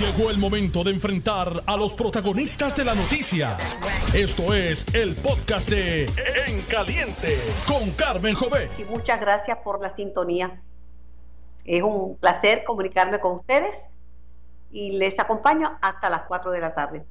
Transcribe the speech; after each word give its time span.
Llegó 0.00 0.28
el 0.30 0.36
momento 0.36 0.84
de 0.84 0.90
enfrentar 0.90 1.62
a 1.66 1.74
los 1.74 1.94
protagonistas 1.94 2.76
de 2.76 2.84
la 2.84 2.94
noticia. 2.94 3.56
Esto 4.14 4.52
es 4.52 4.84
el 4.94 5.16
podcast 5.16 5.70
de 5.70 6.04
En 6.46 6.60
Caliente 6.62 7.38
con 7.66 7.90
Carmen 7.92 8.34
Jové. 8.34 8.68
Y 8.76 8.84
muchas 8.84 9.18
gracias 9.18 9.56
por 9.64 9.80
la 9.80 9.88
sintonía. 9.88 10.60
Es 11.64 11.82
un 11.82 12.18
placer 12.18 12.64
comunicarme 12.64 13.20
con 13.20 13.36
ustedes 13.36 13.88
y 14.70 14.98
les 14.98 15.18
acompaño 15.18 15.78
hasta 15.80 16.10
las 16.10 16.24
4 16.24 16.50
de 16.50 16.60
la 16.60 16.74
tarde. 16.74 17.06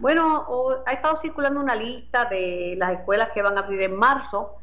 Bueno, 0.00 0.48
ha 0.84 0.92
estado 0.92 1.20
circulando 1.20 1.60
una 1.60 1.76
lista 1.76 2.24
de 2.24 2.74
las 2.76 2.94
escuelas 2.94 3.30
que 3.34 3.42
van 3.42 3.56
a 3.56 3.60
abrir 3.60 3.82
en 3.82 3.94
marzo. 3.94 4.56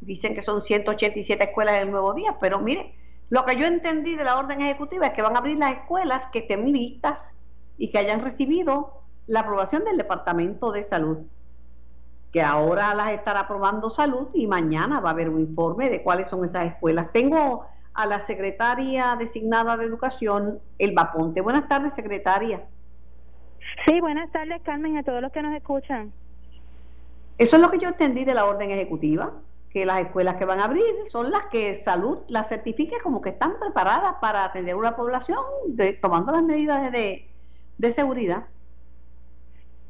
Dicen 0.00 0.36
que 0.36 0.42
son 0.42 0.62
187 0.62 1.42
escuelas 1.42 1.80
del 1.80 1.90
nuevo 1.90 2.14
día, 2.14 2.36
pero 2.40 2.60
mire, 2.60 2.94
lo 3.32 3.46
que 3.46 3.56
yo 3.56 3.64
entendí 3.64 4.14
de 4.14 4.24
la 4.24 4.36
orden 4.36 4.60
ejecutiva 4.60 5.06
es 5.06 5.14
que 5.14 5.22
van 5.22 5.34
a 5.34 5.38
abrir 5.38 5.56
las 5.56 5.72
escuelas 5.72 6.26
que 6.26 6.40
estén 6.40 6.70
listas 6.70 7.34
y 7.78 7.88
que 7.88 7.96
hayan 7.96 8.20
recibido 8.20 9.00
la 9.26 9.40
aprobación 9.40 9.84
del 9.84 9.96
Departamento 9.96 10.70
de 10.70 10.82
Salud, 10.82 11.16
que 12.30 12.42
ahora 12.42 12.92
las 12.92 13.12
estará 13.12 13.40
aprobando 13.40 13.88
Salud 13.88 14.28
y 14.34 14.46
mañana 14.46 15.00
va 15.00 15.08
a 15.08 15.12
haber 15.12 15.30
un 15.30 15.40
informe 15.40 15.88
de 15.88 16.02
cuáles 16.02 16.28
son 16.28 16.44
esas 16.44 16.66
escuelas. 16.66 17.10
Tengo 17.10 17.64
a 17.94 18.04
la 18.04 18.20
secretaria 18.20 19.16
designada 19.18 19.78
de 19.78 19.86
Educación, 19.86 20.60
Elba 20.78 21.10
Ponte. 21.14 21.40
Buenas 21.40 21.66
tardes, 21.68 21.94
secretaria. 21.94 22.66
Sí, 23.86 23.98
buenas 24.02 24.30
tardes, 24.30 24.60
Carmen, 24.62 24.98
a 24.98 25.04
todos 25.04 25.22
los 25.22 25.32
que 25.32 25.40
nos 25.40 25.54
escuchan. 25.54 26.12
Eso 27.38 27.56
es 27.56 27.62
lo 27.62 27.70
que 27.70 27.78
yo 27.78 27.88
entendí 27.88 28.26
de 28.26 28.34
la 28.34 28.44
orden 28.44 28.70
ejecutiva 28.70 29.32
que 29.72 29.86
las 29.86 30.02
escuelas 30.02 30.36
que 30.36 30.44
van 30.44 30.60
a 30.60 30.64
abrir 30.64 30.84
son 31.06 31.30
las 31.30 31.46
que 31.46 31.74
salud 31.76 32.18
las 32.28 32.48
certifique 32.48 32.98
como 33.02 33.22
que 33.22 33.30
están 33.30 33.58
preparadas 33.58 34.16
para 34.20 34.44
atender 34.44 34.74
una 34.74 34.94
población 34.94 35.38
tomando 36.00 36.32
las 36.32 36.42
medidas 36.42 36.92
de, 36.92 37.26
de 37.78 37.92
seguridad. 37.92 38.44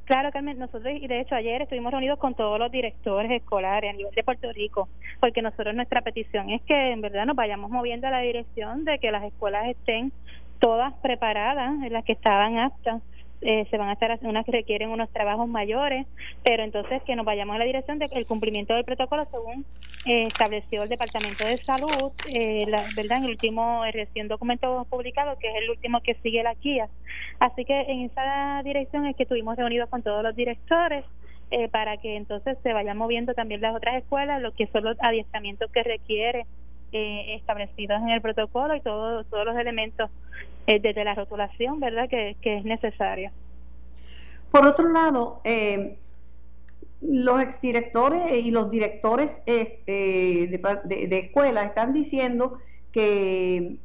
Claro, 0.04 0.30
Carmen, 0.32 0.58
nosotros, 0.58 0.92
y 0.94 1.06
de 1.06 1.20
hecho 1.20 1.34
ayer 1.34 1.62
estuvimos 1.62 1.92
reunidos 1.92 2.18
con 2.18 2.34
todos 2.34 2.58
los 2.58 2.70
directores 2.70 3.30
escolares 3.30 3.90
a 3.90 3.96
nivel 3.96 4.14
de 4.14 4.24
Puerto 4.24 4.52
Rico, 4.52 4.88
porque 5.20 5.42
nosotros 5.42 5.74
nuestra 5.74 6.02
petición 6.02 6.50
es 6.50 6.60
que 6.62 6.92
en 6.92 7.00
verdad 7.00 7.24
nos 7.24 7.36
vayamos 7.36 7.70
moviendo 7.70 8.08
a 8.08 8.10
la 8.10 8.20
dirección 8.20 8.84
de 8.84 8.98
que 8.98 9.12
las 9.12 9.24
escuelas 9.24 9.68
estén 9.68 10.12
todas 10.58 10.92
preparadas, 10.94 11.70
en 11.82 11.92
las 11.92 12.04
que 12.04 12.12
estaban 12.12 12.58
aptas 12.58 13.02
eh, 13.42 13.66
se 13.70 13.76
van 13.76 13.88
a 13.88 13.94
estar 13.94 14.18
unas 14.22 14.44
que 14.46 14.52
requieren 14.52 14.90
unos 14.90 15.10
trabajos 15.10 15.48
mayores, 15.48 16.06
pero 16.44 16.62
entonces 16.62 17.02
que 17.02 17.16
nos 17.16 17.26
vayamos 17.26 17.54
en 17.54 17.58
la 17.58 17.64
dirección 17.64 17.98
de 17.98 18.06
el 18.12 18.26
cumplimiento 18.26 18.74
del 18.74 18.84
protocolo 18.84 19.26
según 19.30 19.64
eh, 20.04 20.24
estableció 20.28 20.84
el 20.84 20.88
Departamento 20.88 21.44
de 21.44 21.58
Salud, 21.64 22.12
eh, 22.34 22.64
la, 22.68 22.84
¿verdad? 22.96 23.18
En 23.18 23.24
el 23.24 23.30
último 23.30 23.82
recién 23.92 24.28
documento 24.28 24.86
publicado, 24.88 25.36
que 25.38 25.48
es 25.48 25.54
el 25.56 25.70
último 25.70 26.00
que 26.02 26.14
sigue 26.22 26.42
la 26.42 26.54
guía. 26.54 26.88
Así 27.40 27.64
que 27.64 27.80
en 27.80 28.02
esa 28.02 28.62
dirección 28.62 29.06
es 29.06 29.16
que 29.16 29.24
estuvimos 29.24 29.56
reunidos 29.56 29.88
con 29.90 30.02
todos 30.02 30.22
los 30.22 30.34
directores. 30.34 31.04
para 31.70 31.98
que 31.98 32.16
entonces 32.16 32.56
se 32.62 32.72
vayan 32.72 32.96
moviendo 32.96 33.34
también 33.34 33.60
las 33.60 33.76
otras 33.76 33.96
escuelas, 33.96 34.40
lo 34.40 34.52
que 34.52 34.68
son 34.68 34.84
los 34.84 34.96
adiestramientos 35.00 35.70
que 35.70 35.82
requiere 35.82 36.46
eh, 36.92 37.34
establecidos 37.34 38.00
en 38.02 38.10
el 38.10 38.20
protocolo 38.20 38.76
y 38.76 38.80
todo, 38.80 39.24
todos 39.24 39.44
los 39.44 39.56
elementos 39.56 40.10
eh, 40.66 40.78
desde 40.80 41.04
la 41.04 41.14
rotulación, 41.14 41.80
¿verdad?, 41.80 42.08
que, 42.08 42.36
es 42.42 42.64
necesaria. 42.64 43.32
Por 44.50 44.66
otro 44.66 44.88
lado, 44.88 45.40
eh, 45.44 45.98
los 47.00 47.42
exdirectores 47.42 48.44
y 48.44 48.50
los 48.50 48.70
directores 48.70 49.42
eh, 49.46 49.82
de, 49.86 51.06
de, 51.06 51.18
escuelas 51.18 51.66
están 51.66 51.92
diciendo 51.92 52.58
que 52.92 53.76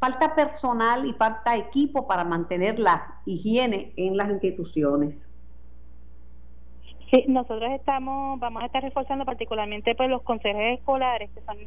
falta 0.00 0.34
personal 0.34 1.06
y 1.06 1.12
falta 1.12 1.56
equipo 1.56 2.08
para 2.08 2.24
mantener 2.24 2.80
la 2.80 3.20
higiene 3.24 3.92
en 3.96 4.16
las 4.16 4.30
instituciones. 4.30 5.24
Sí, 7.12 7.26
nosotros 7.28 7.70
estamos, 7.72 8.40
vamos 8.40 8.62
a 8.64 8.66
estar 8.66 8.82
reforzando 8.82 9.24
particularmente 9.24 9.94
pues 9.94 10.10
los 10.10 10.22
consejos 10.22 10.62
escolares, 10.78 11.30
que 11.30 11.42
son 11.42 11.58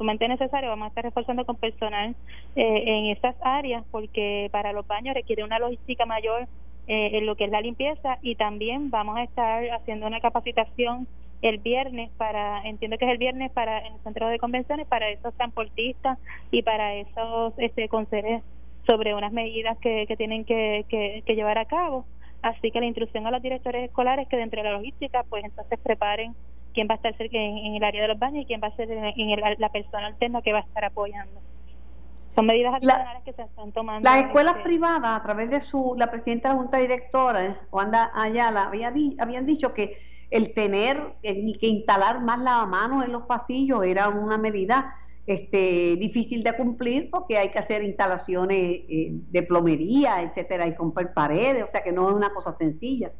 sumamente 0.00 0.26
necesario. 0.28 0.70
Vamos 0.70 0.86
a 0.86 0.88
estar 0.88 1.04
reforzando 1.04 1.44
con 1.44 1.56
personal 1.56 2.16
eh, 2.56 2.82
en 2.86 3.06
estas 3.10 3.36
áreas 3.42 3.84
porque 3.90 4.48
para 4.50 4.72
los 4.72 4.86
baños 4.86 5.14
requiere 5.14 5.44
una 5.44 5.58
logística 5.58 6.06
mayor 6.06 6.48
eh, 6.88 7.18
en 7.18 7.26
lo 7.26 7.36
que 7.36 7.44
es 7.44 7.50
la 7.50 7.60
limpieza 7.60 8.16
y 8.22 8.34
también 8.36 8.88
vamos 8.88 9.18
a 9.18 9.24
estar 9.24 9.62
haciendo 9.70 10.06
una 10.06 10.20
capacitación 10.20 11.06
el 11.42 11.58
viernes 11.58 12.10
para, 12.16 12.62
entiendo 12.62 12.96
que 12.96 13.04
es 13.04 13.10
el 13.10 13.18
viernes 13.18 13.52
para 13.52 13.80
en 13.80 13.92
el 13.92 14.00
centro 14.00 14.26
de 14.28 14.38
convenciones 14.38 14.86
para 14.86 15.10
esos 15.10 15.34
transportistas 15.34 16.18
y 16.50 16.62
para 16.62 16.94
esos 16.94 17.52
este 17.58 17.86
consejeros 17.90 18.42
sobre 18.86 19.14
unas 19.14 19.32
medidas 19.32 19.76
que, 19.78 20.06
que 20.06 20.16
tienen 20.16 20.46
que, 20.46 20.86
que, 20.88 21.22
que 21.26 21.34
llevar 21.34 21.58
a 21.58 21.66
cabo. 21.66 22.06
Así 22.40 22.70
que 22.70 22.80
la 22.80 22.86
instrucción 22.86 23.26
a 23.26 23.30
los 23.30 23.42
directores 23.42 23.84
escolares 23.84 24.26
que 24.28 24.38
dentro 24.38 24.62
de 24.62 24.70
la 24.70 24.78
logística 24.78 25.24
pues 25.28 25.44
entonces 25.44 25.78
preparen 25.78 26.34
quién 26.74 26.88
va 26.88 26.94
a 26.94 26.96
estar 26.96 27.16
cerca 27.16 27.36
en, 27.36 27.74
el 27.74 27.84
área 27.84 28.02
de 28.02 28.08
los 28.08 28.18
baños 28.18 28.42
y 28.42 28.46
quién 28.46 28.60
va 28.62 28.68
a 28.68 28.76
ser 28.76 28.90
en, 28.90 29.40
la 29.58 29.68
persona 29.70 30.06
alterna 30.06 30.42
que 30.42 30.52
va 30.52 30.58
a 30.58 30.62
estar 30.62 30.84
apoyando. 30.84 31.40
Son 32.34 32.46
medidas 32.46 32.74
adicionales 32.74 33.22
que 33.24 33.32
se 33.32 33.42
están 33.42 33.72
tomando. 33.72 34.08
Las 34.08 34.26
escuelas 34.26 34.56
este 34.56 34.68
privadas, 34.68 35.20
a 35.20 35.22
través 35.22 35.50
de 35.50 35.60
su 35.60 35.94
la 35.98 36.10
presidenta 36.10 36.48
de 36.48 36.54
la 36.54 36.60
Junta 36.60 36.78
Directora, 36.78 37.60
Wanda 37.70 38.12
Ayala, 38.14 38.66
había 38.66 38.92
habían 39.18 39.46
dicho 39.46 39.74
que 39.74 39.98
el 40.30 40.54
tener 40.54 41.16
ni 41.22 41.54
que 41.54 41.66
instalar 41.66 42.20
más 42.22 42.38
lavamanos 42.38 43.04
en 43.04 43.12
los 43.12 43.24
pasillos 43.24 43.84
era 43.84 44.08
una 44.08 44.38
medida 44.38 44.94
este, 45.26 45.96
difícil 45.96 46.42
de 46.42 46.56
cumplir 46.56 47.10
porque 47.10 47.36
hay 47.36 47.50
que 47.50 47.58
hacer 47.58 47.82
instalaciones 47.82 48.58
eh, 48.58 49.10
de 49.12 49.42
plomería, 49.42 50.22
etcétera, 50.22 50.66
y 50.66 50.74
comprar 50.74 51.12
paredes, 51.12 51.64
o 51.64 51.66
sea 51.66 51.82
que 51.82 51.92
no 51.92 52.08
es 52.08 52.14
una 52.14 52.32
cosa 52.32 52.56
sencilla. 52.56 53.12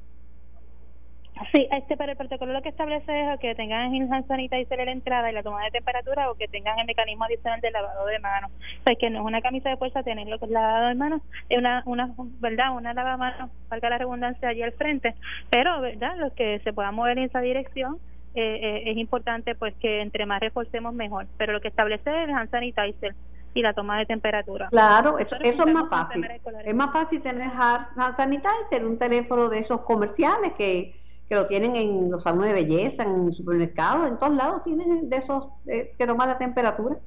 Sí, 1.53 1.67
este, 1.71 1.97
para 1.97 2.13
el 2.13 2.19
protocolo 2.19 2.53
lo 2.53 2.63
que 2.63 2.69
establece 2.69 3.33
es 3.33 3.41
que 3.41 3.55
tengan 3.55 3.93
hand 3.95 4.29
sanitizer 4.29 4.79
en 4.81 4.87
la 4.87 4.93
entrada 4.93 5.31
y 5.31 5.35
la 5.35 5.43
toma 5.43 5.65
de 5.65 5.71
temperatura 5.71 6.31
o 6.31 6.35
que 6.35 6.49
tengan 6.49 6.79
el 6.79 6.87
mecanismo 6.87 7.25
adicional 7.25 7.61
de 7.61 7.71
lavado 7.71 8.07
de 8.07 8.19
manos. 8.19 8.51
O 8.53 8.83
sea, 8.85 8.95
que 8.95 9.09
no 9.09 9.21
es 9.21 9.25
una 9.25 9.41
camisa 9.41 9.71
de 9.71 9.77
fuerza 9.77 10.03
tener 10.03 10.27
lo 10.29 10.39
que 10.39 10.45
es 10.45 10.51
lavado 10.51 10.89
de 10.89 10.95
manos, 10.95 11.23
es 11.49 11.59
una, 11.59 11.83
una 11.87 12.15
¿verdad? 12.41 12.77
Una 12.77 12.93
lavamanos, 12.93 13.51
valga 13.69 13.91
la 13.91 13.99
redundancia 13.99 14.49
allí 14.49 14.63
al 14.63 14.73
frente, 14.73 15.15
pero, 15.49 15.81
¿verdad? 15.81 16.17
Los 16.19 16.33
que 16.35 16.61
se 16.61 16.73
puedan 16.73 16.95
mover 16.95 17.19
en 17.19 17.25
esa 17.25 17.41
dirección, 17.41 17.99
eh, 18.35 18.61
eh, 18.63 18.91
es 18.91 18.97
importante 18.99 19.55
pues 19.55 19.75
que 19.77 20.03
entre 20.03 20.27
más 20.27 20.41
reforcemos 20.41 20.95
mejor, 20.95 21.27
pero 21.37 21.53
lo 21.53 21.61
que 21.61 21.69
establece 21.69 22.11
es 22.11 22.29
el 22.29 22.35
hand 22.35 22.51
sanitizer 22.51 23.15
y 23.55 23.63
la 23.63 23.73
toma 23.73 23.99
de 23.99 24.07
temperatura. 24.07 24.69
Claro, 24.69 25.19
eso, 25.19 25.37
es 25.43 25.57
más 25.67 25.89
fácil. 25.89 26.25
Es 26.65 26.75
más 26.75 26.93
fácil 26.93 27.21
tener 27.21 27.51
hand 27.51 28.17
sanitizer, 28.17 28.85
un 28.85 28.99
teléfono 28.99 29.49
de 29.49 29.59
esos 29.61 29.81
comerciales 29.81 30.53
que 30.53 31.00
que 31.31 31.37
lo 31.37 31.47
tienen 31.47 31.77
en 31.77 32.11
los 32.11 32.25
salones 32.25 32.49
de 32.49 32.65
belleza, 32.65 33.05
en 33.05 33.33
supermercados, 33.33 34.09
en 34.09 34.19
todos 34.19 34.35
lados 34.35 34.65
tienen 34.65 35.09
de 35.09 35.17
esos 35.17 35.45
eh, 35.69 35.95
que 35.97 36.05
toman 36.05 36.29
la 36.29 36.39
temperatura. 36.39 36.99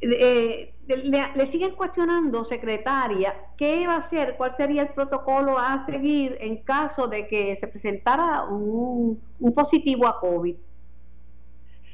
Eh, 0.00 0.72
le, 0.86 1.46
siguen 1.46 1.74
cuestionando, 1.74 2.44
secretaria, 2.44 3.34
qué 3.56 3.88
va 3.88 3.94
a 3.94 3.98
hacer, 3.98 4.36
cuál 4.36 4.56
sería 4.56 4.82
el 4.82 4.90
protocolo 4.90 5.58
a 5.58 5.84
seguir 5.84 6.36
en 6.40 6.62
caso 6.62 7.08
de 7.08 7.26
que 7.26 7.56
se 7.56 7.66
presentara 7.66 8.44
un 8.44 9.20
positivo 9.52 10.06
a 10.06 10.20
COVID. 10.20 10.54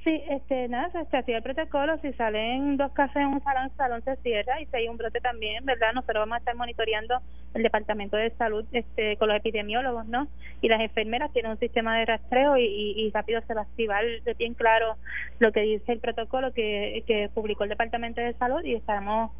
Sí, 0.04 0.20
este, 0.28 0.66
nada, 0.66 0.90
se 1.08 1.16
hacía 1.16 1.36
el 1.36 1.44
protocolo, 1.44 1.96
si 1.98 2.12
salen 2.14 2.76
dos 2.76 2.90
casos 2.90 3.14
en 3.16 3.26
un 3.26 3.44
salón, 3.44 3.66
el 3.66 3.76
salón 3.76 4.02
se 4.02 4.16
cierra 4.16 4.60
y 4.60 4.66
si 4.66 4.76
hay 4.76 4.88
un 4.88 4.96
brote 4.96 5.20
también, 5.20 5.64
¿verdad? 5.64 5.92
Nosotros 5.94 6.22
vamos 6.22 6.34
a 6.34 6.38
estar 6.38 6.56
monitoreando 6.56 7.20
el 7.54 7.62
Departamento 7.62 8.16
de 8.16 8.30
Salud 8.30 8.64
este, 8.72 9.16
con 9.16 9.28
los 9.28 9.36
epidemiólogos, 9.36 10.06
¿no? 10.06 10.26
Y 10.60 10.68
las 10.68 10.80
enfermeras 10.80 11.32
tienen 11.32 11.52
un 11.52 11.58
sistema 11.58 11.96
de 11.98 12.06
rastreo 12.06 12.56
y, 12.56 12.64
y, 12.64 13.10
rápido 13.10 13.42
se 13.46 13.54
va 13.54 13.60
a 13.60 13.64
activar 13.64 14.04
de 14.24 14.34
bien 14.34 14.54
claro 14.54 14.96
lo 15.38 15.52
que 15.52 15.60
dice 15.60 15.92
el 15.92 16.00
protocolo 16.00 16.52
que, 16.52 17.04
que 17.06 17.30
publicó 17.32 17.62
el 17.62 17.70
Departamento 17.70 18.20
de 18.20 18.32
Salud 18.34 18.64
y 18.64 18.74
estamos 18.74 19.30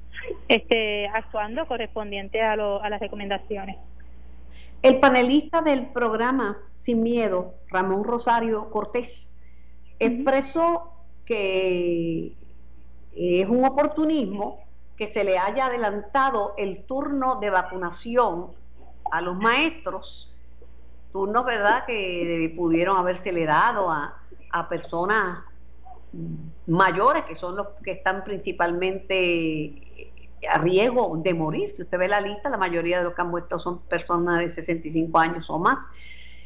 este, 0.47 1.09
actuando 1.09 1.67
correspondiente 1.67 2.41
a, 2.41 2.53
a 2.53 2.89
las 2.89 3.01
recomendaciones. 3.01 3.79
El 4.83 5.01
panelista 5.01 5.61
del 5.61 5.87
programa 5.87 6.59
Sin 6.77 7.03
Miedo, 7.03 7.55
Ramón 7.69 8.05
Rosario 8.05 8.71
Cortés, 8.71 9.32
expresó 10.07 10.93
que 11.25 12.35
es 13.15 13.49
un 13.49 13.65
oportunismo 13.65 14.61
que 14.97 15.07
se 15.07 15.25
le 15.25 15.39
haya 15.39 15.67
adelantado 15.67 16.55
el 16.57 16.85
turno 16.85 17.37
de 17.37 17.51
vacunación 17.51 18.49
a 19.11 19.21
los 19.21 19.37
maestros, 19.37 20.35
turnos, 21.13 21.45
¿verdad?, 21.45 21.85
que 21.87 22.53
pudieron 22.57 22.97
habérsele 22.97 23.45
dado 23.45 23.91
a, 23.91 24.19
a 24.51 24.69
personas 24.69 25.41
mayores, 26.67 27.25
que 27.25 27.37
son 27.37 27.57
los 27.57 27.69
que 27.83 27.93
están 27.93 28.25
principalmente 28.25 30.09
a 30.51 30.59
riesgo 30.59 31.17
de 31.23 31.35
morir. 31.35 31.71
Si 31.71 31.83
usted 31.83 31.99
ve 31.99 32.09
la 32.09 32.21
lista, 32.21 32.51
la 32.51 32.57
mayoría 32.57 32.99
de 32.99 33.05
los 33.05 33.15
que 33.15 33.23
han 33.23 33.31
muerto 33.31 33.59
son 33.59 33.81
personas 33.81 34.41
de 34.41 34.51
65 34.51 35.19
años 35.19 35.49
o 35.49 35.59
más 35.59 35.79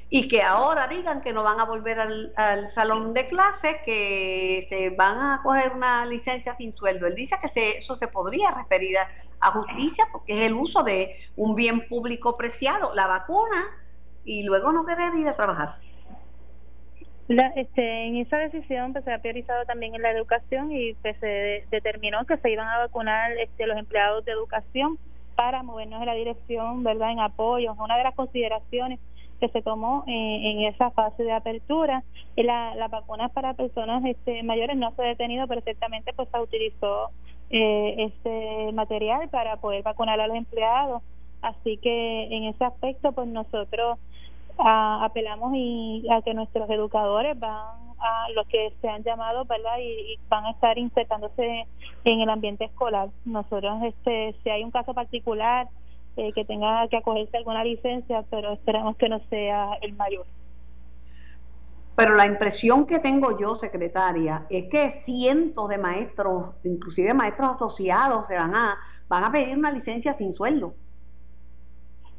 y 0.08 0.29
que 0.29 0.43
ahora 0.43 0.87
digan 0.87 1.20
que 1.20 1.32
no 1.32 1.43
van 1.43 1.58
a 1.58 1.64
volver 1.64 1.99
al, 1.99 2.70
salón 2.73 3.12
de 3.12 3.26
clase, 3.26 3.81
que 3.85 4.67
se 4.69 4.91
van 4.91 5.19
a 5.19 5.41
coger 5.43 5.73
una 5.73 6.06
licencia 6.06 6.55
sin 6.55 6.76
sueldo. 6.76 7.06
Él 7.06 7.14
dice 7.14 7.37
que 7.43 7.49
se, 7.49 7.79
eso 7.79 7.97
se 7.97 8.06
podría 8.06 8.53
referir 8.53 8.97
a 9.41 9.50
justicia 9.50 10.06
porque 10.12 10.35
es 10.35 10.47
el 10.47 10.55
uso 10.55 10.82
de 10.82 11.17
un 11.35 11.55
bien 11.55 11.88
público 11.88 12.37
preciado, 12.37 12.94
la 12.94 13.06
vacuna, 13.06 13.67
y 14.25 14.43
luego 14.43 14.73
no 14.73 14.85
querer 14.85 15.14
ir 15.14 15.29
a 15.29 15.37
trabajar. 15.37 15.76
La, 17.29 17.49
este, 17.56 18.06
en 18.06 18.17
esa 18.17 18.38
decisión 18.38 18.93
pues, 18.93 19.05
se 19.05 19.12
ha 19.12 19.19
priorizado 19.19 19.64
también 19.64 19.94
en 19.94 20.03
la 20.03 20.12
educación 20.12 20.70
y 20.70 20.94
pues, 20.94 21.17
se 21.19 21.67
determinó 21.70 22.25
que 22.25 22.37
se 22.37 22.50
iban 22.50 22.69
a 22.69 22.79
vacunar 22.79 23.32
este, 23.32 23.67
los 23.67 23.76
empleados 23.76 24.25
de 24.25 24.32
educación 24.32 24.99
para 25.35 25.62
movernos 25.62 26.00
en 26.00 26.06
la 26.06 26.14
dirección, 26.14 26.85
¿verdad?, 26.85 27.11
en 27.11 27.20
apoyo. 27.20 27.75
Una 27.79 27.97
de 27.97 28.05
las 28.05 28.14
consideraciones 28.14 29.00
que 29.38 29.49
se 29.49 29.62
tomó 29.62 30.05
en 30.06 30.62
esa 30.62 30.91
fase 30.91 31.23
de 31.23 31.33
apertura. 31.33 32.03
La, 32.37 32.75
la 32.75 32.88
vacuna 32.88 33.29
para 33.29 33.55
personas 33.55 34.05
este, 34.05 34.43
mayores 34.43 34.77
no 34.77 34.93
se 34.93 35.03
ha 35.03 35.06
detenido, 35.06 35.47
pero 35.47 35.62
pues 35.62 36.29
se 36.31 36.41
utilizó 36.41 37.11
eh, 37.50 37.94
este 37.99 38.73
material 38.73 39.29
para 39.29 39.56
poder 39.56 39.83
vacunar 39.83 40.21
a 40.21 40.27
los 40.27 40.37
empleados. 40.37 41.03
Así 41.43 41.77
que 41.79 42.25
en 42.25 42.44
ese 42.44 42.65
aspecto 42.65 43.12
pues 43.12 43.29
nosotros 43.29 43.99
apelamos 44.59 45.53
y 45.55 46.06
a 46.11 46.23
que 46.23 46.32
nuestros 46.35 46.69
educadores 46.71 47.39
van 47.39 47.87
a 47.99 48.29
los 48.35 48.47
que 48.49 48.73
se 48.81 48.89
han 48.89 49.03
llamado, 49.03 49.44
¿verdad? 49.44 49.79
Y, 49.81 50.19
van 50.29 50.47
a 50.47 50.50
estar 50.50 50.79
insertándose 50.79 51.67
en 52.05 52.21
el 52.21 52.29
ambiente 52.29 52.65
escolar. 52.65 53.11
Nosotros, 53.25 53.82
este, 53.82 54.35
si 54.43 54.50
hay 54.50 54.65
un 54.65 54.71
caso 54.71 54.94
particular 54.94 55.69
eh, 56.17 56.33
que 56.33 56.45
tenga 56.45 56.87
que 56.89 56.97
acogerse 56.97 57.37
alguna 57.37 57.63
licencia, 57.65 58.25
pero 58.31 58.53
esperamos 58.53 58.97
que 58.97 59.09
no 59.09 59.21
sea 59.29 59.75
el 59.83 59.93
mayor. 59.95 60.27
Pero 61.97 62.15
la 62.15 62.27
impresión 62.27 62.87
que 62.87 62.99
tengo 62.99 63.39
yo, 63.39 63.55
secretaria, 63.57 64.47
es 64.51 64.69
que 64.69 64.91
cientos 64.91 65.69
de 65.69 65.79
maestros, 65.79 66.55
inclusive 66.63 67.15
maestros 67.15 67.55
asociados, 67.55 68.27
se 68.27 68.37
van 68.37 68.55
a, 68.55 68.77
van 69.09 69.25
a 69.25 69.33
pedir 69.33 69.57
una 69.57 69.73
licencia 69.73 70.13
sin 70.13 70.35
sueldo. 70.35 70.75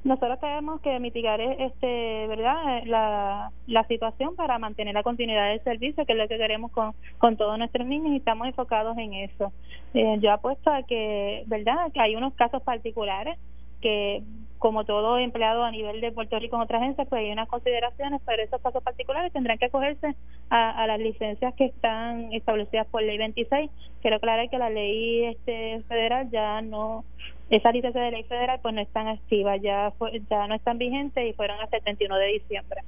Nosotros 0.03 0.39
tenemos 0.39 0.79
que 0.81 0.99
mitigar 0.99 1.41
este, 1.41 2.27
¿verdad? 2.27 2.83
La, 2.85 3.51
la 3.67 3.83
situación 3.87 4.35
para 4.35 4.57
mantener 4.57 4.93
la 4.93 5.03
continuidad 5.03 5.49
del 5.49 5.61
servicio, 5.63 6.05
que 6.05 6.13
es 6.13 6.17
lo 6.17 6.27
que 6.27 6.37
queremos 6.37 6.71
con, 6.71 6.93
con 7.17 7.35
todos 7.35 7.57
nuestros 7.57 7.85
niños 7.85 8.13
y 8.13 8.17
estamos 8.17 8.47
enfocados 8.47 8.97
en 8.97 9.13
eso. 9.13 9.51
Eh, 9.93 10.17
yo 10.21 10.31
apuesto 10.31 10.71
a 10.71 10.83
que, 10.83 11.43
¿verdad? 11.47 11.91
Que 11.93 11.99
hay 11.99 12.15
unos 12.15 12.33
casos 12.35 12.63
particulares 12.63 13.37
que 13.81 14.23
como 14.57 14.85
todo 14.85 15.17
empleado 15.19 15.63
a 15.63 15.71
nivel 15.71 16.01
de 16.01 16.11
Puerto 16.11 16.39
Rico 16.39 16.55
en 16.55 16.63
otras 16.63 16.81
agencias, 16.81 17.07
pues 17.07 17.19
hay 17.19 17.31
unas 17.31 17.47
consideraciones, 17.47 18.21
pero 18.25 18.43
esos 18.43 18.61
casos 18.61 18.83
particulares 18.83 19.31
tendrán 19.31 19.57
que 19.57 19.65
acogerse 19.65 20.15
a, 20.49 20.83
a 20.83 20.87
las 20.87 20.99
licencias 20.99 21.53
que 21.55 21.65
están 21.65 22.33
establecidas 22.33 22.87
por 22.87 23.03
ley 23.03 23.17
26. 23.17 23.69
Quiero 24.01 24.17
aclarar 24.17 24.49
que 24.49 24.57
la 24.57 24.69
ley 24.69 25.25
este 25.25 25.83
federal 25.87 26.29
ya 26.31 26.61
no, 26.61 27.05
esa 27.49 27.71
licencia 27.71 28.01
de 28.01 28.11
ley 28.11 28.23
federal 28.23 28.59
pues 28.61 28.73
no 28.73 28.81
están 28.81 29.07
activas, 29.07 29.61
ya, 29.61 29.93
ya 30.29 30.47
no 30.47 30.55
están 30.55 30.77
vigentes 30.77 31.27
y 31.27 31.33
fueron 31.33 31.59
hasta 31.61 31.77
el 31.77 31.83
31 31.83 32.17
de 32.17 32.27
diciembre. 32.27 32.81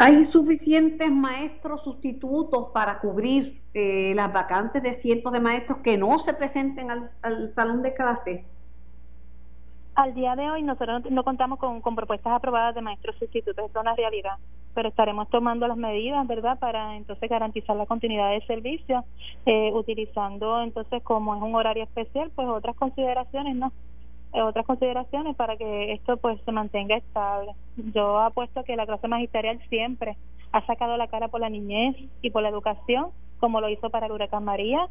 ¿Hay 0.00 0.24
suficientes 0.24 1.10
maestros 1.10 1.82
sustitutos 1.82 2.68
para 2.72 3.00
cubrir 3.00 3.60
eh, 3.74 4.12
las 4.14 4.32
vacantes 4.32 4.80
de 4.82 4.94
cientos 4.94 5.32
de 5.32 5.40
maestros 5.40 5.78
que 5.78 5.98
no 5.98 6.20
se 6.20 6.34
presenten 6.34 6.90
al, 6.90 7.10
al 7.20 7.52
salón 7.52 7.82
de 7.82 7.94
clase? 7.94 8.44
Al 9.98 10.14
día 10.14 10.36
de 10.36 10.48
hoy 10.48 10.62
nosotros 10.62 11.10
no 11.10 11.24
contamos 11.24 11.58
con, 11.58 11.82
propuestas 11.96 12.32
aprobadas 12.32 12.72
de 12.72 12.82
maestros 12.82 13.16
sustitutos, 13.16 13.68
es 13.68 13.74
una 13.74 13.96
realidad, 13.96 14.38
pero 14.72 14.90
estaremos 14.90 15.28
tomando 15.28 15.66
las 15.66 15.76
medidas, 15.76 16.24
¿verdad?, 16.28 16.56
para 16.60 16.94
entonces 16.96 17.28
garantizar 17.28 17.74
la 17.74 17.84
continuidad 17.84 18.30
del 18.30 18.46
servicio, 18.46 19.04
eh, 19.44 19.72
utilizando 19.74 20.62
entonces 20.62 21.02
como 21.02 21.34
es 21.34 21.42
un 21.42 21.52
horario 21.56 21.82
especial, 21.82 22.30
pues 22.36 22.46
otras 22.46 22.76
consideraciones, 22.76 23.56
¿no? 23.56 23.72
Eh, 24.34 24.40
otras 24.40 24.64
consideraciones 24.66 25.34
para 25.34 25.56
que 25.56 25.92
esto 25.94 26.16
pues 26.18 26.40
se 26.44 26.52
mantenga 26.52 26.96
estable. 26.96 27.54
Yo 27.92 28.20
apuesto 28.20 28.62
que 28.62 28.76
la 28.76 28.86
clase 28.86 29.08
magisterial 29.08 29.60
siempre 29.68 30.16
ha 30.52 30.64
sacado 30.66 30.96
la 30.96 31.08
cara 31.08 31.26
por 31.26 31.40
la 31.40 31.50
niñez 31.50 31.96
y 32.22 32.30
por 32.30 32.42
la 32.42 32.50
educación, 32.50 33.08
como 33.40 33.60
lo 33.60 33.68
hizo 33.68 33.90
para 33.90 34.06
el 34.06 34.12
huracán 34.12 34.44
María, 34.44 34.88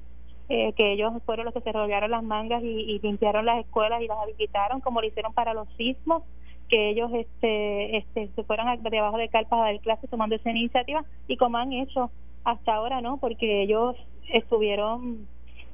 eh, 0.49 0.73
que 0.73 0.93
ellos 0.93 1.11
fueron 1.25 1.45
los 1.45 1.53
que 1.53 1.61
se 1.61 1.71
rodearon 1.71 2.11
las 2.11 2.23
mangas 2.23 2.63
y, 2.63 2.99
limpiaron 2.99 3.45
las 3.45 3.59
escuelas 3.59 4.01
y 4.01 4.07
las 4.07 4.17
habilitaron, 4.17 4.79
como 4.79 5.01
lo 5.01 5.07
hicieron 5.07 5.33
para 5.33 5.53
los 5.53 5.67
sismos, 5.75 6.23
que 6.69 6.89
ellos 6.89 7.11
este, 7.13 7.97
este, 7.97 8.29
se 8.35 8.43
fueron 8.43 8.81
debajo 8.83 9.17
de 9.17 9.29
carpas 9.29 9.59
a 9.59 9.63
dar 9.63 9.79
clases 9.79 10.09
tomando 10.09 10.35
esa 10.35 10.49
iniciativa 10.49 11.03
y 11.27 11.37
como 11.37 11.57
han 11.57 11.73
hecho 11.73 12.11
hasta 12.43 12.75
ahora, 12.75 13.01
¿no? 13.01 13.17
Porque 13.17 13.63
ellos 13.63 13.95
estuvieron 14.29 15.27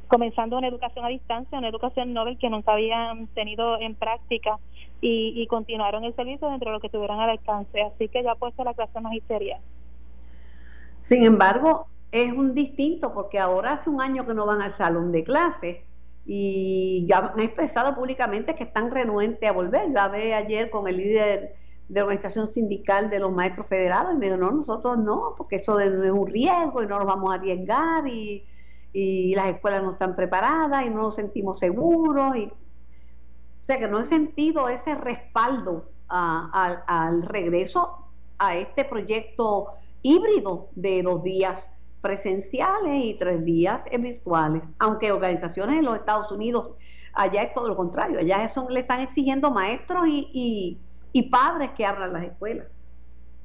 comenzando 0.08 0.58
una 0.58 0.68
educación 0.68 1.06
a 1.06 1.10
distancia, 1.10 1.58
una 1.58 1.70
educación 1.70 2.14
novel 2.14 2.38
que 2.38 2.50
nunca 2.50 2.74
habían 2.74 3.28
tenido 3.28 3.80
en 3.80 3.96
práctica 3.96 4.58
y, 5.02 5.34
y 5.36 5.48
continuaron 5.48 6.04
el 6.04 6.16
servicio 6.16 6.50
dentro 6.50 6.70
de 6.70 6.76
lo 6.76 6.80
que 6.80 6.90
tuvieran 6.90 7.20
al 7.20 7.30
alcance. 7.30 7.82
Así 7.82 8.08
que 8.10 8.24
ya 8.24 8.36
puesto 8.36 8.64
la 8.64 8.74
clase 8.74 9.00
magisterial. 9.02 9.62
Sin 11.04 11.24
embargo, 11.26 11.88
es 12.14 12.32
un 12.32 12.54
distinto 12.54 13.12
porque 13.12 13.40
ahora 13.40 13.74
hace 13.74 13.90
un 13.90 14.00
año 14.00 14.28
que 14.28 14.36
no 14.36 14.46
van 14.46 14.62
al 14.62 14.72
salón 14.72 15.12
de 15.12 15.24
clase 15.24 15.84
y 16.28 17.08
ya 17.08 17.34
han 17.34 17.40
expresado 17.40 17.96
públicamente 17.96 18.54
que 18.54 18.66
están 18.66 18.92
renuentes 18.92 19.50
a 19.50 19.52
volver. 19.52 19.92
Yo 19.92 20.00
hablé 20.00 20.36
ayer 20.36 20.70
con 20.70 20.88
el 20.88 20.98
líder 20.98 21.56
de 21.90 22.00
la 22.00 22.04
organización 22.04 22.54
sindical 22.54 23.10
de 23.10 23.18
los 23.18 23.32
maestros 23.32 23.66
federados 23.66 24.14
y 24.14 24.18
me 24.18 24.28
dijo, 24.28 24.38
no, 24.38 24.52
nosotros 24.52 25.00
no, 25.00 25.34
porque 25.36 25.56
eso 25.56 25.80
es 25.80 25.90
un 26.12 26.28
riesgo 26.28 26.84
y 26.84 26.88
no 26.88 27.00
nos 27.00 27.08
vamos 27.08 27.32
a 27.32 27.38
arriesgar 27.38 28.08
y, 28.08 28.46
las 28.94 29.48
escuelas 29.48 29.82
no 29.82 29.94
están 29.94 30.16
preparadas 30.16 30.86
y 30.86 30.92
no 30.92 31.02
nos 31.02 31.16
sentimos 31.16 31.58
seguros. 31.58 32.38
Y, 32.38 32.46
o 32.46 33.66
sea 33.66 33.80
que 33.80 33.88
no 33.88 34.00
he 34.00 34.06
sentido 34.06 34.70
ese 34.70 34.94
respaldo 34.94 35.90
al 36.08 37.24
regreso 37.24 38.06
a 38.38 38.56
este 38.56 38.86
proyecto 38.86 39.70
híbrido 40.04 40.70
de 40.76 41.02
dos 41.02 41.24
días 41.24 41.73
presenciales 42.04 43.06
y 43.06 43.14
tres 43.14 43.46
días 43.46 43.86
virtuales, 43.98 44.62
aunque 44.78 45.14
organizaciones 45.14 45.80
en 45.80 45.86
los 45.86 45.96
Estados 45.96 46.30
Unidos, 46.34 46.72
allá 47.14 47.44
es 47.44 47.54
todo 47.54 47.70
lo 47.70 47.78
contrario, 47.78 48.20
allá 48.20 48.50
son, 48.50 48.68
le 48.70 48.82
están 48.82 49.00
exigiendo 49.00 49.50
maestros 49.52 50.06
y, 50.10 50.78
y, 51.14 51.22
padres 51.30 51.70
que 51.78 51.86
abran 51.86 52.12
las 52.12 52.24
escuelas. 52.24 52.68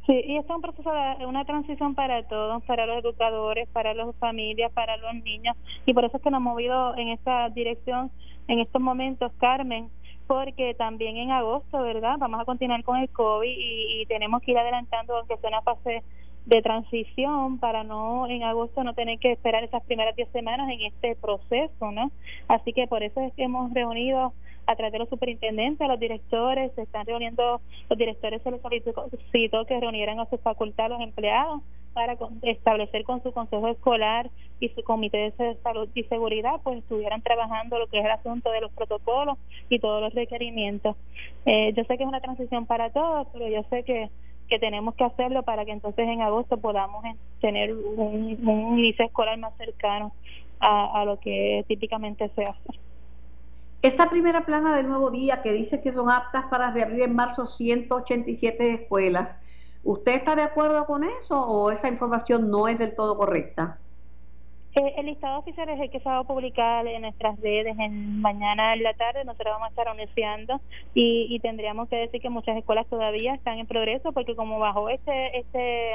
Sí, 0.06 0.20
y 0.26 0.38
es 0.38 0.50
un 0.50 0.60
proceso 0.60 0.90
de 0.90 1.24
una 1.26 1.44
transición 1.44 1.94
para 1.94 2.26
todos, 2.26 2.64
para 2.64 2.84
los 2.86 3.04
educadores, 3.04 3.68
para 3.68 3.94
las 3.94 4.12
familias, 4.16 4.72
para 4.72 4.96
los 4.96 5.14
niños, 5.22 5.56
y 5.86 5.94
por 5.94 6.04
eso 6.04 6.16
es 6.16 6.22
que 6.24 6.30
nos 6.30 6.40
hemos 6.40 6.54
movido 6.54 6.96
en 6.96 7.08
esta 7.10 7.50
dirección 7.50 8.10
en 8.48 8.58
estos 8.58 8.82
momentos, 8.82 9.30
Carmen, 9.38 9.88
porque 10.26 10.74
también 10.74 11.16
en 11.16 11.30
agosto, 11.30 11.80
¿verdad? 11.82 12.16
Vamos 12.18 12.40
a 12.40 12.44
continuar 12.44 12.82
con 12.82 12.96
el 12.96 13.08
COVID 13.10 13.48
y, 13.48 14.02
y 14.02 14.06
tenemos 14.06 14.42
que 14.42 14.50
ir 14.50 14.58
adelantando, 14.58 15.16
aunque 15.16 15.36
sea 15.36 15.50
una 15.50 15.62
fase 15.62 16.02
de 16.48 16.62
transición 16.62 17.58
para 17.58 17.84
no 17.84 18.26
en 18.26 18.42
agosto 18.42 18.82
no 18.82 18.94
tener 18.94 19.18
que 19.18 19.32
esperar 19.32 19.64
esas 19.64 19.82
primeras 19.84 20.16
10 20.16 20.30
semanas 20.30 20.70
en 20.70 20.80
este 20.80 21.14
proceso, 21.14 21.92
¿no? 21.92 22.10
Así 22.48 22.72
que 22.72 22.86
por 22.86 23.02
eso 23.02 23.20
es 23.20 23.34
que 23.34 23.44
hemos 23.44 23.72
reunido 23.74 24.32
a 24.66 24.74
través 24.74 24.92
de 24.92 24.98
los 24.98 25.10
superintendentes, 25.10 25.80
a 25.82 25.88
los 25.88 26.00
directores, 26.00 26.72
se 26.74 26.82
están 26.82 27.04
reuniendo, 27.04 27.60
los 27.90 27.98
directores 27.98 28.40
se 28.42 28.50
les 28.50 28.62
solicitó 28.62 29.66
que 29.66 29.78
reunieran 29.78 30.20
a 30.20 30.30
su 30.30 30.38
facultad 30.38 30.88
los 30.88 31.00
empleados 31.02 31.60
para 31.92 32.16
establecer 32.42 33.04
con 33.04 33.22
su 33.22 33.32
consejo 33.32 33.68
escolar 33.68 34.30
y 34.60 34.70
su 34.70 34.82
comité 34.82 35.32
de 35.36 35.56
salud 35.62 35.88
y 35.94 36.04
seguridad, 36.04 36.60
pues 36.62 36.78
estuvieran 36.78 37.20
trabajando 37.20 37.78
lo 37.78 37.88
que 37.88 37.98
es 37.98 38.04
el 38.06 38.10
asunto 38.10 38.50
de 38.52 38.62
los 38.62 38.72
protocolos 38.72 39.36
y 39.68 39.80
todos 39.80 40.00
los 40.00 40.14
requerimientos. 40.14 40.96
Eh, 41.44 41.74
yo 41.74 41.84
sé 41.84 41.96
que 41.98 42.04
es 42.04 42.08
una 42.08 42.20
transición 42.20 42.64
para 42.64 42.90
todos, 42.90 43.26
pero 43.32 43.48
yo 43.48 43.62
sé 43.68 43.82
que 43.84 44.08
que 44.48 44.58
tenemos 44.58 44.94
que 44.94 45.04
hacerlo 45.04 45.42
para 45.42 45.64
que 45.64 45.72
entonces 45.72 46.08
en 46.08 46.22
agosto 46.22 46.56
podamos 46.56 47.04
tener 47.40 47.72
un, 47.72 48.38
un 48.46 48.78
inicio 48.78 49.04
escolar 49.04 49.38
más 49.38 49.56
cercano 49.56 50.12
a, 50.60 51.04
lo 51.04 51.20
que 51.20 51.64
típicamente 51.68 52.30
se 52.34 52.42
hace. 52.42 52.80
Esta 53.82 54.10
primera 54.10 54.44
plana 54.44 54.76
del 54.76 54.88
nuevo 54.88 55.10
día 55.10 55.40
que 55.42 55.52
dice 55.52 55.80
que 55.80 55.92
son 55.92 56.10
aptas 56.10 56.46
para 56.46 56.72
reabrir 56.72 57.02
en 57.02 57.14
marzo 57.14 57.46
187 57.46 58.74
escuelas, 58.74 59.36
¿usted 59.84 60.16
está 60.16 60.34
de 60.34 60.42
acuerdo 60.42 60.84
con 60.86 61.04
eso 61.04 61.40
o 61.40 61.70
esa 61.70 61.88
información 61.88 62.50
no 62.50 62.66
es 62.66 62.78
del 62.78 62.96
todo 62.96 63.16
correcta? 63.16 63.78
Eh, 64.78 64.94
el 64.96 65.06
listado 65.06 65.40
oficial 65.40 65.68
es 65.70 65.80
el 65.80 65.90
que 65.90 65.98
se 65.98 66.08
va 66.08 66.18
a 66.18 66.24
publicar 66.24 66.86
en 66.86 67.02
nuestras 67.02 67.40
redes 67.40 67.76
en 67.80 68.20
mañana 68.20 68.74
en 68.74 68.84
la 68.84 68.94
tarde. 68.94 69.24
Nosotros 69.24 69.54
vamos 69.54 69.66
a 69.66 69.70
estar 69.70 69.88
anunciando 69.88 70.60
y, 70.94 71.26
y 71.30 71.40
tendríamos 71.40 71.88
que 71.88 71.96
decir 71.96 72.20
que 72.20 72.30
muchas 72.30 72.56
escuelas 72.56 72.86
todavía 72.86 73.34
están 73.34 73.58
en 73.58 73.66
progreso 73.66 74.12
porque 74.12 74.36
como 74.36 74.60
bajó 74.60 74.88
este 74.88 75.38
este 75.38 75.94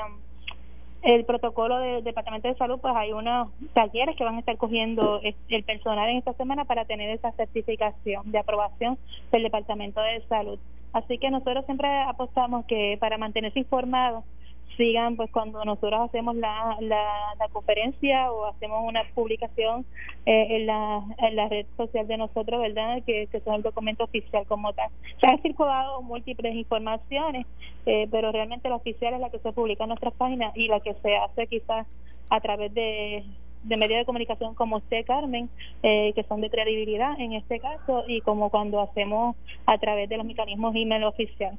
el 1.02 1.26
protocolo 1.26 1.80
del 1.80 2.04
Departamento 2.04 2.48
de 2.48 2.56
Salud, 2.56 2.80
pues 2.82 2.94
hay 2.96 3.12
unos 3.12 3.50
talleres 3.74 4.16
que 4.16 4.24
van 4.24 4.36
a 4.36 4.40
estar 4.40 4.58
cogiendo 4.58 5.22
el 5.22 5.64
personal 5.64 6.10
en 6.10 6.18
esta 6.18 6.34
semana 6.34 6.64
para 6.64 6.86
tener 6.86 7.10
esa 7.10 7.32
certificación 7.34 8.32
de 8.32 8.40
aprobación 8.40 8.98
del 9.32 9.44
Departamento 9.44 10.02
de 10.02 10.22
Salud. 10.28 10.60
Así 10.94 11.18
que 11.18 11.30
nosotros 11.30 11.66
siempre 11.66 11.90
apostamos 12.04 12.66
que 12.66 12.98
para 13.02 13.18
mantenerse 13.18 13.60
informados 13.60 14.24
sigan 14.78 15.16
pues 15.16 15.32
cuando 15.32 15.64
nosotros 15.66 16.02
hacemos 16.02 16.36
la, 16.36 16.78
la, 16.82 17.48
conferencia 17.52 18.32
o 18.32 18.46
hacemos 18.46 18.84
una 18.88 19.04
publicación 19.14 19.86
eh, 20.26 20.48
en, 20.58 20.66
la, 20.66 21.04
en 21.20 21.36
la 21.36 21.48
red 21.50 21.66
social 21.78 22.08
de 22.08 22.18
nosotros, 22.18 22.62
¿verdad? 22.62 23.02
Que, 23.06 23.28
que 23.28 23.40
son 23.42 23.56
el 23.56 23.62
documento 23.64 24.04
oficial 24.04 24.46
como 24.48 24.74
tal. 24.74 24.90
Se 25.22 25.28
han 25.30 25.42
circulado 25.42 26.02
múltiples 26.02 26.56
informaciones, 26.56 27.46
eh, 27.86 28.08
pero 28.12 28.32
realmente 28.32 28.70
la 28.70 28.76
oficial 28.76 29.14
es 29.14 29.20
la 29.20 29.30
que 29.30 29.40
se 29.40 29.52
publica 29.52 29.84
en 29.84 29.90
nuestras 29.90 30.14
páginas 30.14 30.56
y 30.56 30.68
la 30.68 30.80
que 30.80 30.94
se 30.96 31.16
hace 31.16 31.48
quizás 31.48 31.88
a 32.30 32.40
través 32.40 32.74
de 32.74 33.24
de 33.64 33.78
medios 33.78 34.00
de 34.00 34.06
comunicación 34.06 34.56
como 34.56 34.78
usted, 34.78 35.06
Carmen, 35.06 35.50
eh, 35.84 36.12
que 36.16 36.24
son 36.24 36.42
de 36.42 36.50
credibilidad 36.50 37.20
en 37.20 37.34
este 37.34 37.60
caso, 37.60 38.04
y 38.08 38.22
como 38.22 38.50
cuando 38.50 38.82
hacemos 38.82 39.36
a 39.66 39.78
través 39.78 40.10
de 40.10 40.18
los 40.18 40.26
mecanismos 40.26 40.76
email 40.76 41.04
oficial. 41.06 41.58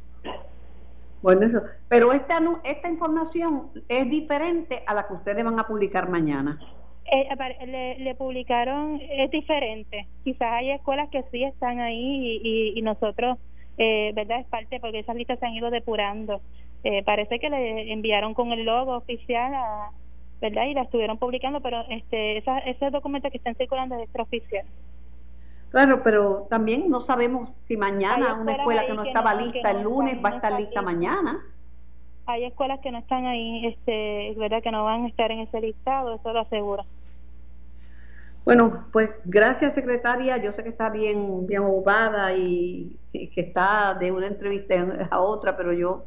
Bueno, 1.24 1.46
eso. 1.46 1.62
Pero 1.88 2.12
esta, 2.12 2.38
esta 2.64 2.90
información 2.90 3.70
es 3.88 4.10
diferente 4.10 4.82
a 4.86 4.92
la 4.92 5.06
que 5.08 5.14
ustedes 5.14 5.42
van 5.42 5.58
a 5.58 5.66
publicar 5.66 6.10
mañana. 6.10 6.60
Eh, 7.10 7.96
le, 7.98 8.14
publicaron, 8.14 9.00
es 9.00 9.30
diferente. 9.30 10.06
Quizás 10.22 10.52
hay 10.52 10.72
escuelas 10.72 11.08
que 11.08 11.24
sí 11.32 11.42
están 11.42 11.80
ahí 11.80 12.40
y, 12.44 12.78
y, 12.78 12.82
nosotros, 12.82 13.38
eh, 13.78 14.12
¿verdad? 14.14 14.40
Es 14.40 14.46
parte 14.48 14.78
porque 14.80 14.98
esas 14.98 15.16
listas 15.16 15.38
se 15.38 15.46
han 15.46 15.54
ido 15.54 15.70
depurando. 15.70 16.42
Eh, 16.82 17.02
parece 17.04 17.38
que 17.38 17.48
le 17.48 17.90
enviaron 17.90 18.34
con 18.34 18.52
el 18.52 18.64
logo 18.66 18.94
oficial 18.94 19.54
a, 19.54 19.92
¿verdad? 20.42 20.66
Y 20.66 20.74
la 20.74 20.82
estuvieron 20.82 21.16
publicando, 21.16 21.62
pero 21.62 21.86
este, 21.88 22.36
esa, 22.36 22.58
ese 22.58 22.90
documento 22.90 23.30
que 23.30 23.38
están 23.38 23.54
circulando 23.54 23.94
es 23.94 24.02
extraoficial. 24.02 24.66
Claro, 25.74 26.04
pero 26.04 26.46
también 26.48 26.88
no 26.88 27.00
sabemos 27.00 27.50
si 27.64 27.76
mañana 27.76 28.34
una 28.34 28.52
escuela 28.52 28.86
que 28.86 28.94
no 28.94 29.02
estaba 29.02 29.34
lista 29.34 29.72
el 29.72 29.82
lunes 29.82 30.24
va 30.24 30.28
a 30.28 30.36
estar 30.36 30.52
lista 30.52 30.82
mañana. 30.82 31.42
Hay 32.26 32.44
escuelas 32.44 32.78
que 32.78 32.92
no 32.92 32.98
están 32.98 33.26
ahí, 33.26 33.66
este, 33.66 34.30
es 34.30 34.36
verdad 34.36 34.62
que 34.62 34.70
no 34.70 34.84
van 34.84 35.02
a 35.02 35.08
estar 35.08 35.32
en 35.32 35.40
ese 35.40 35.60
listado, 35.60 36.14
eso 36.14 36.32
lo 36.32 36.42
aseguro. 36.42 36.84
Bueno, 38.44 38.84
pues 38.92 39.10
gracias 39.24 39.74
secretaria, 39.74 40.36
yo 40.36 40.52
sé 40.52 40.62
que 40.62 40.68
está 40.68 40.90
bien 40.90 41.44
bien 41.48 41.64
ocupada 41.64 42.32
y, 42.36 42.96
que 43.12 43.40
está 43.40 43.94
de 43.94 44.12
una 44.12 44.28
entrevista 44.28 44.76
a 45.10 45.18
otra, 45.18 45.56
pero 45.56 45.72
yo 45.72 46.04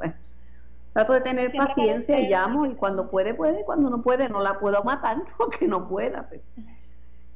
trato 0.94 1.12
de 1.12 1.20
tener 1.20 1.52
paciencia 1.52 2.22
y 2.22 2.30
llamo 2.30 2.66
y 2.68 2.76
cuando 2.76 3.12
puede, 3.12 3.34
puede, 3.34 3.66
cuando 3.66 3.90
no 3.90 4.02
puede, 4.02 4.30
no 4.30 4.40
la 4.40 4.60
puedo 4.60 4.82
matar 4.86 5.18
porque 5.38 5.68
no 5.68 5.90
pueda. 5.90 6.26
Pues 6.30 6.40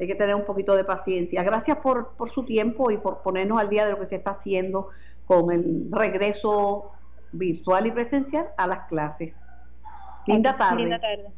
hay 0.01 0.08
que 0.08 0.15
tener 0.15 0.34
un 0.34 0.46
poquito 0.46 0.75
de 0.75 0.84
paciencia. 0.84 1.43
Gracias 1.43 1.77
por, 1.77 2.13
por 2.13 2.31
su 2.31 2.43
tiempo 2.43 2.89
y 2.89 2.98
por 2.98 3.22
ponernos 3.22 3.60
al 3.60 3.70
día 3.70 3.86
de 3.86 3.91
lo 3.91 4.00
que 4.00 4.08
se 4.08 4.15
está 4.15 4.31
haciendo 4.31 4.89
con 5.27 5.51
el 5.51 5.89
regreso 5.91 6.91
virtual 7.31 7.86
y 7.86 7.91
presencial 7.91 8.50
a 8.58 8.65
las 8.65 8.88
clases. 8.88 9.43
Linda 10.25 10.58
tarde. 10.58 10.81
Linda 10.81 11.00
tarde. 11.00 11.31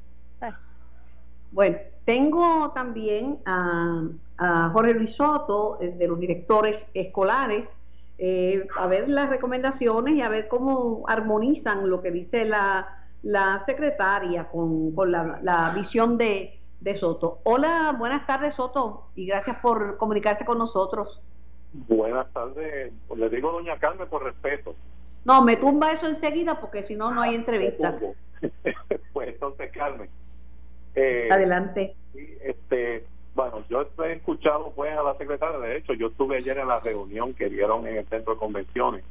Bueno, 1.52 1.78
tengo 2.06 2.72
también 2.72 3.40
a, 3.46 4.70
Jorge 4.72 4.94
Luis 4.94 5.12
Soto, 5.12 5.78
eh, 5.80 5.92
de 5.92 6.08
los 6.08 6.20
directores 6.20 6.88
escolares, 6.94 7.76
eh, 8.18 8.66
a 8.78 8.88
ver 8.88 9.10
las 9.10 9.30
recomendaciones 9.30 10.16
y 10.16 10.22
a 10.22 10.30
ver 10.30 10.48
cómo 10.48 11.04
armonizan 11.08 11.90
lo 11.90 12.02
que 12.02 12.12
dice 12.12 12.46
la, 12.46 13.06
la 13.22 13.60
secretaria 13.66 14.50
con, 14.50 14.94
con 14.96 15.12
la, 15.12 15.40
la 15.44 15.70
visión 15.76 16.18
de, 16.18 16.60
de 16.84 16.96
Soto. 16.96 17.40
Hola, 17.44 17.96
buenas 17.98 18.28
tardes 18.28 18.56
Soto 18.56 19.08
y 19.16 19.26
gracias 19.26 19.58
por 19.62 19.98
comunicarse 19.98 20.44
con 20.44 20.58
nosotros. 20.58 21.22
Buenas 21.72 22.32
tardes, 22.34 22.92
le 23.16 23.30
digo 23.30 23.52
doña 23.54 23.80
Carmen 23.80 24.08
por 24.10 24.24
respeto. 24.24 24.76
No, 25.24 25.42
me 25.42 25.56
tumba 25.56 25.94
eso 25.94 26.08
enseguida 26.08 26.60
porque 26.60 26.84
si 26.84 26.96
no, 26.96 27.12
no 27.12 27.22
hay 27.22 27.36
entrevista. 27.36 27.98
pues 29.14 29.30
entonces, 29.30 29.72
Carmen. 29.72 30.10
Eh, 30.96 31.30
Adelante. 31.32 31.96
Este, 32.14 33.06
bueno, 33.34 33.64
yo 33.70 33.88
he 34.04 34.14
escuchado 34.14 34.74
pues 34.76 34.96
a 34.96 35.02
la 35.02 35.18
secretaria, 35.18 35.58
de 35.60 35.78
hecho, 35.78 35.94
yo 35.94 36.08
estuve 36.08 36.38
ayer 36.38 36.58
en 36.58 36.68
la 36.68 36.82
reunión 36.82 37.34
que 37.34 37.48
dieron 37.48 37.88
en 37.88 37.98
el 37.98 38.06
centro 38.08 38.34
de 38.34 38.40
convenciones. 38.40 39.06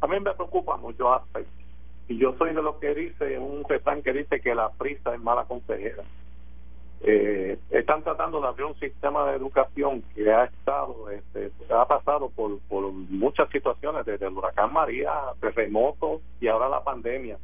A 0.00 0.06
mí 0.06 0.18
me 0.18 0.32
preocupa 0.32 0.78
mucho 0.78 1.12
aspectos. 1.12 1.52
Y 2.08 2.18
yo 2.18 2.34
soy 2.38 2.54
de 2.54 2.62
los 2.62 2.76
que 2.76 2.94
dice, 2.94 3.38
un 3.38 3.64
refrán 3.68 4.02
que 4.02 4.14
dice 4.14 4.40
que 4.40 4.54
la 4.54 4.70
prisa 4.70 5.14
es 5.14 5.20
mala 5.20 5.44
consejera. 5.44 6.02
Eh, 7.02 7.58
están 7.70 8.02
tratando 8.02 8.42
de 8.42 8.48
abrir 8.48 8.66
un 8.66 8.78
sistema 8.78 9.24
de 9.26 9.36
educación 9.36 10.02
que 10.14 10.30
ha 10.30 10.44
estado, 10.44 11.08
este, 11.10 11.50
ha 11.72 11.86
pasado 11.88 12.28
por, 12.28 12.58
por 12.68 12.92
muchas 12.92 13.48
situaciones, 13.50 14.04
desde 14.04 14.26
el 14.26 14.36
huracán 14.36 14.70
María, 14.70 15.10
terremotos 15.40 16.20
y 16.40 16.48
ahora 16.48 16.68
la 16.68 16.84
pandemia. 16.84 17.38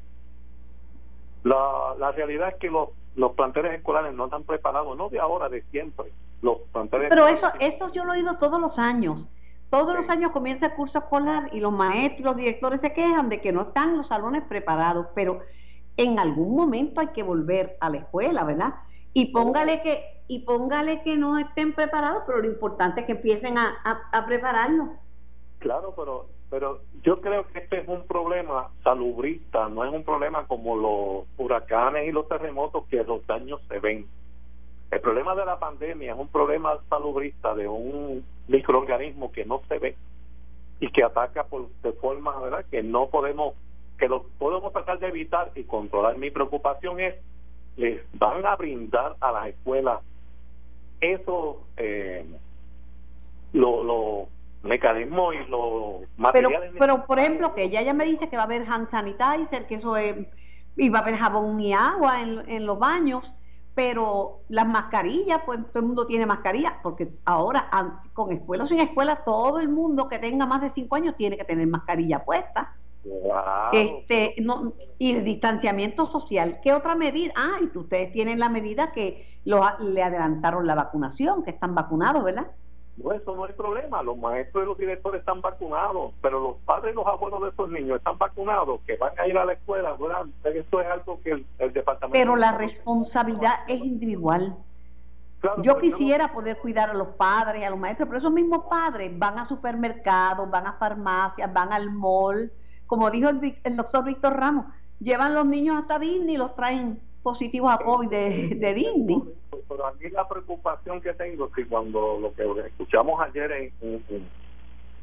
La, 1.42 1.94
la 1.98 2.12
realidad 2.12 2.50
es 2.50 2.56
que 2.56 2.68
los, 2.68 2.90
los 3.14 3.32
planteles 3.32 3.72
escolares 3.72 4.12
no 4.12 4.26
están 4.26 4.44
preparados, 4.44 4.96
no 4.96 5.08
de 5.08 5.18
ahora, 5.18 5.48
de 5.48 5.62
siempre. 5.70 6.12
Los 6.42 6.58
planteles 6.72 7.08
Pero 7.08 7.26
eso, 7.26 7.50
eso 7.58 7.90
yo 7.92 8.04
lo 8.04 8.12
he 8.12 8.18
oído 8.18 8.36
todos 8.36 8.60
los 8.60 8.78
años. 8.78 9.26
Todos 9.70 9.96
los 9.96 10.10
años 10.10 10.32
comienza 10.32 10.66
el 10.66 10.74
curso 10.74 10.98
escolar 10.98 11.48
y 11.52 11.60
los 11.60 11.72
maestros, 11.72 12.24
los 12.24 12.36
directores 12.36 12.80
se 12.80 12.92
quejan 12.92 13.30
de 13.30 13.40
que 13.40 13.52
no 13.52 13.62
están 13.62 13.96
los 13.96 14.08
salones 14.08 14.44
preparados, 14.44 15.06
pero 15.14 15.40
en 15.96 16.18
algún 16.18 16.54
momento 16.54 17.00
hay 17.00 17.08
que 17.08 17.22
volver 17.22 17.76
a 17.80 17.90
la 17.90 17.98
escuela, 17.98 18.44
¿verdad? 18.44 18.74
Y 19.16 19.32
póngale 19.32 19.80
que 19.80 20.04
y 20.28 20.40
póngale 20.40 21.02
que 21.02 21.16
no 21.16 21.38
estén 21.38 21.72
preparados, 21.72 22.24
pero 22.26 22.40
lo 22.40 22.48
importante 22.48 23.00
es 23.00 23.06
que 23.06 23.12
empiecen 23.12 23.56
a, 23.56 23.78
a, 24.12 24.26
prepararlo. 24.26 24.90
Claro, 25.58 25.94
pero 25.96 26.26
pero 26.50 26.80
yo 27.02 27.16
creo 27.16 27.46
que 27.46 27.60
este 27.60 27.78
es 27.78 27.88
un 27.88 28.06
problema 28.06 28.68
salubrista, 28.84 29.70
no 29.70 29.86
es 29.86 29.90
un 29.94 30.04
problema 30.04 30.46
como 30.46 30.76
los 30.76 31.26
huracanes 31.38 32.06
y 32.06 32.12
los 32.12 32.28
terremotos 32.28 32.84
que 32.88 33.02
los 33.04 33.26
daños 33.26 33.62
se 33.68 33.78
ven. 33.78 34.06
El 34.90 35.00
problema 35.00 35.34
de 35.34 35.46
la 35.46 35.58
pandemia 35.58 36.12
es 36.12 36.18
un 36.18 36.28
problema 36.28 36.78
salubrista 36.90 37.54
de 37.54 37.66
un 37.68 38.22
microorganismo 38.48 39.32
que 39.32 39.46
no 39.46 39.62
se 39.66 39.78
ve 39.78 39.96
y 40.78 40.92
que 40.92 41.02
ataca 41.02 41.44
por, 41.44 41.70
de 41.82 41.92
forma 41.94 42.38
¿verdad? 42.38 42.66
que 42.70 42.82
no 42.82 43.08
podemos, 43.08 43.54
que 43.98 44.08
lo 44.08 44.24
podemos 44.38 44.74
tratar 44.74 44.98
de 44.98 45.08
evitar 45.08 45.52
y 45.54 45.64
controlar. 45.64 46.18
Mi 46.18 46.30
preocupación 46.30 47.00
es 47.00 47.14
les 47.76 48.00
van 48.14 48.44
a 48.46 48.56
brindar 48.56 49.16
a 49.20 49.32
las 49.32 49.48
escuelas 49.48 50.00
esos 51.00 51.56
eh, 51.76 52.24
los 53.52 54.28
mecanismos 54.62 55.34
y 55.34 55.50
los 55.50 56.02
materiales. 56.16 56.70
Pero, 56.72 56.78
pero, 56.78 57.06
por 57.06 57.18
ejemplo, 57.18 57.54
que 57.54 57.64
ella 57.64 57.82
ya 57.82 57.94
me 57.94 58.04
dice 58.04 58.28
que 58.28 58.36
va 58.36 58.42
a 58.42 58.46
haber 58.46 58.64
hand 58.68 58.88
sanitizer, 58.88 59.66
que 59.66 59.76
eso 59.76 59.96
es, 59.96 60.16
y 60.76 60.88
va 60.88 61.00
a 61.00 61.02
haber 61.02 61.16
jabón 61.16 61.60
y 61.60 61.72
agua 61.72 62.22
en, 62.22 62.42
en 62.48 62.66
los 62.66 62.78
baños, 62.78 63.32
pero 63.74 64.40
las 64.48 64.66
mascarillas, 64.66 65.42
pues 65.44 65.60
todo 65.68 65.80
el 65.80 65.86
mundo 65.86 66.06
tiene 66.06 66.24
mascarilla, 66.24 66.78
porque 66.82 67.10
ahora 67.26 67.68
con 68.14 68.32
escuelas 68.32 68.70
sin 68.70 68.80
escuelas, 68.80 69.24
todo 69.24 69.60
el 69.60 69.68
mundo 69.68 70.08
que 70.08 70.18
tenga 70.18 70.46
más 70.46 70.62
de 70.62 70.70
cinco 70.70 70.96
años 70.96 71.14
tiene 71.16 71.36
que 71.36 71.44
tener 71.44 71.66
mascarilla 71.66 72.24
puesta. 72.24 72.74
Este, 73.72 74.34
no, 74.42 74.72
y 74.98 75.16
el 75.16 75.24
distanciamiento 75.24 76.06
social, 76.06 76.60
¿qué 76.62 76.72
otra 76.72 76.94
medida? 76.94 77.32
Ah, 77.36 77.58
y 77.60 77.76
ustedes 77.76 78.12
tienen 78.12 78.38
la 78.38 78.48
medida 78.48 78.92
que 78.92 79.26
lo, 79.44 79.62
le 79.80 80.02
adelantaron 80.02 80.66
la 80.66 80.74
vacunación, 80.74 81.42
que 81.44 81.50
están 81.50 81.74
vacunados, 81.74 82.24
¿verdad? 82.24 82.48
No, 82.96 83.12
eso 83.12 83.36
no 83.36 83.44
hay 83.44 83.52
problema. 83.52 84.02
Los 84.02 84.16
maestros 84.16 84.64
y 84.64 84.66
los 84.66 84.78
directores 84.78 85.20
están 85.20 85.40
vacunados, 85.40 86.14
pero 86.22 86.40
los 86.40 86.56
padres 86.64 86.92
y 86.92 86.96
los 86.96 87.06
abuelos 87.06 87.42
de 87.42 87.48
esos 87.50 87.68
niños 87.70 87.98
están 87.98 88.16
vacunados, 88.16 88.80
que 88.86 88.96
van 88.96 89.12
a 89.18 89.26
ir 89.26 89.36
a 89.36 89.44
la 89.44 89.52
escuela. 89.52 89.92
¿verdad? 89.92 90.26
Eso 90.44 90.80
es 90.80 90.86
algo 90.86 91.20
que 91.22 91.32
el, 91.32 91.72
departamento. 91.72 92.12
Pero 92.12 92.36
la 92.36 92.52
responsabilidad 92.52 93.60
es 93.68 93.80
individual. 93.80 94.56
yo 95.58 95.78
quisiera 95.78 96.32
poder 96.32 96.58
cuidar 96.58 96.90
a 96.90 96.94
los 96.94 97.08
padres 97.08 97.60
y 97.60 97.64
a 97.64 97.70
los 97.70 97.78
maestros, 97.78 98.08
pero 98.08 98.18
esos 98.18 98.32
mismos 98.32 98.64
padres 98.70 99.16
van 99.16 99.38
a 99.38 99.44
supermercados, 99.44 100.50
van 100.50 100.66
a 100.66 100.72
farmacias, 100.72 101.52
van 101.52 101.72
al 101.74 101.92
mall 101.92 102.50
como 102.86 103.10
dijo 103.10 103.28
el, 103.28 103.76
doctor 103.76 104.04
Víctor 104.04 104.34
Ramos, 104.34 104.66
llevan 105.00 105.34
los 105.34 105.46
niños 105.46 105.78
hasta 105.78 105.98
Disney 105.98 106.34
y 106.34 106.38
los 106.38 106.54
traen 106.54 107.00
positivos 107.22 107.72
a 107.72 107.78
COVID 107.78 108.08
de, 108.08 108.74
Disney. 108.74 109.22
Pero 109.68 109.86
a 109.86 109.92
mí 109.94 110.08
la 110.10 110.28
preocupación 110.28 111.00
que 111.00 111.12
tengo 111.14 111.46
es 111.46 111.52
que 111.52 111.66
cuando 111.66 112.18
lo 112.20 112.32
que 112.34 112.68
escuchamos 112.68 113.20
ayer 113.20 113.50
en, 113.52 114.02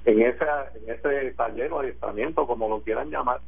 en, 0.05 0.21
ese 0.21 1.31
taller 1.35 1.71
o 1.73 1.79
adiestramiento, 1.79 2.47
como 2.47 2.69
lo 2.69 2.81
quieran 2.81 3.09
llamar, 3.09 3.41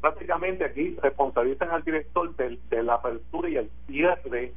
prácticamente 0.00 0.64
aquí 0.64 0.96
responsabilizan 1.02 1.70
al 1.70 1.84
director 1.84 2.34
de, 2.36 2.82
la 2.82 2.94
apertura 2.94 3.48
y 3.48 3.56
el 3.56 3.70
cierre 3.86 4.52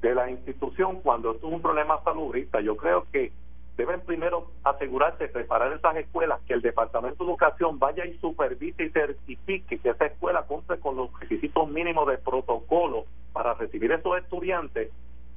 de 0.00 0.14
la 0.14 0.30
institución 0.30 1.00
cuando 1.00 1.34
es 1.34 1.42
un 1.42 1.62
problema 1.62 2.02
salubrista. 2.04 2.60
Yo 2.60 2.76
creo 2.76 3.06
que 3.12 3.32
deben 3.76 4.00
primero 4.02 4.50
asegurarse 4.64 5.24
de 5.24 5.30
preparar 5.30 5.72
esas 5.72 5.96
escuelas, 5.96 6.40
que 6.46 6.54
el 6.54 6.62
Departamento 6.62 7.24
de 7.24 7.30
Educación 7.30 7.78
vaya 7.78 8.04
y 8.04 8.18
supervise 8.18 8.84
y 8.84 8.90
certifique 8.90 9.78
que 9.78 9.88
esa 9.90 10.06
escuela 10.06 10.42
cumple 10.42 10.78
con 10.78 10.96
los 10.96 11.08
requisitos 11.20 11.68
mínimos 11.68 12.06
de 12.08 12.18
protocolo 12.18 13.06
para 13.32 13.54
recibir 13.54 13.92
esos 13.92 14.18
estudiantes 14.18 14.90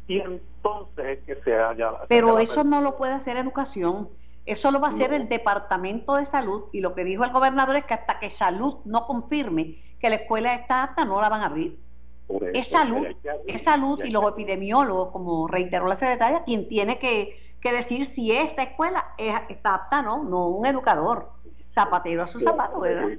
y 0.07 0.19
entonces 0.19 1.05
es 1.05 1.23
que 1.23 1.35
se 1.43 1.55
haya... 1.55 1.91
Pero 2.07 2.37
eso 2.39 2.63
no 2.63 2.81
lo 2.81 2.97
puede 2.97 3.13
hacer 3.13 3.37
educación, 3.37 4.09
eso 4.45 4.69
lo 4.69 4.79
va 4.79 4.89
a 4.89 4.91
hacer 4.91 5.13
el 5.13 5.27
Departamento 5.27 6.15
de 6.15 6.25
Salud 6.25 6.65
y 6.71 6.81
lo 6.81 6.93
que 6.93 7.03
dijo 7.03 7.23
el 7.23 7.31
gobernador 7.31 7.77
es 7.77 7.85
que 7.85 7.95
hasta 7.95 8.19
que 8.19 8.29
Salud 8.29 8.77
no 8.85 9.07
confirme 9.07 9.81
que 9.99 10.09
la 10.09 10.15
escuela 10.15 10.53
está 10.53 10.83
apta, 10.83 11.05
no 11.05 11.21
la 11.21 11.29
van 11.29 11.41
a 11.41 11.47
abrir. 11.47 11.79
Es 12.53 12.69
salud, 12.69 13.05
es 13.45 13.61
salud 13.61 14.01
y 14.03 14.09
los 14.09 14.27
epidemiólogos, 14.27 15.11
como 15.11 15.47
reiteró 15.47 15.87
la 15.87 15.95
secretaria, 15.95 16.43
quien 16.43 16.67
tiene 16.67 16.97
que, 16.97 17.44
decir 17.71 18.05
si 18.05 18.31
esta 18.31 18.63
escuela 18.63 19.13
está 19.17 19.75
apta, 19.75 20.01
no, 20.01 20.23
no 20.23 20.47
un 20.47 20.65
educador. 20.65 21.29
Zapatero 21.71 22.23
a 22.23 22.27
su 22.27 22.39
zapato, 22.39 22.79
¿verdad? 22.79 23.09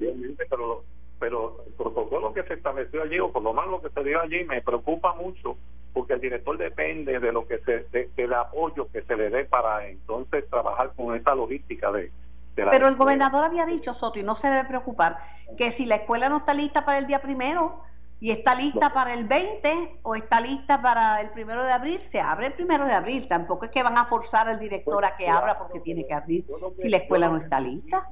Pero, 0.48 0.82
pero 1.18 1.62
el 1.66 1.72
protocolo 1.74 2.32
que 2.32 2.42
se 2.44 2.54
estableció 2.54 3.02
allí, 3.02 3.20
o 3.20 3.30
por 3.30 3.42
lo 3.42 3.52
menos 3.52 3.70
lo 3.70 3.82
que 3.82 3.90
se 3.90 4.02
dio 4.02 4.18
allí, 4.18 4.44
me 4.44 4.62
preocupa 4.62 5.12
mucho 5.12 5.56
porque 5.92 6.14
el 6.14 6.20
director 6.20 6.56
depende 6.56 7.20
de 7.20 7.32
lo 7.32 7.46
que 7.46 7.58
se 7.58 7.86
del 8.16 8.34
apoyo 8.34 8.88
que 8.92 9.02
se 9.02 9.16
le 9.16 9.30
dé 9.30 9.44
para 9.46 9.86
entonces 9.88 10.48
trabajar 10.48 10.92
con 10.94 11.16
esa 11.16 11.34
logística 11.34 11.90
de, 11.90 12.10
pero 12.56 12.88
el 12.88 12.96
gobernador 12.96 13.44
había 13.44 13.66
dicho 13.66 13.92
Soto 13.94 14.18
y 14.18 14.22
no 14.22 14.36
se 14.36 14.48
debe 14.48 14.68
preocupar 14.68 15.18
que 15.56 15.72
si 15.72 15.84
la 15.84 15.96
escuela 15.96 16.28
no 16.28 16.38
está 16.38 16.54
lista 16.54 16.84
para 16.84 16.98
el 16.98 17.06
día 17.06 17.20
primero 17.20 17.82
y 18.18 18.30
está 18.30 18.54
lista 18.54 18.92
para 18.92 19.12
el 19.12 19.26
20 19.26 19.98
o 20.02 20.14
está 20.14 20.40
lista 20.40 20.80
para 20.80 21.20
el 21.20 21.30
primero 21.30 21.64
de 21.64 21.72
abril 21.72 22.00
se 22.00 22.20
abre 22.20 22.46
el 22.46 22.52
primero 22.54 22.86
de 22.86 22.92
abril. 22.92 23.28
Tampoco 23.28 23.66
es 23.66 23.70
que 23.70 23.82
van 23.82 23.98
a 23.98 24.06
forzar 24.06 24.48
al 24.48 24.58
director 24.58 25.04
a 25.04 25.16
que 25.16 25.26
pues, 25.26 25.36
abra 25.36 25.58
porque 25.58 25.80
tiene 25.80 26.06
que 26.06 26.14
abrir 26.14 26.44
si 26.78 26.88
la 26.88 26.96
escuela 26.96 27.28
no 27.28 27.36
está 27.36 27.60
lista. 27.60 28.08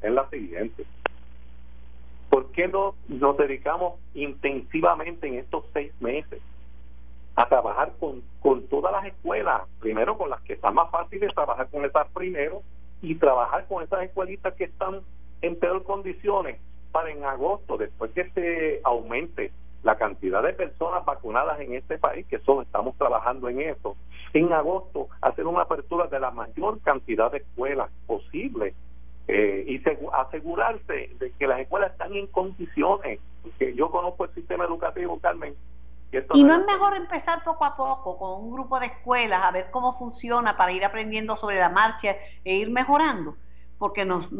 es 0.00 0.12
la 0.12 0.28
siguiente. 0.30 0.86
¿por 2.30 2.52
qué 2.52 2.68
no 2.68 2.94
nos 3.08 3.36
dedicamos 3.36 3.94
intensivamente 4.14 5.26
en 5.26 5.34
estos 5.34 5.64
seis 5.72 5.92
meses 6.00 6.40
a 7.36 7.48
trabajar 7.48 7.92
con, 7.98 8.22
con 8.40 8.66
todas 8.68 8.92
las 8.92 9.06
escuelas? 9.06 9.62
Primero 9.80 10.16
con 10.16 10.30
las 10.30 10.40
que 10.42 10.54
está 10.54 10.70
más 10.70 10.90
fácil 10.90 11.20
de 11.20 11.28
trabajar 11.28 11.68
con 11.68 11.84
esas 11.84 12.06
primero 12.08 12.62
y 13.02 13.14
trabajar 13.14 13.66
con 13.66 13.82
esas 13.82 14.02
escuelitas 14.02 14.54
que 14.54 14.64
están 14.64 15.00
en 15.42 15.58
peor 15.58 15.82
condiciones 15.84 16.60
para 16.92 17.10
en 17.10 17.24
agosto, 17.24 17.76
después 17.76 18.10
que 18.12 18.30
se 18.30 18.80
aumente 18.84 19.52
la 19.82 19.96
cantidad 19.96 20.42
de 20.42 20.52
personas 20.52 21.04
vacunadas 21.04 21.60
en 21.60 21.74
este 21.74 21.98
país, 21.98 22.26
que 22.26 22.38
son, 22.40 22.62
estamos 22.62 22.96
trabajando 22.96 23.48
en 23.48 23.60
eso, 23.60 23.96
en 24.32 24.52
agosto 24.52 25.08
hacer 25.20 25.46
una 25.46 25.62
apertura 25.62 26.06
de 26.08 26.20
la 26.20 26.30
mayor 26.30 26.80
cantidad 26.80 27.30
de 27.30 27.38
escuelas 27.38 27.90
posible 28.06 28.74
eh, 29.28 29.64
y 29.66 29.82
asegurarse 30.12 31.10
de 31.18 31.32
que 31.38 31.46
las 31.46 31.60
escuelas 31.60 31.92
están 31.92 32.14
en 32.14 32.26
condiciones, 32.26 33.20
que 33.58 33.74
yo 33.74 33.90
conozco 33.90 34.24
el 34.24 34.34
sistema 34.34 34.64
educativo, 34.64 35.18
Carmen. 35.20 35.54
Y 36.32 36.42
no 36.42 36.54
es 36.54 36.64
mejor 36.64 36.96
empezar 36.96 37.44
poco 37.44 37.66
a 37.66 37.76
poco 37.76 38.16
con 38.18 38.42
un 38.42 38.52
grupo 38.52 38.80
de 38.80 38.86
escuelas 38.86 39.42
a 39.44 39.50
ver 39.50 39.70
cómo 39.70 39.98
funciona 39.98 40.56
para 40.56 40.72
ir 40.72 40.82
aprendiendo 40.82 41.36
sobre 41.36 41.58
la 41.58 41.68
marcha 41.68 42.16
e 42.44 42.56
ir 42.56 42.70
mejorando, 42.70 43.36
porque 43.78 44.06
nos, 44.06 44.32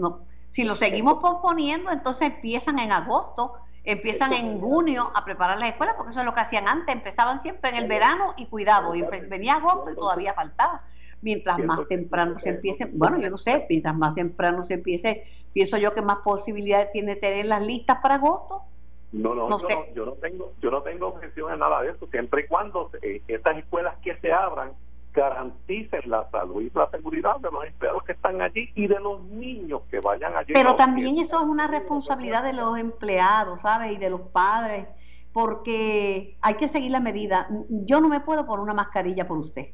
si 0.51 0.65
lo 0.65 0.75
seguimos 0.75 1.15
posponiendo, 1.15 1.91
entonces 1.91 2.29
empiezan 2.29 2.79
en 2.79 2.93
agosto, 2.93 3.55
empiezan 3.85 4.33
en 4.33 4.61
junio 4.61 5.11
a 5.15 5.25
preparar 5.25 5.59
las 5.59 5.71
escuelas, 5.71 5.97
porque 5.97 6.11
eso 6.11 6.21
es 6.21 6.27
lo 6.27 6.35
que 6.35 6.41
hacían 6.41 6.69
antes, 6.69 6.95
empezaban 6.95 7.41
siempre 7.41 7.71
en 7.71 7.77
el 7.77 7.89
verano 7.89 8.35
y 8.37 8.47
cuidado, 8.47 8.95
y 8.95 9.03
venía 9.03 9.55
agosto 9.55 9.91
y 9.93 9.95
todavía 9.95 10.35
faltaba. 10.35 10.83
Mientras 11.21 11.59
más 11.59 11.87
temprano 11.89 12.39
se 12.39 12.51
empiece, 12.51 12.87
bueno, 12.93 13.19
yo 13.19 13.31
no 13.31 13.39
sé, 13.39 13.67
mientras 13.69 13.95
más 13.95 14.15
temprano 14.15 14.63
se 14.65 14.75
empiece, 14.75 15.25
pienso 15.53 15.77
yo 15.77 15.93
que 15.93 16.03
más 16.03 16.19
posibilidades 16.19 16.93
tiene 16.93 17.17
tener 17.17 17.47
las 17.47 17.67
listas 17.67 17.99
para 18.01 18.17
agosto. 18.17 18.63
No, 19.11 19.35
no, 19.35 19.49
yo, 19.49 19.69
no 19.69 19.95
yo, 19.95 20.05
no, 20.05 20.13
tengo, 20.13 20.53
yo 20.61 20.71
no 20.71 20.83
tengo 20.83 21.09
objeción 21.09 21.53
en 21.53 21.59
nada 21.59 21.83
de 21.83 21.91
eso, 21.91 22.07
siempre 22.09 22.43
y 22.43 22.47
cuando 22.47 22.91
eh, 23.01 23.23
estas 23.27 23.57
escuelas 23.57 23.97
que 24.03 24.15
se 24.19 24.33
abran 24.33 24.73
garanticen 25.19 26.03
la 26.07 26.31
salud 26.31 26.63
y 26.63 26.71
la 26.73 26.89
seguridad 26.91 27.41
de 27.41 27.51
los 27.51 27.65
empleados 27.67 28.05
que 28.05 28.13
están 28.13 28.41
allí 28.41 28.71
y 28.77 28.87
de 28.87 29.01
los 29.01 29.23
niños 29.25 29.83
que 29.91 29.99
vayan 29.99 30.37
allí. 30.37 30.53
Pero 30.55 30.77
también 30.77 31.19
eso 31.19 31.37
es 31.37 31.45
una 31.45 31.67
responsabilidad 31.67 32.45
de 32.45 32.53
los 32.53 32.79
empleados, 32.79 33.61
¿sabes? 33.61 33.93
Y 33.93 33.97
de 33.97 34.11
los 34.11 34.21
padres, 34.21 34.87
porque 35.33 36.37
hay 36.41 36.55
que 36.55 36.69
seguir 36.69 36.93
la 36.93 37.01
medida. 37.01 37.49
Yo 37.69 38.01
no 38.01 38.09
me 38.09 38.21
puedo 38.21 38.47
poner 38.47 38.63
una 38.63 38.75
mascarilla 38.75 39.27
por 39.27 39.39
usted. 39.39 39.67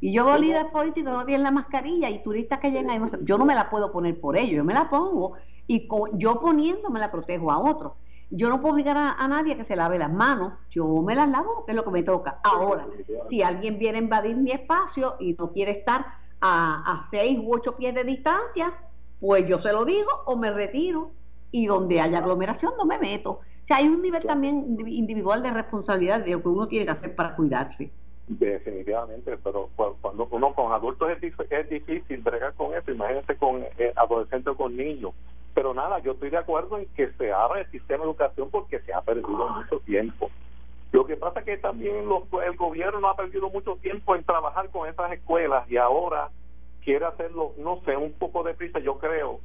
Y 0.00 0.12
yo 0.12 0.24
veo 0.24 0.38
líderes 0.38 0.70
políticos 0.70 1.12
no 1.12 1.24
tienen 1.24 1.42
la 1.42 1.50
mascarilla 1.50 2.08
y 2.10 2.22
turistas 2.22 2.60
que 2.60 2.70
llegan 2.70 2.90
ahí, 2.90 2.98
no 2.98 3.08
yo 3.22 3.38
no 3.38 3.44
me 3.44 3.54
la 3.54 3.70
puedo 3.70 3.90
poner 3.90 4.20
por 4.20 4.36
ellos, 4.36 4.56
yo 4.56 4.64
me 4.64 4.74
la 4.74 4.90
pongo 4.90 5.32
y 5.66 5.88
yo 6.12 6.40
poniéndome 6.40 7.00
la 7.00 7.10
protejo 7.10 7.50
a 7.50 7.58
otros. 7.58 7.92
Yo 8.36 8.48
no 8.48 8.60
puedo 8.60 8.74
obligar 8.74 8.96
a, 8.96 9.28
nadie 9.28 9.54
a 9.54 9.56
que 9.56 9.64
se 9.64 9.76
lave 9.76 9.96
las 9.96 10.12
manos, 10.12 10.54
yo 10.70 10.86
me 11.02 11.14
las 11.14 11.28
lavo, 11.28 11.64
que 11.64 11.72
es 11.72 11.76
lo 11.76 11.84
que 11.84 11.90
me 11.90 12.02
toca. 12.02 12.40
Ahora, 12.42 12.86
si 13.28 13.42
alguien 13.42 13.78
viene 13.78 13.98
a 13.98 14.02
invadir 14.02 14.36
mi 14.36 14.50
espacio 14.50 15.14
y 15.20 15.34
no 15.34 15.52
quiere 15.52 15.70
estar 15.70 16.04
a, 16.40 16.98
a 16.98 17.02
seis 17.04 17.38
u 17.40 17.54
ocho 17.54 17.76
pies 17.76 17.94
de 17.94 18.02
distancia, 18.02 18.72
pues 19.20 19.46
yo 19.46 19.60
se 19.60 19.72
lo 19.72 19.84
digo 19.84 20.10
o 20.26 20.36
me 20.36 20.50
retiro 20.50 21.12
y 21.52 21.66
donde 21.66 22.00
haya 22.00 22.18
aglomeración 22.18 22.72
no 22.76 22.84
me 22.84 22.98
meto. 22.98 23.30
O 23.30 23.66
sea, 23.66 23.76
hay 23.76 23.86
un 23.86 24.02
nivel 24.02 24.22
también 24.22 24.76
individual 24.86 25.42
de 25.42 25.52
responsabilidad 25.52 26.24
de 26.24 26.32
lo 26.32 26.42
que 26.42 26.48
uno 26.48 26.66
tiene 26.66 26.84
que 26.84 26.90
hacer 26.90 27.14
para 27.14 27.36
cuidarse. 27.36 27.90
Definitivamente, 28.26 29.38
pero 29.44 29.68
cuando 29.74 30.26
uno 30.30 30.54
con 30.54 30.72
adultos 30.72 31.10
es, 31.10 31.68
difícil 31.70 32.22
bregar 32.22 32.54
con 32.54 32.74
eso, 32.74 32.90
imagínate 32.90 33.36
con 33.36 33.62
eh, 33.78 33.92
adolescentes 33.96 34.52
o 34.52 34.56
con 34.56 34.76
niños. 34.76 35.12
Pero 35.54 35.72
nada, 35.72 36.00
yo 36.00 36.12
estoy 36.12 36.30
de 36.30 36.38
acuerdo 36.38 36.78
en 36.78 36.86
que 36.94 37.12
se 37.12 37.32
abra 37.32 37.60
el 37.60 37.70
sistema 37.70 38.04
de 38.04 38.10
educación 38.10 38.50
porque 38.50 38.80
se 38.80 38.92
ha 38.92 39.00
perdido 39.02 39.48
mucho 39.48 39.78
tiempo. 39.80 40.30
Lo 40.90 41.06
que 41.06 41.16
pasa 41.16 41.40
es 41.40 41.46
que 41.46 41.56
también 41.58 42.08
los, 42.08 42.22
el 42.44 42.56
gobierno 42.56 43.00
no 43.00 43.08
ha 43.08 43.16
perdido 43.16 43.50
mucho 43.50 43.76
tiempo 43.76 44.14
en 44.14 44.24
trabajar 44.24 44.70
con 44.70 44.88
esas 44.88 45.12
escuelas 45.12 45.68
y 45.70 45.76
ahora 45.76 46.30
quiere 46.84 47.04
hacerlo, 47.04 47.52
no 47.58 47.80
sé, 47.84 47.96
un 47.96 48.12
poco 48.12 48.42
de 48.42 48.54
prisa, 48.54 48.78
yo 48.78 48.98
creo, 48.98 49.40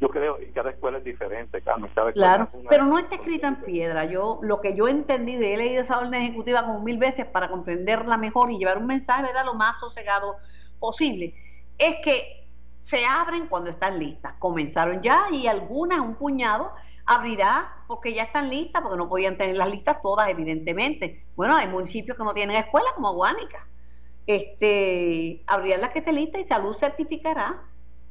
yo 0.00 0.08
creo 0.08 0.36
que 0.36 0.50
cada 0.50 0.70
escuela 0.70 0.98
es 0.98 1.04
diferente, 1.04 1.62
Carmen. 1.62 1.90
claro, 2.12 2.48
pero 2.68 2.84
no 2.84 2.98
está 2.98 3.14
escrito 3.14 3.46
en 3.46 3.56
piedra. 3.62 4.04
Yo 4.04 4.40
Lo 4.42 4.60
que 4.60 4.74
yo 4.74 4.88
he 4.88 4.90
entendido, 4.90 5.42
y 5.42 5.52
he 5.52 5.56
leído 5.56 5.82
esa 5.82 5.98
orden 5.98 6.14
ejecutiva 6.14 6.66
como 6.66 6.80
mil 6.80 6.98
veces 6.98 7.24
para 7.24 7.48
comprenderla 7.48 8.16
mejor 8.16 8.50
y 8.50 8.58
llevar 8.58 8.78
un 8.78 8.86
mensaje 8.86 9.22
¿verdad? 9.22 9.44
lo 9.44 9.54
más 9.54 9.78
sosegado 9.80 10.36
posible, 10.80 11.34
es 11.78 11.96
que 12.04 12.41
se 12.82 13.04
abren 13.04 13.46
cuando 13.46 13.70
están 13.70 13.98
listas. 13.98 14.34
Comenzaron 14.38 15.00
ya 15.02 15.26
y 15.32 15.46
algunas, 15.46 16.00
un 16.00 16.14
puñado, 16.14 16.72
abrirá 17.06 17.84
porque 17.86 18.12
ya 18.12 18.24
están 18.24 18.50
listas, 18.50 18.82
porque 18.82 18.98
no 18.98 19.08
podían 19.08 19.36
tener 19.36 19.56
las 19.56 19.70
listas 19.70 20.02
todas, 20.02 20.28
evidentemente. 20.28 21.24
Bueno, 21.34 21.56
hay 21.56 21.68
municipios 21.68 22.16
que 22.16 22.24
no 22.24 22.34
tienen 22.34 22.56
escuela, 22.56 22.88
como 22.94 23.14
Guánica. 23.14 23.66
Este, 24.26 25.42
abrirán 25.46 25.80
las 25.80 25.90
que 25.90 26.00
esté 26.00 26.12
lista 26.12 26.38
y 26.38 26.44
salud 26.44 26.76
certificará 26.76 27.62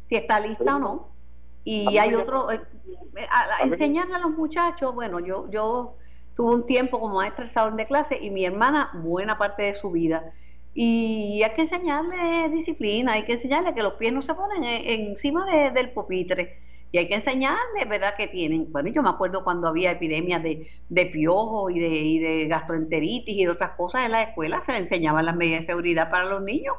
si 0.07 0.15
está 0.15 0.41
lista 0.41 0.75
o 0.75 0.79
no 0.79 1.12
y 1.63 1.97
hay 1.97 2.15
otro, 2.15 2.51
eh, 2.51 2.62
enseñarle 3.63 4.15
a 4.15 4.19
los 4.19 4.31
muchachos, 4.31 4.93
bueno, 4.95 5.19
yo, 5.19 5.49
yo 5.51 5.95
tuve 6.36 6.55
un 6.55 6.65
tiempo 6.65 6.99
como 6.99 7.15
maestra 7.15 7.45
de 7.45 7.51
salón 7.51 7.77
de 7.77 7.86
clase 7.86 8.17
y 8.19 8.31
mi 8.31 8.45
hermana 8.45 8.89
buena 8.93 9.38
parte 9.38 9.63
de 9.63 9.75
su 9.75 9.91
vida. 9.91 10.34
Y 10.73 11.41
hay 11.43 11.51
que 11.51 11.62
enseñarle 11.62 12.49
disciplina, 12.49 13.13
hay 13.13 13.23
que 13.23 13.34
enseñarle 13.34 13.73
que 13.73 13.84
los 13.84 13.95
pies 13.95 14.13
no 14.13 14.21
se 14.21 14.34
ponen 14.34 14.63
encima 14.63 15.45
del 15.71 15.91
pupitre. 15.91 16.60
Y 16.93 16.97
hay 16.97 17.07
que 17.07 17.15
enseñarle, 17.15 17.86
¿verdad?, 17.88 18.15
que 18.17 18.27
tienen. 18.27 18.71
Bueno, 18.71 18.89
yo 18.89 19.01
me 19.01 19.10
acuerdo 19.10 19.43
cuando 19.43 19.67
había 19.67 19.91
epidemias 19.91 20.43
de, 20.43 20.67
de 20.89 21.05
piojo 21.05 21.69
y 21.69 21.79
de, 21.79 21.88
y 21.88 22.19
de 22.19 22.47
gastroenteritis 22.47 23.36
y 23.36 23.45
de 23.45 23.49
otras 23.49 23.71
cosas 23.77 24.05
en 24.05 24.12
la 24.12 24.23
escuela, 24.23 24.62
se 24.62 24.73
le 24.73 24.79
enseñaban 24.79 25.25
las 25.25 25.36
medidas 25.36 25.62
de 25.62 25.67
seguridad 25.67 26.10
para 26.10 26.25
los 26.25 26.41
niños. 26.41 26.75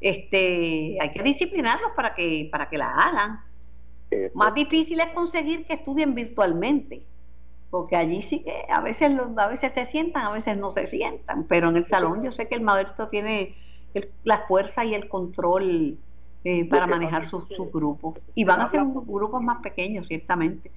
Este, 0.00 0.98
hay 1.00 1.12
que 1.12 1.22
disciplinarlos 1.22 1.92
para 1.96 2.14
que, 2.14 2.48
para 2.52 2.68
que 2.68 2.78
la 2.78 2.90
hagan. 2.90 3.40
Más 4.34 4.54
difícil 4.54 5.00
es 5.00 5.08
conseguir 5.08 5.66
que 5.66 5.74
estudien 5.74 6.14
virtualmente, 6.14 7.02
porque 7.76 7.94
allí 7.94 8.22
sí 8.22 8.42
que 8.42 8.64
a 8.70 8.80
veces, 8.80 9.12
a 9.36 9.48
veces 9.48 9.70
se 9.74 9.84
sientan, 9.84 10.24
a 10.24 10.32
veces 10.32 10.56
no 10.56 10.72
se 10.72 10.86
sientan, 10.86 11.44
pero 11.44 11.68
en 11.68 11.76
el 11.76 11.86
salón 11.86 12.24
yo 12.24 12.32
sé 12.32 12.48
que 12.48 12.54
el 12.54 12.62
maestro 12.62 13.08
tiene 13.08 13.54
la 14.24 14.46
fuerza 14.46 14.86
y 14.86 14.94
el 14.94 15.10
control 15.10 15.98
eh, 16.42 16.64
para 16.70 16.86
manejar 16.86 17.28
sus 17.28 17.46
su 17.54 17.70
grupos. 17.70 18.18
Y 18.34 18.44
van 18.44 18.62
a 18.62 18.68
ser 18.68 18.80
grupos 18.82 19.42
más 19.42 19.60
pequeños, 19.60 20.08
ciertamente. 20.08 20.70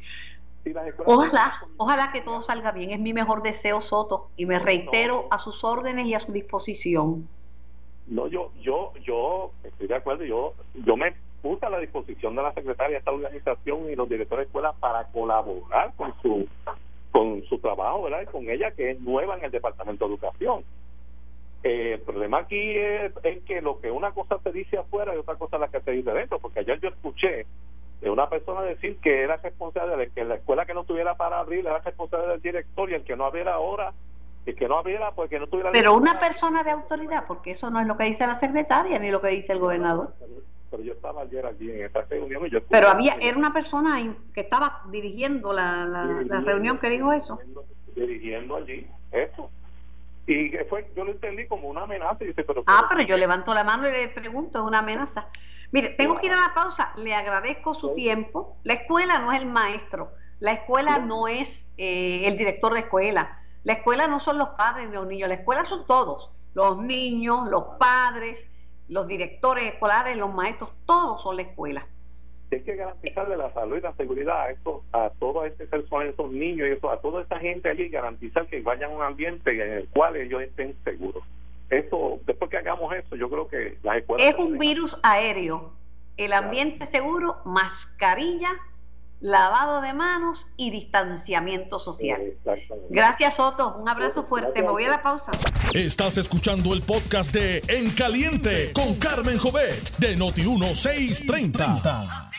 Ojalá, 1.05 1.53
ojalá 1.77 2.11
que 2.11 2.19
todo 2.19 2.41
salga 2.41 2.73
bien. 2.73 2.91
Es 2.91 2.99
mi 2.99 3.13
mejor 3.13 3.43
deseo, 3.43 3.79
Soto, 3.79 4.27
y 4.35 4.45
me 4.45 4.59
reitero 4.59 5.27
a 5.31 5.39
sus 5.39 5.63
órdenes 5.63 6.05
y 6.05 6.15
a 6.15 6.19
su 6.19 6.33
disposición. 6.33 7.29
No, 8.07 8.27
yo, 8.27 8.51
yo, 8.61 8.91
yo 9.05 9.53
estoy 9.63 9.87
de 9.87 9.95
acuerdo. 9.95 10.25
Yo, 10.25 10.53
yo 10.73 10.97
me 10.97 11.15
puse 11.41 11.65
a 11.65 11.69
la 11.69 11.79
disposición 11.79 12.35
de 12.35 12.43
la 12.43 12.53
secretaria 12.53 12.95
de 12.95 12.97
esta 12.97 13.11
organización 13.11 13.89
y 13.89 13.95
los 13.95 14.09
directores 14.09 14.43
de 14.43 14.47
escuela 14.47 14.73
para 14.73 15.05
colaborar 15.05 15.93
con 15.95 16.13
su 16.21 16.45
con 17.11 17.43
su 17.43 17.59
trabajo, 17.59 18.03
¿verdad? 18.03 18.21
Y 18.23 18.25
con 18.27 18.49
ella 18.49 18.71
que 18.71 18.91
es 18.91 18.99
nueva 18.99 19.37
en 19.37 19.45
el 19.45 19.51
departamento 19.51 20.07
de 20.07 20.13
educación. 20.13 20.63
Eh, 21.63 21.93
el 21.93 22.01
problema 22.01 22.39
aquí 22.39 22.77
es, 22.77 23.11
que 23.45 23.61
lo 23.61 23.81
que 23.81 23.91
una 23.91 24.11
cosa 24.11 24.39
se 24.43 24.51
dice 24.51 24.77
afuera 24.77 25.13
y 25.13 25.17
otra 25.17 25.35
cosa 25.35 25.57
la 25.57 25.67
que 25.67 25.81
se 25.81 25.91
dice 25.91 26.11
dentro, 26.11 26.39
porque 26.39 26.59
ayer 26.59 26.79
yo 26.79 26.89
escuché 26.89 27.45
de 27.99 28.09
una 28.09 28.29
persona 28.29 28.61
decir 28.61 28.97
que 28.99 29.23
era 29.23 29.37
responsable 29.37 29.97
de 29.97 30.09
que 30.09 30.23
la 30.23 30.35
escuela 30.35 30.65
que 30.65 30.73
no 30.73 30.85
tuviera 30.85 31.15
para 31.15 31.39
abrir 31.39 31.65
era 31.65 31.79
responsable 31.79 32.27
del 32.27 32.41
director 32.41 32.89
y 32.89 32.93
el 32.93 33.03
que 33.03 33.15
no 33.15 33.25
abriera 33.25 33.55
ahora 33.55 33.93
el 34.45 34.55
que 34.55 34.69
no 34.69 34.77
abriera 34.77 35.11
pues 35.11 35.29
que 35.29 35.37
no 35.37 35.47
tuviera 35.47 35.71
pero 35.73 35.93
una 35.93 36.17
persona 36.17 36.63
de 36.63 36.71
autoridad 36.71 37.25
porque 37.27 37.51
eso 37.51 37.69
no 37.69 37.81
es 37.81 37.87
lo 37.87 37.97
que 37.97 38.05
dice 38.05 38.25
la 38.25 38.39
secretaria 38.39 38.99
ni 38.99 39.11
lo 39.11 39.19
que 39.19 39.27
dice 39.27 39.51
el 39.51 39.59
gobernador 39.59 40.13
pero 40.69 40.83
yo 40.83 40.93
estaba 40.93 41.23
ayer 41.23 41.45
allí 41.45 41.71
en 41.71 41.85
esta 41.85 42.01
reunión 42.03 42.45
y 42.45 42.49
yo 42.49 42.63
Pero 42.63 42.89
había, 42.89 43.17
era 43.21 43.37
una 43.37 43.53
persona 43.53 43.97
que 44.33 44.41
estaba 44.41 44.83
dirigiendo 44.89 45.53
la, 45.53 45.85
la, 45.85 46.41
reunión 46.41 46.77
que 46.77 46.89
dijo 46.89 47.11
eso. 47.11 47.39
Dirigiendo, 47.95 48.55
allí 48.55 48.87
eso. 49.11 49.49
Y 50.27 50.51
fue, 50.69 50.91
yo 50.95 51.05
lo 51.05 51.11
entendí 51.11 51.47
como 51.47 51.69
una 51.69 51.83
amenaza. 51.83 52.23
Y 52.23 52.27
dice, 52.27 52.43
pero, 52.43 52.63
ah, 52.67 52.85
pero 52.89 53.01
yo 53.01 53.17
levanto 53.17 53.53
la 53.53 53.63
mano 53.63 53.87
y 53.87 53.91
le 53.91 54.07
pregunto, 54.09 54.59
es 54.59 54.65
una 54.65 54.79
amenaza. 54.79 55.27
Mire, 55.71 55.89
tengo 55.89 56.19
que 56.19 56.27
ir 56.27 56.33
a 56.33 56.47
la 56.47 56.53
pausa, 56.53 56.93
le 56.97 57.13
agradezco 57.13 57.73
su 57.73 57.93
tiempo. 57.93 58.57
La 58.63 58.73
escuela 58.73 59.19
no 59.19 59.31
es 59.31 59.41
el 59.41 59.47
maestro, 59.47 60.11
la 60.39 60.53
escuela 60.53 60.99
no 60.99 61.27
es 61.27 61.71
eh, 61.77 62.23
el 62.25 62.37
director 62.37 62.73
de 62.73 62.81
escuela, 62.81 63.39
la 63.63 63.73
escuela 63.73 64.07
no 64.07 64.19
son 64.19 64.37
los 64.37 64.49
padres 64.49 64.89
de 64.89 64.95
los 64.95 65.05
niños, 65.05 65.29
la 65.29 65.35
escuela 65.35 65.63
son 65.63 65.85
todos, 65.85 66.31
los 66.53 66.77
niños, 66.79 67.47
los 67.49 67.63
padres, 67.77 68.49
los 68.89 69.07
directores 69.07 69.65
escolares, 69.65 70.17
los 70.17 70.33
maestros, 70.33 70.71
todos 70.85 71.21
son 71.21 71.37
la 71.37 71.43
escuela. 71.43 71.87
Hay 72.51 72.61
que 72.61 72.75
garantizarle 72.75 73.37
la 73.37 73.53
salud 73.53 73.77
y 73.77 73.81
la 73.81 73.93
seguridad 73.93 74.41
a, 74.41 74.49
esto, 74.49 74.83
a 74.91 75.11
todo 75.19 75.45
este 75.45 75.67
personal, 75.67 76.07
a 76.07 76.09
esos 76.09 76.31
niños 76.31 76.67
y 76.67 76.71
eso, 76.71 76.89
a 76.89 76.99
toda 76.99 77.21
esa 77.21 77.37
gente 77.37 77.69
allí, 77.69 77.89
garantizar 77.89 78.47
que 78.47 78.61
vayan 78.61 78.91
a 78.91 78.95
un 78.95 79.03
ambiente 79.03 79.51
en 79.51 79.73
el 79.73 79.87
cual 79.89 80.15
ellos 80.15 80.41
estén 80.41 80.75
seguros. 80.83 81.23
Eso, 81.69 82.19
después 82.25 82.49
que 82.49 82.57
hagamos 82.57 82.91
eso, 82.95 83.15
yo 83.15 83.29
creo 83.29 83.47
que 83.47 83.77
las 83.83 83.97
escuelas... 83.97 84.27
Es 84.27 84.35
un 84.35 84.57
virus 84.57 84.99
aéreo. 85.03 85.71
El 86.17 86.33
ambiente 86.33 86.87
seguro, 86.87 87.37
mascarilla, 87.45 88.49
lavado 89.21 89.81
de 89.81 89.93
manos 89.93 90.47
y 90.55 90.71
distanciamiento 90.71 91.79
social. 91.79 92.21
Gracias, 92.89 93.35
Soto. 93.35 93.75
Un 93.77 93.89
abrazo 93.89 94.23
fuerte. 94.23 94.61
Me 94.61 94.69
voy 94.69 94.85
a 94.85 94.89
la 94.89 95.03
pausa. 95.03 95.31
Estás 95.73 96.17
escuchando 96.17 96.73
el 96.73 96.81
podcast 96.81 97.33
de 97.33 97.61
En 97.67 97.91
Caliente 97.91 98.71
con 98.73 98.95
Carmen 98.95 99.37
Jovet 99.37 99.97
de 99.97 100.17
Noti1630. 100.17 102.29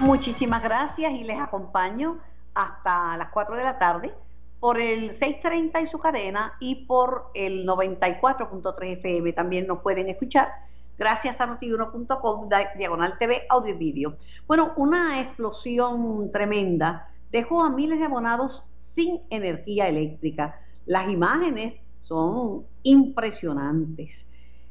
Muchísimas 0.00 0.62
gracias 0.62 1.12
y 1.12 1.24
les 1.24 1.40
acompaño 1.40 2.20
hasta 2.54 3.16
las 3.16 3.30
4 3.30 3.56
de 3.56 3.64
la 3.64 3.78
tarde 3.78 4.14
por 4.60 4.80
el 4.80 5.14
630 5.14 5.80
y 5.80 5.86
su 5.86 5.98
cadena 5.98 6.54
y 6.60 6.86
por 6.86 7.30
el 7.34 7.66
94.3 7.66 8.98
FM 8.98 9.32
también 9.32 9.66
nos 9.66 9.80
pueden 9.80 10.08
escuchar 10.08 10.67
gracias 10.98 11.40
a 11.40 11.46
notiuno.com, 11.46 12.48
diagonal 12.76 13.16
TV, 13.18 13.42
audio 13.48 13.74
y 13.74 13.78
vídeo. 13.78 14.16
Bueno, 14.46 14.72
una 14.76 15.20
explosión 15.20 16.30
tremenda 16.32 17.08
dejó 17.30 17.62
a 17.62 17.70
miles 17.70 17.98
de 17.98 18.06
abonados 18.06 18.64
sin 18.76 19.20
energía 19.30 19.88
eléctrica. 19.88 20.60
Las 20.86 21.08
imágenes 21.10 21.74
son 22.02 22.64
impresionantes. 22.82 24.26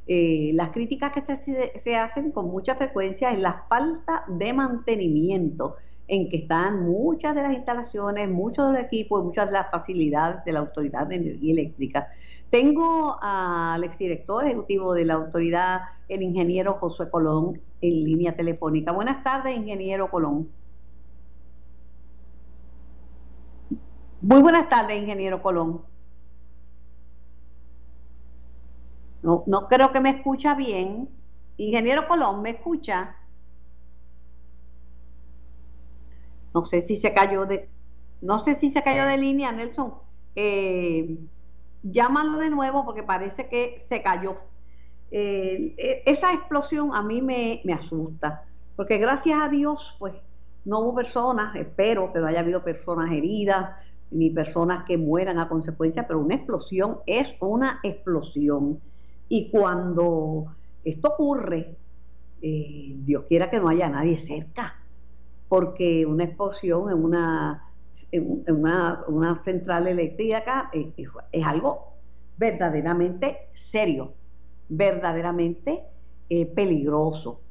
Eh, 0.07 0.51
las 0.53 0.71
críticas 0.71 1.11
que 1.11 1.21
se, 1.79 1.95
hacen 1.95 2.31
con 2.31 2.47
mucha 2.47 2.75
frecuencia 2.75 3.31
es 3.31 3.39
la 3.39 3.65
falta 3.67 4.23
de 4.27 4.53
mantenimiento 4.53 5.75
en 6.07 6.29
que 6.29 6.37
están 6.37 6.85
muchas 6.85 7.35
de 7.35 7.43
las 7.43 7.53
instalaciones, 7.53 8.29
muchos 8.29 8.67
de 8.67 8.73
los 8.73 8.85
equipos 8.85 9.25
muchas 9.25 9.47
de 9.47 9.51
las 9.51 9.69
facilidades 9.69 10.45
de 10.45 10.53
la 10.53 10.59
Autoridad 10.59 11.07
de 11.07 11.15
Energía 11.15 11.51
Eléctrica. 11.51 12.07
Tengo 12.49 13.17
al 13.21 13.83
exdirector 13.83 14.45
ejecutivo 14.45 14.93
de 14.93 15.05
la 15.05 15.15
autoridad, 15.15 15.81
el 16.07 16.21
ingeniero 16.21 16.75
Josué 16.75 17.09
Colón, 17.09 17.61
en 17.81 17.91
línea 18.05 18.35
telefónica. 18.35 18.91
Buenas 18.91 19.23
tardes, 19.23 19.55
ingeniero 19.57 20.09
Colón. 20.09 20.49
Muy 24.21 24.41
buenas 24.41 24.69
tardes, 24.69 24.97
ingeniero 24.99 25.41
Colón. 25.41 25.81
No, 29.21 29.43
no 29.47 29.67
creo 29.67 29.91
que 29.91 29.99
me 29.99 30.09
escucha 30.11 30.55
bien. 30.55 31.09
Ingeniero 31.57 32.07
Colón, 32.07 32.41
¿me 32.41 32.51
escucha? 32.51 33.15
No 36.53 36.65
sé 36.65 36.81
si 36.81 36.95
se 36.95 37.13
cayó 37.13 37.45
de, 37.45 37.69
no 38.21 38.39
sé 38.39 38.55
si 38.55 38.71
se 38.71 38.83
cayó 38.83 39.05
de 39.05 39.17
línea, 39.17 39.51
Nelson. 39.51 39.93
Eh, 40.35 41.17
llámalo 41.83 42.37
de 42.37 42.49
nuevo 42.49 42.85
porque 42.85 43.03
parece 43.03 43.47
que 43.47 43.85
se 43.89 44.01
cayó. 44.01 44.37
Eh, 45.11 45.75
e, 45.77 46.03
esa 46.05 46.33
explosión 46.33 46.93
a 46.93 47.01
mí 47.01 47.21
me, 47.21 47.61
me, 47.63 47.73
asusta, 47.73 48.43
porque 48.75 48.97
gracias 48.97 49.39
a 49.41 49.49
Dios, 49.49 49.95
pues 49.99 50.13
no 50.65 50.79
hubo 50.79 50.95
personas, 50.95 51.55
espero 51.55 52.11
que 52.11 52.19
no 52.19 52.27
haya 52.27 52.41
habido 52.41 52.63
personas 52.63 53.11
heridas, 53.11 53.71
ni 54.11 54.29
personas 54.29 54.85
que 54.85 54.97
mueran 54.97 55.39
a 55.39 55.49
consecuencia, 55.49 56.07
pero 56.07 56.19
una 56.19 56.35
explosión 56.35 56.99
es 57.05 57.35
una 57.39 57.79
explosión. 57.83 58.79
Y 59.29 59.49
cuando 59.49 60.55
esto 60.83 61.09
ocurre, 61.09 61.75
eh, 62.41 62.95
Dios 62.99 63.25
quiera 63.27 63.49
que 63.49 63.59
no 63.59 63.69
haya 63.69 63.89
nadie 63.89 64.17
cerca, 64.19 64.75
porque 65.49 66.05
una 66.05 66.25
explosión 66.25 66.91
en 66.91 67.03
una 67.03 67.66
en, 68.11 68.43
una, 68.47 69.41
central 69.43 69.87
eléctrica 69.87 70.69
es, 70.73 70.87
es, 71.31 71.45
algo 71.45 71.93
verdaderamente 72.37 73.49
serio, 73.53 74.13
verdaderamente 74.69 75.83
eh, 76.29 76.45
peligroso. 76.45 77.41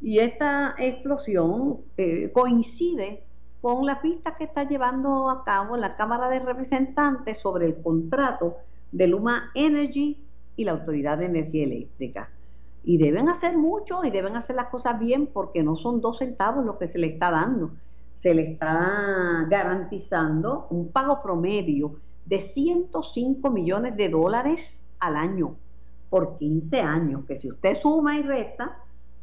Y 0.00 0.18
esta 0.18 0.74
explosión 0.78 1.78
eh, 1.96 2.30
coincide 2.32 3.24
con 3.60 3.84
la 3.86 4.00
pista 4.00 4.34
que 4.34 4.44
está 4.44 4.64
llevando 4.64 5.28
a 5.28 5.42
cabo 5.44 5.76
la 5.76 5.96
Cámara 5.96 6.28
de 6.28 6.40
Representantes 6.40 7.38
sobre 7.38 7.66
el 7.66 7.82
contrato 7.82 8.56
de 8.92 9.08
Luma 9.08 9.50
Energy 9.54 10.22
y 10.56 10.64
la 10.64 10.72
Autoridad 10.72 11.18
de 11.18 11.26
Energía 11.26 11.64
Eléctrica. 11.64 12.30
Y 12.84 12.98
deben 12.98 13.28
hacer 13.28 13.56
mucho 13.56 14.04
y 14.04 14.10
deben 14.10 14.36
hacer 14.36 14.54
las 14.54 14.68
cosas 14.68 14.98
bien 15.00 15.26
porque 15.26 15.64
no 15.64 15.76
son 15.76 16.00
dos 16.00 16.18
centavos 16.18 16.64
lo 16.64 16.78
que 16.78 16.88
se 16.88 16.98
le 16.98 17.08
está 17.08 17.30
dando 17.30 17.72
se 18.16 18.34
le 18.34 18.52
está 18.52 19.46
garantizando 19.48 20.66
un 20.70 20.90
pago 20.90 21.22
promedio 21.22 22.00
de 22.24 22.40
105 22.40 23.50
millones 23.50 23.96
de 23.96 24.08
dólares 24.08 24.90
al 24.98 25.16
año 25.16 25.56
por 26.10 26.38
15 26.38 26.80
años, 26.80 27.24
que 27.26 27.36
si 27.36 27.50
usted 27.50 27.74
suma 27.74 28.16
y 28.16 28.22
resta, 28.22 28.78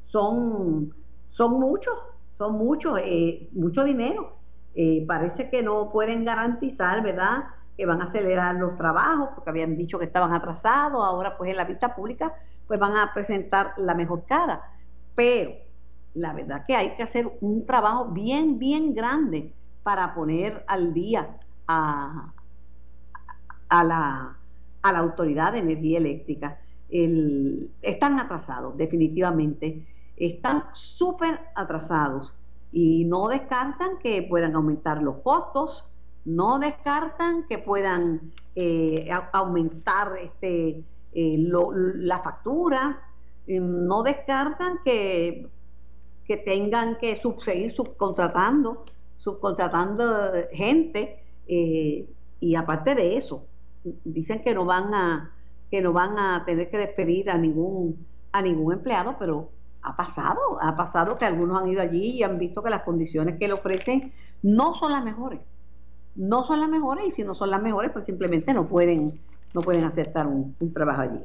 son, 0.07 0.93
son 1.31 1.59
muchos, 1.59 1.93
son 2.33 2.53
muchos, 2.53 2.99
eh, 3.03 3.49
mucho 3.53 3.83
dinero. 3.83 4.37
Eh, 4.75 5.03
parece 5.07 5.49
que 5.49 5.63
no 5.63 5.91
pueden 5.91 6.23
garantizar, 6.23 7.03
¿verdad?, 7.03 7.45
que 7.75 7.85
van 7.85 8.01
a 8.01 8.05
acelerar 8.05 8.55
los 8.55 8.77
trabajos, 8.77 9.29
porque 9.33 9.49
habían 9.49 9.75
dicho 9.75 9.97
que 9.97 10.05
estaban 10.05 10.33
atrasados, 10.33 11.03
ahora 11.03 11.37
pues 11.37 11.49
en 11.49 11.57
la 11.57 11.65
vista 11.65 11.95
pública 11.95 12.33
pues 12.67 12.79
van 12.79 12.95
a 12.95 13.11
presentar 13.13 13.73
la 13.77 13.95
mejor 13.95 14.25
cara. 14.25 14.61
Pero 15.15 15.51
la 16.13 16.33
verdad 16.33 16.65
que 16.67 16.75
hay 16.75 16.95
que 16.95 17.03
hacer 17.03 17.31
un 17.41 17.65
trabajo 17.65 18.05
bien, 18.05 18.59
bien 18.59 18.93
grande 18.93 19.53
para 19.83 20.13
poner 20.13 20.63
al 20.67 20.93
día 20.93 21.37
a, 21.67 22.33
a, 23.69 23.83
la, 23.83 24.37
a 24.81 24.91
la 24.91 24.99
Autoridad 24.99 25.53
de 25.53 25.59
Energía 25.59 25.97
Eléctrica. 25.97 26.59
están 26.89 28.19
atrasados, 28.19 28.77
definitivamente. 28.77 29.87
Están 30.15 30.65
súper 30.73 31.39
atrasados 31.55 32.33
y 32.71 33.05
no 33.05 33.27
descartan 33.27 33.97
que 33.97 34.23
puedan 34.23 34.55
aumentar 34.55 35.01
los 35.01 35.17
costos, 35.17 35.87
no 36.25 36.59
descartan 36.59 37.45
que 37.47 37.57
puedan 37.57 38.31
eh, 38.55 39.09
aumentar 39.31 40.13
este, 40.21 40.83
eh, 41.13 41.35
las 41.37 42.23
facturas, 42.23 42.97
no 43.47 44.03
descartan 44.03 44.79
que 44.85 45.49
que 46.25 46.37
tengan 46.37 46.97
que 46.97 47.21
seguir 47.39 47.71
subcontratando, 47.71 48.85
subcontratando 49.17 50.03
gente 50.51 51.23
eh, 51.47 52.07
y 52.39 52.55
aparte 52.55 52.95
de 52.95 53.17
eso, 53.17 53.45
dicen 54.03 54.43
que 54.43 54.53
no 54.53 54.65
van 54.65 54.93
a 54.93 55.31
que 55.69 55.81
no 55.81 55.91
van 55.91 56.19
a 56.19 56.45
tener 56.45 56.69
que 56.69 56.77
despedir 56.77 57.29
a 57.29 57.37
ningún 57.37 58.05
a 58.31 58.41
ningún 58.41 58.73
empleado, 58.73 59.15
pero 59.19 59.49
ha 59.81 59.95
pasado, 59.95 60.39
ha 60.61 60.75
pasado 60.75 61.17
que 61.17 61.25
algunos 61.25 61.61
han 61.61 61.67
ido 61.67 61.81
allí 61.81 62.11
y 62.11 62.23
han 62.23 62.39
visto 62.39 62.63
que 62.63 62.69
las 62.69 62.83
condiciones 62.83 63.37
que 63.37 63.47
le 63.47 63.53
ofrecen 63.53 64.13
no 64.41 64.75
son 64.75 64.91
las 64.91 65.03
mejores. 65.03 65.41
No 66.15 66.43
son 66.43 66.61
las 66.61 66.69
mejores 66.69 67.07
y 67.07 67.11
si 67.11 67.23
no 67.23 67.35
son 67.35 67.49
las 67.49 67.61
mejores, 67.61 67.91
pues 67.91 68.05
simplemente 68.05 68.53
no 68.53 68.67
pueden 68.67 69.19
no 69.53 69.61
pueden 69.61 69.83
aceptar 69.83 70.25
un, 70.25 70.55
trabajo 70.73 71.01
allí. 71.01 71.19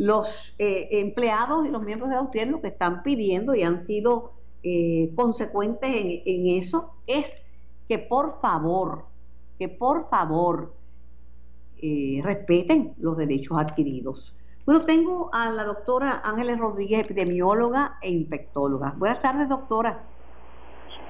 Los 0.00 0.54
eh, 0.58 0.88
empleados 0.92 1.66
y 1.66 1.70
los 1.70 1.82
miembros 1.82 2.08
del 2.08 2.20
gobierno 2.20 2.62
que 2.62 2.68
están 2.68 3.02
pidiendo 3.02 3.54
y 3.54 3.64
han 3.64 3.80
sido 3.80 4.32
eh, 4.62 5.12
consecuentes 5.14 5.90
en, 5.94 6.58
eso 6.58 6.94
es 7.06 7.38
que 7.86 7.98
por 7.98 8.40
favor, 8.40 9.04
que 9.58 9.68
por 9.68 10.08
favor 10.08 10.72
eh, 11.82 12.22
respeten 12.24 12.94
los 12.96 13.18
derechos 13.18 13.58
adquiridos. 13.60 14.34
Bueno, 14.64 14.86
tengo 14.86 15.28
a 15.34 15.50
la 15.50 15.64
doctora 15.64 16.22
Ángeles 16.24 16.58
Rodríguez, 16.58 17.04
epidemióloga 17.04 17.98
e 18.00 18.10
infectóloga. 18.10 18.94
Buenas 18.96 19.20
tardes, 19.20 19.50
doctora. 19.50 20.02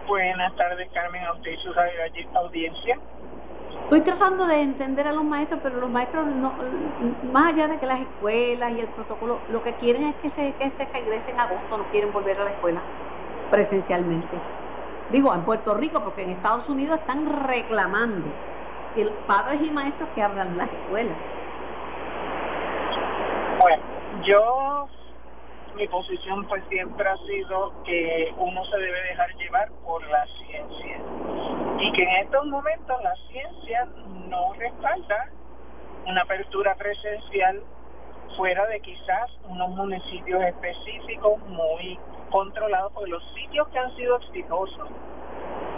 Buenas 0.08 0.56
tardes, 0.56 0.90
Carmen, 0.92 1.22
a 1.22 1.34
usted 1.34 1.52
y 1.52 1.56
su 1.62 2.36
audiencia. 2.36 2.98
Estoy 3.82 4.02
tratando 4.02 4.46
de 4.46 4.60
entender 4.60 5.08
a 5.08 5.12
los 5.12 5.24
maestros, 5.24 5.60
pero 5.62 5.80
los 5.80 5.90
maestros, 5.90 6.26
no, 6.26 6.54
más 7.32 7.52
allá 7.52 7.66
de 7.66 7.78
que 7.78 7.86
las 7.86 8.00
escuelas 8.00 8.72
y 8.72 8.80
el 8.80 8.88
protocolo, 8.88 9.40
lo 9.50 9.62
que 9.64 9.74
quieren 9.74 10.04
es 10.04 10.14
que 10.16 10.30
se, 10.30 10.52
que 10.54 10.70
se 10.70 10.86
regresen 10.86 11.40
a 11.40 11.44
agosto, 11.44 11.78
no 11.78 11.84
quieren 11.90 12.12
volver 12.12 12.38
a 12.38 12.44
la 12.44 12.50
escuela 12.50 12.80
presencialmente. 13.50 14.28
Digo, 15.10 15.34
en 15.34 15.42
Puerto 15.42 15.74
Rico, 15.74 16.00
porque 16.04 16.22
en 16.22 16.30
Estados 16.30 16.68
Unidos 16.68 16.98
están 17.00 17.26
reclamando 17.48 18.28
el 18.96 19.10
padres 19.26 19.60
y 19.60 19.70
maestros 19.70 20.08
que 20.14 20.22
abran 20.22 20.56
las 20.56 20.68
escuelas. 20.72 21.16
Bueno, 23.60 23.82
yo, 24.24 24.86
mi 25.74 25.86
posición 25.88 26.46
pues 26.46 26.62
siempre 26.68 27.08
ha 27.08 27.16
sido 27.26 27.72
que 27.84 28.32
uno 28.38 28.64
se 28.66 28.78
debe 28.78 29.02
dejar 29.02 29.34
llevar 29.36 29.70
por 29.84 30.02
la 30.08 30.24
ciencia 30.46 30.98
y 31.80 31.92
que 31.92 32.02
en 32.02 32.16
estos 32.24 32.46
momentos 32.46 33.02
la 33.02 33.14
ciencia 33.30 33.88
no 34.28 34.52
respalda 34.54 35.30
una 36.06 36.22
apertura 36.22 36.74
presencial 36.74 37.62
fuera 38.36 38.66
de 38.66 38.80
quizás 38.80 39.30
unos 39.48 39.70
municipios 39.70 40.42
específicos 40.42 41.38
muy 41.48 41.98
controlados 42.30 42.92
por 42.92 43.08
los 43.08 43.22
sitios 43.34 43.68
que 43.68 43.78
han 43.78 43.94
sido 43.96 44.16
exitosos 44.16 44.88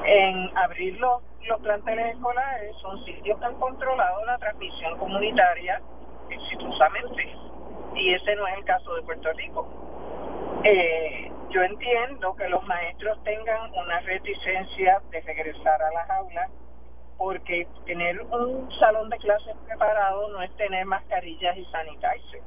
en 0.05 0.57
abrir 0.59 0.99
los, 0.99 1.23
los 1.47 1.61
planteles 1.61 2.15
escolares 2.15 2.77
son 2.83 3.05
sitios 3.05 3.39
que 3.39 3.45
han 3.45 3.55
controlado 3.55 4.25
la 4.27 4.39
transmisión 4.39 4.99
comunitaria 4.99 5.81
exitosamente 6.29 7.37
y 7.95 8.15
ese 8.15 8.37
no 8.37 8.47
es 8.47 8.59
el 8.59 8.65
caso 8.65 8.95
de 8.95 9.03
Puerto 9.03 9.33
Rico. 9.35 9.67
Eh, 10.65 11.32
yo 11.53 11.63
entiendo 11.63 12.35
que 12.35 12.49
los 12.49 12.65
maestros 12.67 13.23
tengan 13.25 13.71
una 13.73 14.01
reticencia 14.01 15.01
de 15.11 15.21
regresar 15.21 15.83
a 15.83 15.93
las 15.93 16.11
aulas 16.11 16.51
porque 17.19 17.67
tener 17.85 18.21
un 18.23 18.71
salón 18.81 19.11
de 19.11 19.19
clases 19.19 19.55
preparado 19.67 20.29
no 20.31 20.43
es 20.43 20.55
tener 20.57 20.87
mascarillas 20.87 21.57
y 21.57 21.65
sanitizer. 21.67 22.43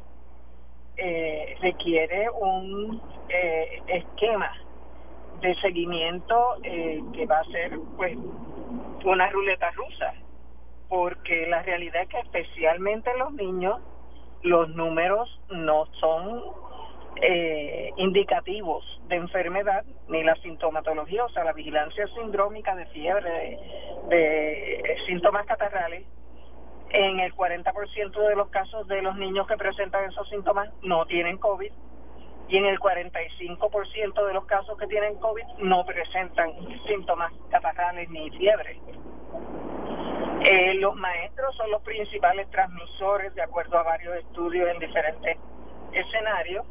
Eh, 0.97 1.55
requiere 1.61 2.29
un 2.29 3.01
eh, 3.29 3.81
esquema 3.87 4.51
de 5.41 5.53
seguimiento 5.55 6.57
eh, 6.63 7.01
que 7.13 7.25
va 7.25 7.39
a 7.39 7.45
ser 7.45 7.77
pues 7.97 8.17
una 9.03 9.29
ruleta 9.29 9.69
rusa 9.71 10.13
porque 10.87 11.47
la 11.47 11.61
realidad 11.63 12.03
es 12.03 12.09
que 12.09 12.19
especialmente 12.19 13.11
los 13.17 13.33
niños 13.33 13.81
los 14.41 14.69
números 14.69 15.41
no 15.49 15.85
son 15.99 16.43
eh, 17.21 17.91
indicativos 17.97 18.83
de 19.07 19.15
enfermedad 19.15 19.85
ni 20.09 20.23
la 20.23 20.35
sintomatología, 20.37 21.23
o 21.25 21.29
sea, 21.29 21.43
la 21.43 21.53
vigilancia 21.53 22.07
sindrómica 22.07 22.75
de 22.75 22.85
fiebre, 22.87 23.59
de, 24.09 24.97
síntomas 25.07 25.45
catarrales. 25.45 26.05
En 26.89 27.19
el 27.19 27.33
40% 27.33 28.27
de 28.27 28.35
los 28.35 28.49
casos 28.49 28.87
de 28.87 29.01
los 29.01 29.15
niños 29.15 29.47
que 29.47 29.57
presentan 29.57 30.05
esos 30.05 30.29
síntomas 30.29 30.69
no 30.83 31.05
tienen 31.05 31.37
COVID 31.37 31.71
y 32.47 32.57
en 32.57 32.65
el 32.65 32.79
45% 32.79 34.27
de 34.27 34.33
los 34.33 34.45
casos 34.45 34.77
que 34.77 34.87
tienen 34.87 35.15
COVID 35.15 35.43
no 35.59 35.85
presentan 35.85 36.51
síntomas 36.87 37.33
catarrales 37.49 38.09
ni 38.09 38.29
fiebre. 38.31 38.79
Eh, 40.45 40.75
los 40.75 40.95
maestros 40.95 41.55
son 41.55 41.71
los 41.71 41.81
principales 41.81 42.49
transmisores, 42.51 43.33
de 43.33 43.41
acuerdo 43.41 43.79
a 43.79 43.83
varios 43.83 44.15
estudios 44.17 44.69
en 44.69 44.79
diferentes 44.79 45.37
escenarios, 45.91 46.65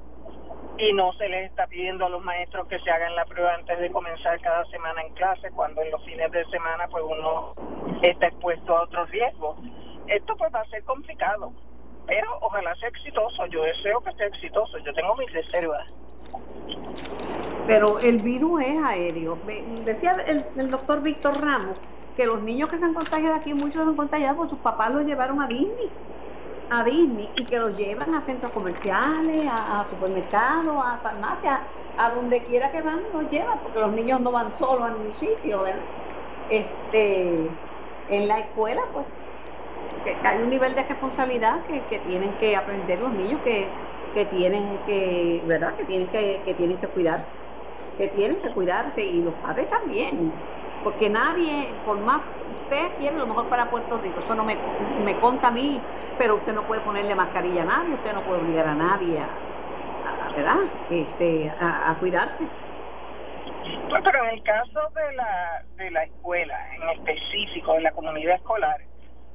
y 0.78 0.92
no 0.92 1.12
se 1.14 1.28
les 1.28 1.50
está 1.50 1.66
pidiendo 1.66 2.06
a 2.06 2.08
los 2.08 2.22
maestros 2.22 2.66
que 2.66 2.78
se 2.80 2.90
hagan 2.90 3.14
la 3.14 3.24
prueba 3.26 3.54
antes 3.54 3.78
de 3.78 3.90
comenzar 3.90 4.40
cada 4.40 4.64
semana 4.66 5.02
en 5.02 5.14
clase, 5.14 5.50
cuando 5.52 5.82
en 5.82 5.90
los 5.90 6.04
fines 6.04 6.30
de 6.32 6.44
semana 6.46 6.88
pues 6.88 7.04
uno 7.06 7.54
está 8.02 8.26
expuesto 8.26 8.76
a 8.76 8.82
otros 8.82 9.08
riesgos. 9.10 9.56
Esto 10.08 10.37
pues 10.37 10.52
va 10.52 10.60
a 10.60 10.68
ser 10.68 10.82
complicado, 10.84 11.52
pero 12.06 12.38
ojalá 12.40 12.74
sea 12.76 12.88
exitoso. 12.88 13.46
Yo 13.46 13.62
deseo 13.62 14.00
que 14.00 14.12
sea 14.14 14.26
exitoso. 14.26 14.78
Yo 14.78 14.92
tengo 14.92 15.16
mis 15.16 15.32
reservas. 15.32 15.92
Pero 17.66 17.98
el 18.00 18.20
virus 18.20 18.62
es 18.62 18.82
aéreo. 18.82 19.38
decía 19.84 20.16
el, 20.26 20.70
doctor 20.70 21.02
Víctor 21.02 21.40
Ramos 21.40 21.78
que 22.14 22.26
los 22.26 22.42
niños 22.42 22.68
que 22.68 22.78
se 22.78 22.84
han 22.84 22.94
contagiado 22.94 23.34
aquí, 23.34 23.54
muchos 23.54 23.74
se 23.74 23.80
han 23.80 23.96
contagiado 23.96 24.37
porque 24.37 24.50
sus 24.50 24.62
papás 24.62 24.92
los 24.92 25.04
llevaron 25.04 25.40
a 25.40 25.48
Disney 25.48 25.90
a 26.70 26.85
Disney 26.85 27.31
y 27.37 27.44
que 27.46 27.59
los 27.59 27.77
llevan 27.77 28.14
a 28.14 28.22
centros 28.22 28.53
comerciales, 28.53 29.46
a, 29.50 29.87
supermercados, 29.90 30.77
a 30.85 30.98
farmacias, 31.03 31.61
a 31.96 32.11
donde 32.11 32.44
quiera 32.44 32.72
que 32.72 32.83
van, 32.83 33.03
los 33.12 33.31
llevan, 33.31 33.61
porque 33.62 33.81
los 33.81 33.92
niños 33.92 34.20
no 34.20 34.33
van 34.33 34.55
solos 34.55 34.88
a 34.88 34.90
ningún 34.90 35.12
sitio. 35.14 35.64
Este, 36.48 37.37
en 38.09 38.29
la 38.29 38.40
escuela, 38.40 38.83
pues, 38.92 39.07
que 40.05 40.29
hay 40.29 40.42
un 40.42 40.50
nivel 40.50 40.74
de 40.74 40.85
responsabilidad 40.85 41.64
que, 41.66 41.98
tienen 42.00 42.37
que 42.38 42.57
aprender 42.57 43.00
los 43.00 43.12
niños 43.12 43.40
que, 43.42 43.68
que 44.12 44.27
tienen 44.27 44.79
que, 44.85 45.42
¿verdad? 45.46 45.77
Que 45.77 45.85
tienen 45.85 46.09
que, 46.11 46.42
que 46.44 46.55
tienen 46.55 46.79
que 46.79 46.88
cuidarse, 46.88 47.33
que 47.96 48.09
tienen 48.09 48.40
que 48.42 48.53
cuidarse 48.53 49.05
y 49.05 49.22
los 49.22 49.35
padres 49.37 49.68
también, 49.70 50.33
porque 50.83 51.09
nadie, 51.09 51.81
por 51.85 51.98
más 52.00 52.20
usted 52.74 52.96
quiere 52.98 53.16
lo 53.16 53.26
mejor 53.26 53.48
para 53.48 53.70
Puerto 53.70 53.98
Rico, 53.98 54.20
eso 54.20 54.34
no 54.34 54.44
me, 54.44 54.56
me 55.04 55.18
conta 55.20 55.48
a 55.48 55.50
mí, 55.50 55.80
pero 56.18 56.37
usted 56.37 56.54
no 56.54 56.66
puede 56.66 56.80
ponerle 56.80 57.14
mascarilla 57.14 57.62
a 57.62 57.66
nadie, 57.66 57.94
usted 57.94 58.12
no 58.12 58.22
puede 58.22 58.40
obligar 58.40 58.66
a 58.66 58.74
nadie 58.74 59.18
a, 59.20 60.32
¿verdad? 60.34 60.56
Este, 60.90 61.52
a, 61.60 61.94
cuidarse. 62.00 62.44
Pues, 63.88 64.02
pero 64.04 64.24
en 64.24 64.30
el 64.30 64.42
caso 64.42 64.80
de 64.94 65.14
la, 65.14 65.62
de 65.76 65.90
la 65.90 66.04
escuela, 66.04 66.74
en 66.74 66.88
específico, 66.90 67.76
en 67.76 67.84
la 67.84 67.92
comunidad 67.92 68.37
escolar, 68.37 68.80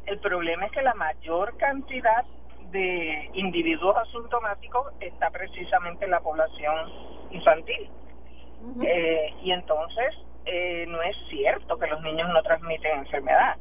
el 0.05 0.19
problema 0.19 0.65
es 0.65 0.71
que 0.71 0.81
la 0.81 0.93
mayor 0.95 1.55
cantidad 1.57 2.25
de 2.71 3.29
individuos 3.33 3.95
asintomáticos 3.97 4.93
está 4.99 5.29
precisamente 5.29 6.05
en 6.05 6.11
la 6.11 6.19
población 6.19 6.91
infantil. 7.31 7.89
eh, 8.83 9.33
y 9.41 9.51
entonces 9.51 10.13
eh, 10.51 10.85
no 10.87 11.01
es 11.01 11.15
cierto 11.29 11.77
que 11.77 11.87
los 11.87 12.01
niños 12.01 12.29
no 12.33 12.41
transmiten 12.41 12.99
enfermedad. 12.99 13.57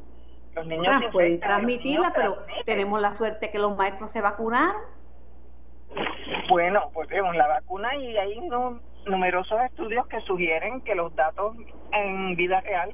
Los 0.55 0.65
niños 0.65 0.95
ah, 0.97 1.09
pueden 1.11 1.39
transmitirla, 1.39 2.11
pero 2.15 2.37
tenemos 2.65 2.99
la 2.99 3.15
suerte 3.15 3.51
que 3.51 3.59
los 3.59 3.77
maestros 3.77 4.11
se 4.11 4.21
vacunaron. 4.21 4.81
Bueno, 6.49 6.89
pues 6.93 7.07
vemos 7.09 7.35
la 7.35 7.47
vacuna 7.47 7.95
y 7.95 8.17
hay 8.17 8.39
numerosos 9.05 9.61
estudios 9.61 10.07
que 10.07 10.19
sugieren 10.21 10.81
que 10.81 10.95
los 10.95 11.15
datos 11.15 11.55
en 11.91 12.35
vida 12.35 12.61
real 12.61 12.91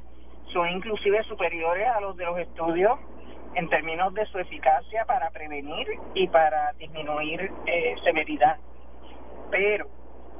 son 0.51 0.69
inclusive 0.69 1.23
superiores 1.23 1.87
a 1.87 2.01
los 2.01 2.17
de 2.17 2.25
los 2.25 2.37
estudios 2.37 2.99
en 3.55 3.69
términos 3.69 4.13
de 4.13 4.25
su 4.25 4.39
eficacia 4.39 5.05
para 5.05 5.29
prevenir 5.31 5.87
y 6.13 6.27
para 6.27 6.73
disminuir 6.73 7.51
eh, 7.65 7.95
severidad. 8.03 8.57
Pero 9.49 9.87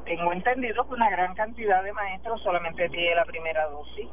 tengo 0.06 0.32
entendido 0.32 0.88
que 0.88 0.94
una 0.94 1.10
gran 1.10 1.34
cantidad 1.34 1.84
de 1.84 1.92
maestros 1.92 2.42
solamente 2.44 2.88
tiene 2.90 3.16
la 3.16 3.26
primera 3.26 3.68
dosis. 3.68 4.08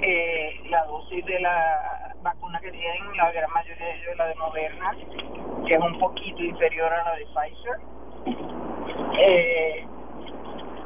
Eh, 0.00 0.60
la 0.68 0.84
dosis 0.84 1.24
de 1.24 1.40
la 1.40 2.14
vacuna 2.22 2.60
que 2.60 2.70
tienen, 2.70 3.16
la 3.16 3.30
gran 3.32 3.50
mayoría 3.52 3.86
de 3.86 3.94
ellos 3.94 4.08
es 4.10 4.16
la 4.18 4.26
de 4.26 4.34
Moderna, 4.34 4.96
que 5.66 5.74
es 5.74 5.80
un 5.80 5.98
poquito 5.98 6.42
inferior 6.42 6.92
a 6.92 7.04
la 7.04 7.16
de 7.16 7.26
Pfizer. 7.26 7.80
Eh, 9.20 9.86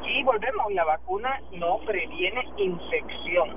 y 0.05 0.23
volvemos, 0.23 0.73
la 0.73 0.85
vacuna 0.85 1.41
no 1.53 1.79
previene 1.79 2.45
infección. 2.59 3.57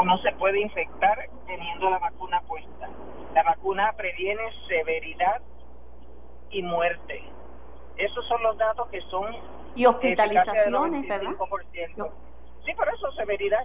Uno 0.00 0.18
se 0.18 0.32
puede 0.32 0.60
infectar 0.60 1.28
teniendo 1.46 1.88
la 1.90 1.98
vacuna 1.98 2.40
puesta. 2.42 2.88
La 3.34 3.44
vacuna 3.44 3.92
previene 3.96 4.42
severidad 4.68 5.40
y 6.50 6.62
muerte 6.62 7.22
esos 7.96 8.26
son 8.26 8.42
los 8.42 8.56
datos 8.58 8.88
que 8.88 9.00
son... 9.02 9.34
Y 9.76 9.86
hospitalizaciones, 9.86 11.08
¿verdad? 11.08 11.32
Sí, 12.64 12.72
por 12.74 12.88
eso 12.88 13.12
severidad. 13.12 13.64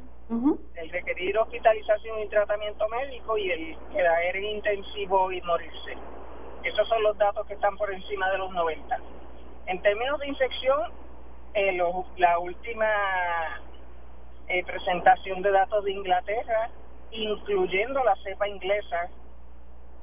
El 0.76 0.90
requerir 0.90 1.38
hospitalización 1.38 2.20
y 2.20 2.28
tratamiento 2.28 2.88
médico 2.90 3.38
y 3.38 3.50
el 3.52 3.78
quedar 3.92 4.36
en 4.36 4.44
intensivo 4.44 5.32
y 5.32 5.42
morirse. 5.42 5.98
Esos 6.64 6.88
son 6.88 7.02
los 7.04 7.18
datos 7.18 7.48
que 7.48 7.54
están 7.54 7.78
por 7.78 7.92
encima 7.94 8.30
de 8.32 8.38
los 8.38 8.52
90. 8.52 8.98
En 9.68 9.82
términos 9.82 10.20
de 10.20 10.28
infección, 10.28 10.92
eh, 11.54 11.80
la 12.18 12.40
última 12.40 12.88
eh, 14.48 14.64
presentación 14.66 15.42
de 15.42 15.52
datos 15.52 15.84
de 15.86 15.92
Inglaterra, 15.92 16.70
incluyendo 17.12 18.04
la 18.04 18.16
cepa 18.24 18.48
inglesa, 18.48 19.10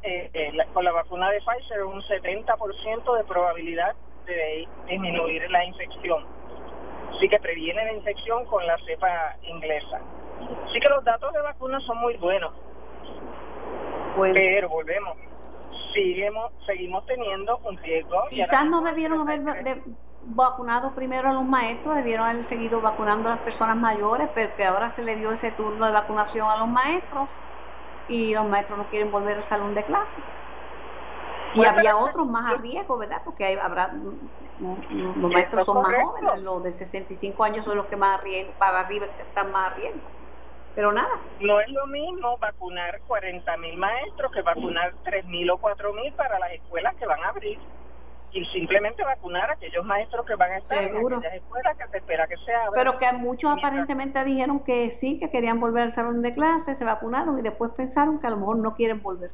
eh, 0.03 0.31
eh 0.33 0.53
con 0.73 0.85
la 0.85 0.93
vacuna 0.93 1.31
de 1.31 1.41
Pfizer, 1.41 1.85
un 1.85 2.01
70% 2.03 3.17
de 3.17 3.25
probabilidad 3.25 3.95
de 4.27 4.69
disminuir 4.89 5.51
la 5.51 5.65
infección. 5.65 6.25
Sí 7.21 7.29
que 7.29 7.39
previene 7.39 7.85
la 7.85 7.93
infección 7.93 8.45
con 8.47 8.67
la 8.67 8.77
cepa 8.85 9.37
inglesa. 9.43 10.01
Sí 10.73 10.81
que 10.81 10.91
los 10.91 11.03
datos 11.05 11.33
de 11.33 11.41
vacunas 11.41 11.83
son 11.85 11.99
muy 11.99 12.17
buenos. 12.19 12.53
Pero 14.35 14.69
volvemos, 14.69 15.17
seguimos, 15.95 16.53
seguimos 16.67 17.05
teniendo 17.07 17.59
un 17.59 17.77
riesgo. 17.79 18.23
Quizás 18.31 18.67
no 18.67 18.83
debieron 18.83 19.29
haber 19.29 19.83
vacunado 20.29 20.95
primero 20.95 21.29
a 21.29 21.33
los 21.33 21.45
maestros, 21.45 21.95
debieron 21.97 22.27
haber 22.27 22.45
seguido 22.45 22.81
vacunando 22.81 23.29
a 23.29 23.37
las 23.37 23.41
personas 23.41 23.77
mayores, 23.77 24.29
pero 24.35 24.55
que 24.57 24.65
ahora 24.65 24.91
se 24.91 25.03
le 25.03 25.17
dio 25.17 25.33
ese 25.33 25.51
turno 25.53 25.87
de 25.87 25.93
vacunación 25.93 26.49
a 26.51 26.57
los 26.59 26.69
maestros. 26.69 27.29
y 28.09 28.35
los 28.35 28.47
maestros 28.47 28.79
no 28.79 28.87
quieren 28.87 29.11
volver 29.11 29.39
al 29.39 29.45
salón 29.45 29.75
de 29.75 29.83
clase. 29.83 30.17
Y 31.55 31.65
había 31.65 31.97
otros 31.97 32.27
más 32.27 32.53
a 32.53 32.57
riesgo, 32.57 32.99
¿verdad? 32.99 33.23
Porque 33.25 33.45
hay, 33.45 33.57
habrá 33.57 33.89
mm, 33.89 34.19
mm, 34.61 35.23
los 35.23 35.33
maestros 35.33 35.67
son 35.67 35.83
más 35.83 35.95
jóvenes, 36.03 36.43
los 36.43 36.63
de 36.63 36.73
65 36.73 37.45
años 37.45 37.65
son 37.65 37.77
los 37.77 37.87
que 37.87 37.97
más 37.97 38.19
a 38.19 38.23
riesgo, 38.23 38.53
para 38.59 38.81
arriba 38.81 39.07
están 39.19 39.53
más 39.53 39.73
a 39.73 39.75
riesgo. 39.75 40.01
Pero 40.75 40.93
nada. 40.93 41.19
No 41.41 41.59
es 41.61 41.69
lo 41.71 41.87
mismo 41.87 42.37
vacunar 42.37 43.01
40 43.07 43.57
mil 43.57 43.79
maestros 43.79 44.31
que 44.31 44.43
vacunar 44.43 44.93
3 45.05 45.25
mil 45.25 45.51
o 45.51 45.57
4 45.57 45.93
mil 45.95 46.13
para 46.13 46.39
las 46.39 46.53
escuelas 46.53 46.95
que 46.97 47.07
van 47.07 47.23
a 47.25 47.29
abrir 47.29 47.59
y 48.33 48.45
simplemente 48.47 49.03
vacunar 49.03 49.51
a 49.51 49.55
aquellos 49.55 49.85
maestros 49.85 50.27
que 50.27 50.35
van 50.35 50.53
a 50.53 50.59
estar 50.59 50.79
Seguro. 50.79 51.17
en 51.17 51.25
aquellas 51.25 51.43
escuelas 51.43 51.77
que 51.79 51.89
se 51.89 51.97
espera 51.97 52.27
que 52.27 52.37
se 52.45 52.53
abran. 52.53 52.73
Pero 52.75 52.99
que 52.99 53.13
muchos 53.15 53.57
aparentemente 53.57 54.23
dijeron 54.25 54.61
que 54.61 54.91
sí, 54.91 55.19
que 55.19 55.31
querían 55.31 55.61
volver 55.61 55.85
al 55.85 55.93
salón 55.93 56.21
de 56.21 56.33
clase, 56.33 56.77
se 56.77 56.85
vacunaron 56.85 57.39
y 57.39 57.43
después 57.43 57.71
pensaron 57.73 58.21
que 58.21 58.27
a 58.27 58.31
lo 58.31 58.37
mejor 58.37 58.59
no 58.59 58.75
quieren 58.75 59.03
volver. 59.03 59.31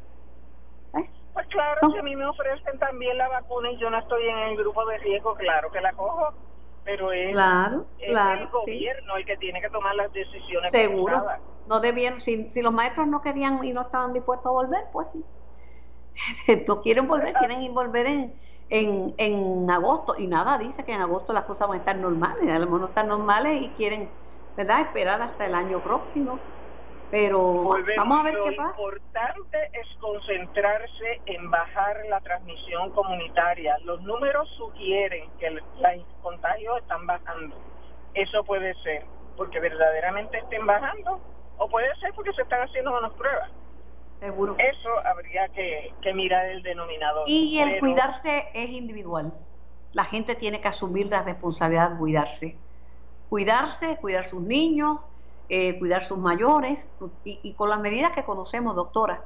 Pues 1.33 1.47
claro, 1.49 1.81
Son- 1.81 1.93
si 1.93 1.99
a 1.99 2.03
mí 2.03 2.15
me 2.17 2.27
ofrecen 2.27 2.79
también 2.79 3.17
la 3.19 3.29
vacuna 3.29 3.71
y 3.71 3.79
yo 3.81 3.91
no 3.91 3.99
estoy 3.99 4.29
en 4.29 4.39
el 4.39 4.57
grupo 4.57 4.85
de 4.87 4.99
riesgo, 4.99 5.35
claro 5.35 5.71
que 5.71 5.81
la 5.81 5.93
cojo, 5.95 6.35
pero 6.85 7.13
es, 7.13 7.37
Claro, 7.37 7.91
es 7.99 8.21
claro, 8.21 8.25
el 8.27 8.49
sí. 8.65 8.77
gobierno 8.77 9.17
el 9.17 9.25
que 9.25 9.37
tiene 9.39 9.61
que 9.61 9.71
tomar 9.71 9.95
las 9.95 10.13
decisiones. 10.13 10.73
Seguro. 10.73 11.17
pensadas. 11.17 11.41
No 11.67 11.81
debían, 11.81 12.21
si, 12.21 12.51
si 12.51 12.63
los 12.63 12.73
maestros 12.73 13.07
no 13.07 13.21
querían 13.23 13.63
y 13.65 13.73
no 13.73 13.83
estaban 13.83 14.13
dispuestos 14.13 14.47
a 14.47 14.51
volver, 14.53 14.85
pues 14.93 15.07
no 16.67 16.81
quieren 16.83 17.07
volver, 17.09 17.37
quieren 17.37 17.73
volver 17.75 18.07
en, 18.07 18.41
en, 18.69 19.15
en 19.19 19.71
agosto 19.71 20.15
y 20.19 20.27
nada 20.27 20.59
dice 20.59 20.85
que 20.85 20.93
en 20.93 21.01
agosto 21.01 21.33
las 21.33 21.45
cosas 21.45 21.69
van 21.69 21.77
a 21.79 21.81
estar 21.81 21.97
normales, 21.97 22.49
a 22.51 22.59
lo 22.59 22.67
mejor 22.67 22.81
no 22.81 22.89
están 22.89 23.09
normales 23.09 23.63
y 23.63 23.75
quieren, 23.75 24.15
¿verdad?, 24.57 24.83
esperar 24.83 25.23
hasta 25.23 25.47
el 25.47 25.55
año 25.55 25.83
próximo. 25.83 26.52
Pero 27.13 27.39
Volvemos, 27.41 27.95
vamos 28.09 28.21
a 28.21 28.23
ver 28.23 28.35
lo 28.35 28.45
qué 28.47 28.53
pasa. 28.57 28.71
importante 28.71 29.59
es 29.75 29.87
concentrarse 30.01 31.21
en 31.27 31.51
bajar 31.51 31.97
la 32.09 32.21
transmisión 32.23 32.91
comunitaria. 32.93 33.77
Los 33.85 34.01
números 34.03 34.49
sugieren 34.57 35.29
que 35.39 35.51
los 35.51 35.63
contagios 36.23 36.79
están 36.79 37.07
bajando. 37.07 37.55
Eso 38.15 38.43
puede 38.45 38.75
ser 38.83 39.05
porque 39.37 39.61
verdaderamente 39.61 40.39
estén 40.39 40.65
bajando 40.67 41.21
o 41.59 41.69
puede 41.69 41.95
ser 42.01 42.15
porque 42.15 42.33
se 42.33 42.43
están 42.43 42.63
haciendo 42.63 42.93
menos 42.95 43.13
pruebas. 43.13 43.51
Seguro. 44.19 44.57
Eso 44.59 44.89
habría 45.05 45.49
que, 45.49 45.93
que 46.01 46.15
mirar 46.15 46.47
el 46.47 46.63
denominador. 46.63 47.25
Y 47.29 47.59
el 47.59 47.69
Pero- 47.73 47.81
cuidarse 47.81 48.49
es 48.55 48.71
individual. 48.71 49.35
La 49.93 50.05
gente 50.05 50.35
tiene 50.35 50.63
que 50.63 50.69
asumir 50.69 51.09
la 51.09 51.21
responsabilidad 51.23 51.91
de 51.91 51.99
cuidarse. 51.99 52.57
Cuidarse, 53.29 53.99
cuidar 54.01 54.27
sus 54.29 54.41
niños, 54.41 54.99
eh, 55.49 55.79
cuidar 55.79 56.05
sus 56.05 56.19
mayores, 56.19 56.89
y, 57.25 57.41
y 57.43 57.55
con 57.55 57.71
las 57.71 57.81
medidas 57.81 58.13
que 58.13 58.25
conocemos, 58.25 58.75
doctora. 58.75 59.25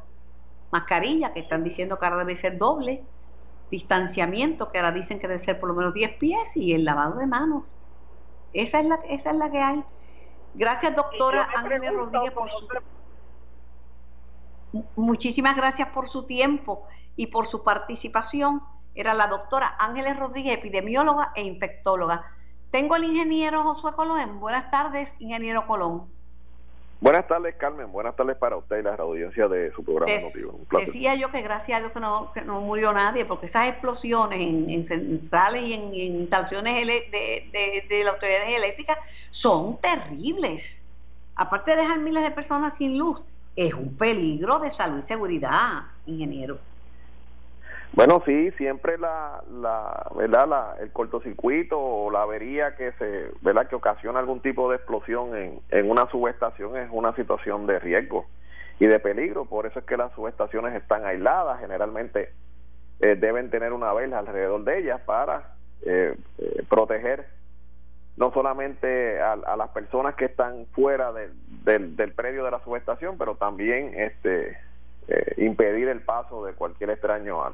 Mascarilla, 0.71 1.33
que 1.33 1.41
están 1.41 1.63
diciendo 1.65 1.99
que 1.99 2.07
ahora 2.07 2.19
debe 2.19 2.37
ser 2.37 2.59
doble. 2.59 3.05
Distanciamiento, 3.71 4.71
que 4.71 4.79
ahora 4.79 4.93
dicen 4.93 5.19
que 5.19 5.29
debe 5.29 5.41
ser 5.41 5.59
por 5.59 5.69
lo 5.69 5.75
menos 5.75 5.95
10 5.95 6.19
pies, 6.19 6.57
y 6.57 6.75
el 6.75 6.85
lavado 6.85 7.19
de 7.19 7.27
manos. 7.27 7.65
Esa 8.53 8.81
es 8.81 8.87
la, 8.87 8.97
esa 9.09 9.31
es 9.31 9.37
la 9.37 9.51
que 9.51 9.59
hay. 9.59 9.85
Gracias, 10.55 10.97
doctora 10.97 11.49
Ángeles 11.55 11.93
Rodríguez, 11.93 12.31
por 12.33 12.49
¿cómo 12.51 12.61
su, 12.61 12.69
Muchísimas 14.97 15.57
gracias 15.57 15.89
por 15.89 16.09
su 16.09 16.25
tiempo 16.25 16.87
y 17.17 17.29
por 17.29 17.47
su 17.47 17.63
participación. 17.63 18.63
Era 18.95 19.13
la 19.15 19.27
doctora 19.27 19.77
Ángeles 19.79 20.19
Rodríguez, 20.19 20.57
epidemióloga 20.57 21.33
e 21.35 21.43
infectóloga. 21.43 22.36
Tengo 22.71 22.95
al 22.95 23.05
ingeniero 23.05 23.63
Josué 23.63 23.93
Colón. 23.95 24.41
Buenas 24.41 24.71
tardes, 24.71 25.15
ingeniero 25.19 25.67
Colón. 25.67 26.05
Buenas 26.99 27.29
tardes, 27.29 27.55
Carmen. 27.57 27.93
Buenas 27.93 28.17
tardes 28.17 28.37
para 28.37 28.57
usted 28.57 28.79
y 28.79 28.83
la 28.83 28.95
audiencia 28.95 29.49
de 29.49 29.71
su 29.73 29.85
programa 29.85 30.11
Des-. 30.13 30.35
Un 30.45 30.67
decía 30.79 31.15
yo 31.15 31.31
que 31.31 31.43
gracias 31.43 31.77
a 31.77 31.81
Dios 31.81 31.93
que 31.93 32.01
no, 32.01 32.33
que 32.33 32.41
no 32.41 32.61
murió 32.63 32.93
nadie, 32.93 33.27
porque 33.27 33.47
esas 33.47 33.69
explosiones 33.69 34.41
en, 34.41 34.71
en 34.71 34.85
centrales 34.85 35.63
y 35.63 35.75
en, 35.75 35.83
en 35.95 36.21
instalaciones 36.23 36.87
de, 36.87 37.51
de, 37.53 37.87
de 37.89 38.05
las 38.05 38.15
autoridades 38.15 38.55
eléctricas 38.55 38.99
son 39.31 39.77
terribles. 39.79 40.83
Aparte 41.35 41.73
de 41.73 41.83
dejar 41.83 41.99
miles 41.99 42.23
de 42.23 42.31
personas 42.31 42.77
sin 42.79 42.97
luz, 42.97 43.23
es 43.57 43.75
un 43.75 43.95
peligro 43.97 44.59
de 44.59 44.71
salud 44.71 44.99
y 44.99 45.03
seguridad, 45.03 45.83
ingeniero. 46.07 46.59
Bueno, 47.97 48.23
sí, 48.27 48.51
siempre 48.59 48.99
la, 48.99 49.43
la, 49.51 50.07
¿verdad? 50.15 50.47
La, 50.47 50.77
el 50.81 50.93
cortocircuito 50.93 51.81
o 51.81 52.11
la 52.11 52.23
avería 52.23 52.77
que 52.77 52.93
se, 52.93 53.31
¿verdad? 53.41 53.69
Que 53.69 53.75
ocasiona 53.75 54.19
algún 54.19 54.43
tipo 54.43 54.69
de 54.71 54.77
explosión 54.77 55.35
en, 55.35 55.61
en 55.71 55.91
una 55.91 56.07
subestación 56.11 56.77
es 56.77 56.91
una 56.93 57.15
situación 57.17 57.67
de 57.67 57.79
riesgo 57.79 58.27
y 58.79 58.87
de 58.87 58.99
peligro. 58.99 59.47
Por 59.47 59.65
eso 59.65 59.79
es 59.79 59.87
que 59.87 59.97
las 59.97 60.13
subestaciones 60.13 60.75
están 60.75 61.07
aisladas. 61.07 61.59
Generalmente 61.59 62.35
eh, 63.01 63.17
deben 63.17 63.49
tener 63.49 63.73
una 63.73 63.95
vela 63.95 64.19
alrededor 64.19 64.63
de 64.65 64.79
ellas 64.79 65.01
para 65.07 65.55
eh, 65.81 66.15
eh, 66.37 66.63
proteger 66.69 67.27
no 68.19 68.31
solamente 68.33 69.23
a, 69.23 69.33
a 69.33 69.57
las 69.57 69.71
personas 69.71 70.17
que 70.17 70.27
están 70.27 70.67
fuera 70.73 71.13
del, 71.15 71.33
del, 71.65 71.97
del 71.97 72.13
predio 72.13 72.45
de 72.45 72.51
la 72.51 72.61
subestación, 72.63 73.17
pero 73.17 73.37
también 73.37 73.95
este 73.95 74.59
eh, 75.09 75.35
impedir 75.39 75.89
el 75.89 76.01
paso 76.01 76.45
de 76.45 76.53
cualquier 76.53 76.91
extraño 76.91 77.43
al, 77.43 77.53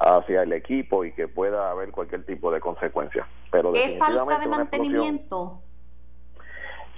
hacia 0.00 0.42
el 0.42 0.52
equipo 0.52 1.04
y 1.04 1.12
que 1.12 1.28
pueda 1.28 1.70
haber 1.70 1.90
cualquier 1.90 2.24
tipo 2.24 2.50
de 2.50 2.60
consecuencia. 2.60 3.26
Pero 3.50 3.72
¿Es 3.74 3.98
falta 3.98 4.38
de 4.38 4.46
mantenimiento? 4.48 5.60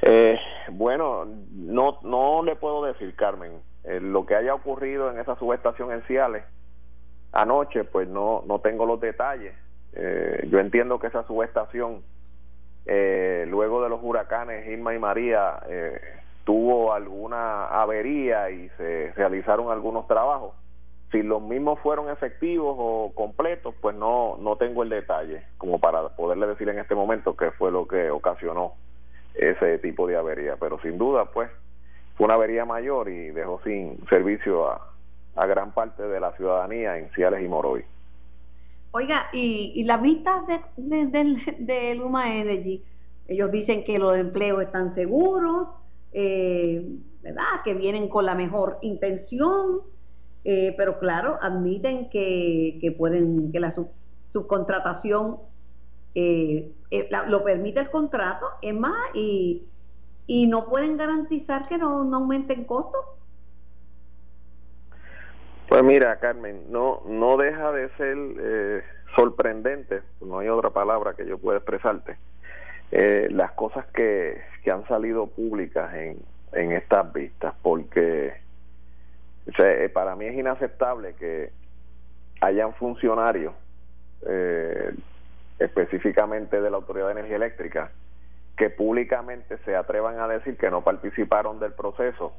eh, 0.02 0.38
bueno, 0.70 1.26
no, 1.52 1.98
no 2.02 2.42
le 2.42 2.56
puedo 2.56 2.84
decir, 2.84 3.14
Carmen, 3.16 3.60
eh, 3.84 4.00
lo 4.00 4.24
que 4.26 4.34
haya 4.34 4.54
ocurrido 4.54 5.10
en 5.10 5.18
esa 5.18 5.36
subestación 5.36 5.92
en 5.92 6.02
Ciales 6.02 6.44
anoche, 7.32 7.84
pues 7.84 8.08
no, 8.08 8.42
no 8.46 8.60
tengo 8.60 8.86
los 8.86 9.00
detalles. 9.00 9.54
Eh, 9.92 10.46
yo 10.50 10.60
entiendo 10.60 10.98
que 10.98 11.08
esa 11.08 11.26
subestación, 11.26 12.02
luego 12.86 13.82
de 13.82 13.88
los 13.88 14.00
huracanes 14.02 14.68
Irma 14.68 14.94
y 14.94 14.98
María, 14.98 15.60
eh, 15.68 16.00
tuvo 16.44 16.92
alguna 16.92 17.66
avería 17.66 18.50
y 18.50 18.68
se 18.76 19.12
realizaron 19.16 19.70
algunos 19.70 20.06
trabajos. 20.06 20.54
Si 21.14 21.22
los 21.22 21.40
mismos 21.40 21.78
fueron 21.78 22.10
efectivos 22.10 22.74
o 22.76 23.12
completos, 23.14 23.72
pues 23.80 23.94
no, 23.94 24.36
no 24.40 24.56
tengo 24.56 24.82
el 24.82 24.88
detalle 24.88 25.44
como 25.58 25.78
para 25.78 26.08
poderle 26.08 26.48
decir 26.48 26.68
en 26.68 26.80
este 26.80 26.96
momento 26.96 27.36
qué 27.36 27.52
fue 27.52 27.70
lo 27.70 27.86
que 27.86 28.10
ocasionó 28.10 28.72
ese 29.32 29.78
tipo 29.78 30.08
de 30.08 30.16
avería, 30.16 30.56
pero 30.58 30.80
sin 30.80 30.98
duda 30.98 31.26
pues 31.26 31.48
fue 32.16 32.24
una 32.24 32.34
avería 32.34 32.64
mayor 32.64 33.08
y 33.08 33.30
dejó 33.30 33.60
sin 33.62 34.04
servicio 34.08 34.68
a, 34.68 34.90
gran 35.46 35.70
parte 35.70 36.02
de 36.02 36.18
la 36.18 36.32
ciudadanía 36.32 36.98
en 36.98 37.08
Ciales 37.10 37.44
y 37.44 37.48
Morovi. 37.48 37.84
Oiga, 38.90 39.28
y, 39.32 39.70
y 39.76 39.84
las 39.84 40.02
vistas 40.02 40.42
de, 40.48 41.06
de, 41.06 41.54
de 41.60 41.94
Luma 41.94 42.34
Energy, 42.34 42.82
ellos 43.28 43.52
dicen 43.52 43.84
que 43.84 44.00
los 44.00 44.16
empleos 44.16 44.62
están 44.62 44.90
seguros, 44.90 45.68
eh, 46.12 46.84
¿verdad? 47.22 47.62
Que 47.64 47.74
vienen 47.74 48.08
con 48.08 48.26
la 48.26 48.34
mejor 48.34 48.78
intención, 48.82 49.93
eh, 50.44 50.74
pero 50.76 50.98
claro, 50.98 51.38
admiten 51.40 52.10
que, 52.10 52.78
que 52.80 52.92
pueden, 52.92 53.50
que 53.52 53.60
la 53.60 53.70
sub- 53.70 53.92
subcontratación 54.30 55.38
eh, 56.14 56.70
eh, 56.90 57.08
la- 57.10 57.26
lo 57.26 57.42
permite 57.42 57.80
el 57.80 57.90
contrato, 57.90 58.46
es 58.62 58.74
más, 58.74 58.94
y, 59.14 59.66
y 60.26 60.46
no 60.46 60.68
pueden 60.68 60.96
garantizar 60.96 61.66
que 61.68 61.78
no, 61.78 62.04
no 62.04 62.18
aumenten 62.18 62.64
costos. 62.64 63.00
Pues 65.68 65.82
mira, 65.82 66.18
Carmen, 66.20 66.70
no 66.70 67.02
no 67.06 67.36
deja 67.36 67.72
de 67.72 67.88
ser 67.96 68.16
eh, 68.38 68.82
sorprendente, 69.16 70.02
no 70.20 70.38
hay 70.38 70.48
otra 70.48 70.70
palabra 70.70 71.14
que 71.14 71.26
yo 71.26 71.38
pueda 71.38 71.58
expresarte, 71.58 72.16
eh, 72.92 73.28
las 73.30 73.52
cosas 73.52 73.86
que, 73.86 74.40
que 74.62 74.70
han 74.70 74.86
salido 74.86 75.26
públicas 75.26 75.92
en, 75.94 76.18
en 76.52 76.72
estas 76.72 77.12
vistas, 77.12 77.54
porque 77.62 78.43
eh, 79.46 79.90
para 79.92 80.16
mí 80.16 80.26
es 80.26 80.34
inaceptable 80.34 81.14
que 81.14 81.52
hayan 82.40 82.74
funcionarios, 82.74 83.54
eh, 84.26 84.94
específicamente 85.58 86.60
de 86.60 86.70
la 86.70 86.76
Autoridad 86.76 87.06
de 87.06 87.12
Energía 87.12 87.36
Eléctrica, 87.36 87.92
que 88.56 88.70
públicamente 88.70 89.58
se 89.64 89.76
atrevan 89.76 90.18
a 90.20 90.28
decir 90.28 90.56
que 90.56 90.70
no 90.70 90.82
participaron 90.82 91.58
del 91.58 91.72
proceso 91.72 92.34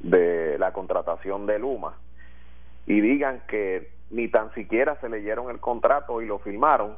de 0.00 0.58
la 0.58 0.72
contratación 0.72 1.46
de 1.46 1.58
Luma 1.58 1.96
y 2.86 3.00
digan 3.00 3.42
que 3.46 3.92
ni 4.10 4.28
tan 4.28 4.52
siquiera 4.54 5.00
se 5.00 5.08
leyeron 5.08 5.50
el 5.50 5.60
contrato 5.60 6.20
y 6.20 6.26
lo 6.26 6.38
firmaron 6.40 6.96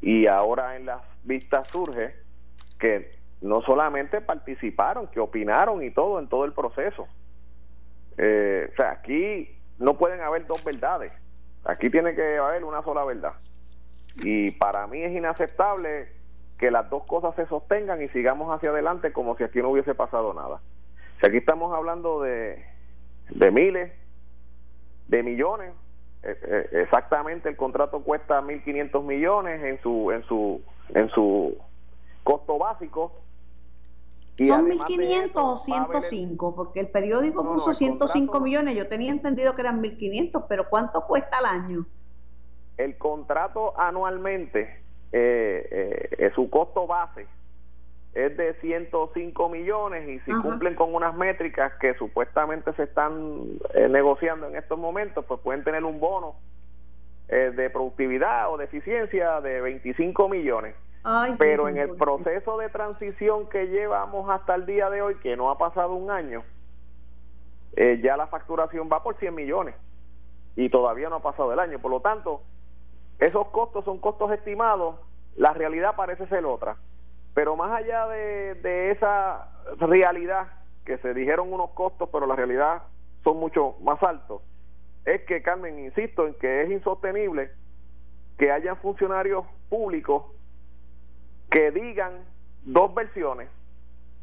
y 0.00 0.26
ahora 0.26 0.76
en 0.76 0.86
las 0.86 1.02
vistas 1.22 1.68
surge 1.68 2.14
que 2.78 3.12
no 3.40 3.60
solamente 3.62 4.20
participaron, 4.20 5.06
que 5.08 5.20
opinaron 5.20 5.82
y 5.82 5.90
todo 5.90 6.18
en 6.18 6.28
todo 6.28 6.44
el 6.44 6.52
proceso. 6.52 7.06
Eh, 8.18 8.68
o 8.72 8.76
sea, 8.76 8.92
aquí 8.92 9.50
no 9.78 9.94
pueden 9.98 10.20
haber 10.20 10.46
dos 10.46 10.62
verdades, 10.64 11.12
aquí 11.64 11.90
tiene 11.90 12.14
que 12.14 12.38
haber 12.38 12.64
una 12.64 12.82
sola 12.82 13.04
verdad. 13.04 13.34
Y 14.16 14.52
para 14.52 14.86
mí 14.86 15.02
es 15.02 15.14
inaceptable 15.14 16.08
que 16.58 16.70
las 16.70 16.88
dos 16.88 17.04
cosas 17.04 17.34
se 17.34 17.46
sostengan 17.46 18.00
y 18.00 18.08
sigamos 18.08 18.54
hacia 18.54 18.70
adelante 18.70 19.12
como 19.12 19.36
si 19.36 19.44
aquí 19.44 19.60
no 19.60 19.70
hubiese 19.70 19.94
pasado 19.94 20.32
nada. 20.34 20.60
Si 21.20 21.26
aquí 21.26 21.38
estamos 21.38 21.74
hablando 21.74 22.22
de 22.22 22.64
de 23.30 23.50
miles 23.50 23.92
de 25.08 25.22
millones. 25.22 25.72
Eh, 26.22 26.38
eh, 26.42 26.68
exactamente 26.82 27.48
el 27.48 27.56
contrato 27.56 28.02
cuesta 28.02 28.40
1.500 28.40 29.02
millones 29.02 29.62
en 29.62 29.80
su 29.82 30.10
en 30.10 30.22
su 30.24 30.62
en 30.94 31.08
su 31.10 31.56
costo 32.22 32.58
básico. 32.58 33.12
Y 34.36 34.48
¿Son 34.48 34.68
1.500 34.68 35.30
o 35.34 35.56
105? 35.58 36.56
Porque 36.56 36.80
el 36.80 36.88
periódico 36.88 37.44
puso 37.44 37.72
105 37.72 38.40
millones. 38.40 38.76
Yo 38.76 38.88
tenía 38.88 39.12
entendido 39.12 39.54
que 39.54 39.62
eran 39.62 39.80
1.500, 39.80 40.46
pero 40.48 40.68
¿cuánto 40.68 41.06
cuesta 41.06 41.38
al 41.38 41.46
año? 41.46 41.86
El 42.76 42.98
contrato 42.98 43.78
anualmente, 43.78 44.82
eh, 45.12 46.08
eh, 46.18 46.32
su 46.34 46.50
costo 46.50 46.86
base 46.88 47.28
es 48.14 48.36
de 48.36 48.54
105 48.54 49.48
millones 49.48 50.08
y 50.08 50.20
si 50.20 50.32
cumplen 50.40 50.74
con 50.76 50.94
unas 50.94 51.14
métricas 51.14 51.72
que 51.80 51.94
supuestamente 51.94 52.72
se 52.74 52.84
están 52.84 53.42
eh, 53.74 53.88
negociando 53.88 54.48
en 54.48 54.56
estos 54.56 54.78
momentos, 54.78 55.24
pues 55.26 55.40
pueden 55.40 55.64
tener 55.64 55.84
un 55.84 55.98
bono 55.98 56.36
eh, 57.28 57.52
de 57.54 57.70
productividad 57.70 58.52
o 58.52 58.56
de 58.56 58.66
eficiencia 58.66 59.40
de 59.40 59.60
25 59.60 60.28
millones. 60.28 60.76
Pero 61.38 61.68
en 61.68 61.76
el 61.76 61.96
proceso 61.96 62.56
de 62.56 62.70
transición 62.70 63.46
que 63.50 63.66
llevamos 63.66 64.30
hasta 64.30 64.54
el 64.54 64.64
día 64.64 64.88
de 64.88 65.02
hoy, 65.02 65.16
que 65.16 65.36
no 65.36 65.50
ha 65.50 65.58
pasado 65.58 65.92
un 65.94 66.10
año, 66.10 66.42
eh, 67.76 68.00
ya 68.02 68.16
la 68.16 68.26
facturación 68.26 68.88
va 68.90 69.02
por 69.02 69.16
100 69.16 69.34
millones 69.34 69.74
y 70.56 70.70
todavía 70.70 71.10
no 71.10 71.16
ha 71.16 71.22
pasado 71.22 71.52
el 71.52 71.58
año. 71.58 71.78
Por 71.78 71.90
lo 71.90 72.00
tanto, 72.00 72.40
esos 73.18 73.48
costos 73.48 73.84
son 73.84 73.98
costos 73.98 74.32
estimados, 74.32 74.96
la 75.36 75.52
realidad 75.52 75.94
parece 75.94 76.26
ser 76.28 76.46
otra. 76.46 76.76
Pero 77.34 77.54
más 77.54 77.72
allá 77.72 78.06
de, 78.06 78.90
esa 78.90 79.48
realidad, 79.80 80.52
que 80.86 80.96
se 80.98 81.12
dijeron 81.12 81.52
unos 81.52 81.70
costos, 81.70 82.08
pero 82.12 82.26
la 82.26 82.36
realidad 82.36 82.82
son 83.24 83.38
mucho 83.38 83.76
más 83.82 84.02
altos, 84.02 84.40
es 85.04 85.22
que, 85.24 85.42
Carmen, 85.42 85.78
insisto 85.78 86.26
en 86.26 86.34
que 86.34 86.62
es 86.62 86.70
insostenible 86.70 87.50
que 88.38 88.50
haya 88.50 88.74
funcionarios 88.76 89.44
públicos 89.68 90.24
que 91.50 91.70
digan 91.70 92.24
dos 92.64 92.94
versiones 92.94 93.48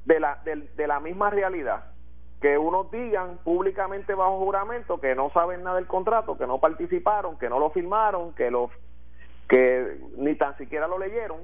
de 0.06 0.20
la, 0.20 0.42
de, 0.44 0.88
la 0.88 1.00
misma 1.00 1.30
realidad. 1.30 1.86
Que 2.42 2.58
unos 2.58 2.90
digan 2.92 3.38
públicamente 3.44 4.16
bajo 4.16 4.40
juramento 4.40 5.00
que 5.00 5.14
no 5.14 5.30
saben 5.32 5.64
nada 5.64 5.76
del 5.76 5.88
contrato, 5.88 6.38
que 6.38 6.48
no 6.48 6.60
participaron, 6.60 7.38
que 7.38 7.50
no 7.50 7.60
lo 7.60 7.70
firmaron, 7.70 8.34
que, 8.34 8.50
los, 8.50 8.72
que 9.48 10.00
ni 10.18 10.36
tan 10.36 10.58
siquiera 10.58 10.88
lo 10.88 10.98
leyeron, 10.98 11.40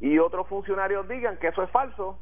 y 0.00 0.18
otros 0.18 0.48
funcionarios 0.48 1.08
digan 1.08 1.38
que 1.38 1.48
eso 1.48 1.62
es 1.62 1.70
falso, 1.70 2.18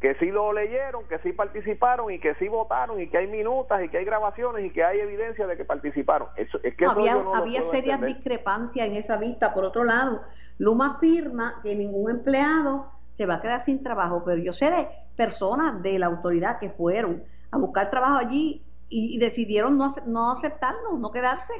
que 0.00 0.14
sí 0.16 0.26
lo 0.26 0.52
leyeron, 0.52 1.04
que 1.04 1.18
sí 1.20 1.32
participaron 1.32 2.12
y 2.12 2.18
que 2.18 2.34
sí 2.34 2.46
votaron 2.48 3.00
y 3.00 3.08
que 3.08 3.18
hay 3.18 3.26
minutas 3.26 3.82
y 3.82 3.88
que 3.88 3.98
hay 3.98 4.04
grabaciones 4.04 4.66
y 4.66 4.70
que 4.70 4.84
hay 4.84 5.00
evidencia 5.00 5.46
de 5.46 5.56
que 5.56 5.64
participaron. 5.64 6.28
Eso, 6.36 6.58
es 6.62 6.76
que 6.76 6.84
había 6.84 7.14
había 7.34 7.62
serias 7.62 8.02
discrepancias 8.02 8.86
en 8.86 8.96
esa 8.96 9.16
vista. 9.16 9.54
Por 9.54 9.64
otro 9.64 9.84
lado, 9.84 10.22
Luma 10.58 10.96
afirma 10.96 11.60
que 11.62 11.74
ningún 11.74 12.10
empleado 12.10 12.90
se 13.12 13.26
va 13.26 13.34
a 13.34 13.40
quedar 13.40 13.60
sin 13.62 13.82
trabajo, 13.82 14.22
pero 14.24 14.42
yo 14.42 14.52
sé 14.52 14.70
de 14.70 14.88
personas 15.16 15.82
de 15.82 15.98
la 15.98 16.06
autoridad 16.06 16.58
que 16.58 16.70
fueron 16.70 17.22
a 17.50 17.58
buscar 17.58 17.90
trabajo 17.90 18.18
allí 18.18 18.62
y, 18.88 19.14
y 19.14 19.18
decidieron 19.18 19.78
no, 19.78 19.94
no 20.06 20.32
aceptarlo, 20.32 20.98
no 20.98 21.10
quedarse. 21.10 21.52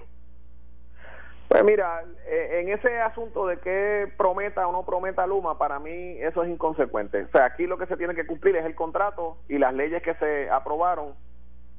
Pues 1.48 1.62
mira, 1.62 2.02
eh, 2.26 2.60
en 2.62 2.68
ese 2.70 3.00
asunto 3.00 3.46
de 3.46 3.58
que 3.58 4.12
prometa 4.16 4.66
o 4.66 4.72
no 4.72 4.84
prometa 4.84 5.26
Luma, 5.26 5.58
para 5.58 5.78
mí 5.78 6.16
eso 6.18 6.42
es 6.42 6.50
inconsecuente. 6.50 7.22
O 7.24 7.28
sea, 7.28 7.44
aquí 7.44 7.66
lo 7.66 7.78
que 7.78 7.86
se 7.86 7.96
tiene 7.96 8.14
que 8.14 8.26
cumplir 8.26 8.56
es 8.56 8.64
el 8.64 8.74
contrato 8.74 9.36
y 9.48 9.58
las 9.58 9.74
leyes 9.74 10.02
que 10.02 10.14
se 10.14 10.50
aprobaron 10.50 11.14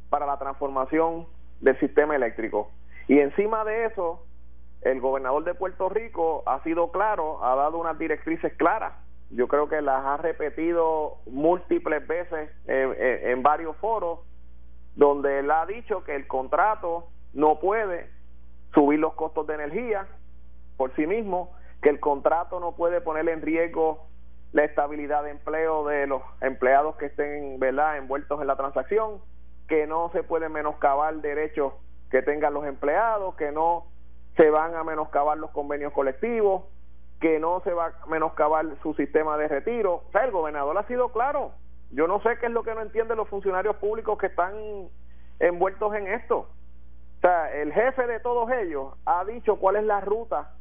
para 0.10 0.26
la 0.26 0.38
transformación 0.38 1.28
del 1.60 1.78
sistema 1.80 2.16
eléctrico. 2.16 2.72
Y 3.08 3.20
encima 3.20 3.66
de 3.66 3.86
eso, 3.86 4.24
el 4.82 5.02
gobernador 5.02 5.44
de 5.44 5.56
Puerto 5.56 5.90
Rico 5.90 6.44
ha 6.46 6.62
sido 6.64 6.92
claro, 6.92 7.44
ha 7.44 7.56
dado 7.56 7.78
unas 7.78 7.98
directrices 7.98 8.54
claras. 8.54 8.94
Yo 9.32 9.48
creo 9.48 9.68
que 9.68 9.82
las 9.82 10.06
ha 10.06 10.18
repetido 10.18 11.18
múltiples 11.26 12.06
veces 12.08 12.50
en 12.68 13.42
varios 13.42 13.76
foros, 13.78 14.20
donde 14.96 15.40
él 15.40 15.50
ha 15.50 15.66
dicho 15.66 16.04
que 16.04 16.16
el 16.16 16.28
contrato 16.28 17.08
no 17.34 17.60
puede 17.60 18.10
subir 18.74 19.00
los 19.00 19.14
costos 19.14 19.48
de 19.48 19.56
energía 19.56 20.08
por 20.78 20.94
sí 20.96 21.08
mismo, 21.08 21.54
que 21.82 21.90
el 21.90 22.00
contrato 22.00 22.60
no 22.60 22.76
puede 22.76 23.02
poner 23.02 23.28
en 23.30 23.42
riesgo 23.42 24.06
la 24.52 24.64
estabilidad 24.64 25.24
de 25.24 25.32
empleo 25.32 25.86
de 25.86 26.08
los 26.08 26.22
empleados 26.42 26.96
que 26.96 27.08
estén 27.08 27.60
¿verdad? 27.60 27.98
envueltos 27.98 28.40
en 28.40 28.48
la 28.48 28.56
transacción, 28.56 29.22
que 29.68 29.88
no 29.88 30.10
se 30.14 30.24
puede 30.24 30.50
menoscabar 30.50 31.16
derechos 31.16 31.74
que 32.10 32.22
tengan 32.22 32.54
los 32.54 32.66
empleados, 32.66 33.36
que 33.36 33.52
no 33.52 33.88
se 34.38 34.50
van 34.50 34.76
a 34.76 34.84
menoscabar 34.84 35.38
los 35.38 35.52
convenios 35.52 35.94
colectivos, 35.94 36.64
que 37.20 37.40
no 37.40 37.62
se 37.64 37.74
va 37.74 37.94
a 38.02 38.06
menoscabar 38.08 38.66
su 38.84 38.94
sistema 38.94 39.38
de 39.38 39.48
retiro. 39.48 40.04
O 40.08 40.12
sea, 40.12 40.26
el 40.26 40.32
gobernador 40.32 40.78
ha 40.78 40.88
sido 40.88 41.10
claro. 41.10 41.52
Yo 41.92 42.08
no 42.08 42.22
sé 42.22 42.38
qué 42.40 42.48
es 42.48 42.52
lo 42.52 42.64
que 42.64 42.76
no 42.76 42.82
entienden 42.82 43.18
los 43.18 43.30
funcionarios 43.30 43.78
públicos 43.78 44.18
que 44.18 44.28
están 44.28 44.54
envueltos 45.40 45.94
en 45.96 46.08
esto 46.08 46.50
sea, 47.26 47.52
el 47.54 47.74
jefe 47.74 48.06
de 48.06 48.20
todos 48.20 48.52
ellos 48.52 48.94
ha 49.06 49.26
dicho 49.26 49.58
cuál 49.58 49.78
es 49.78 49.84
la 49.84 50.00
ruta 50.00 50.54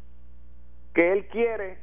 que 0.95 1.13
él 1.13 1.27
quiere 1.29 1.79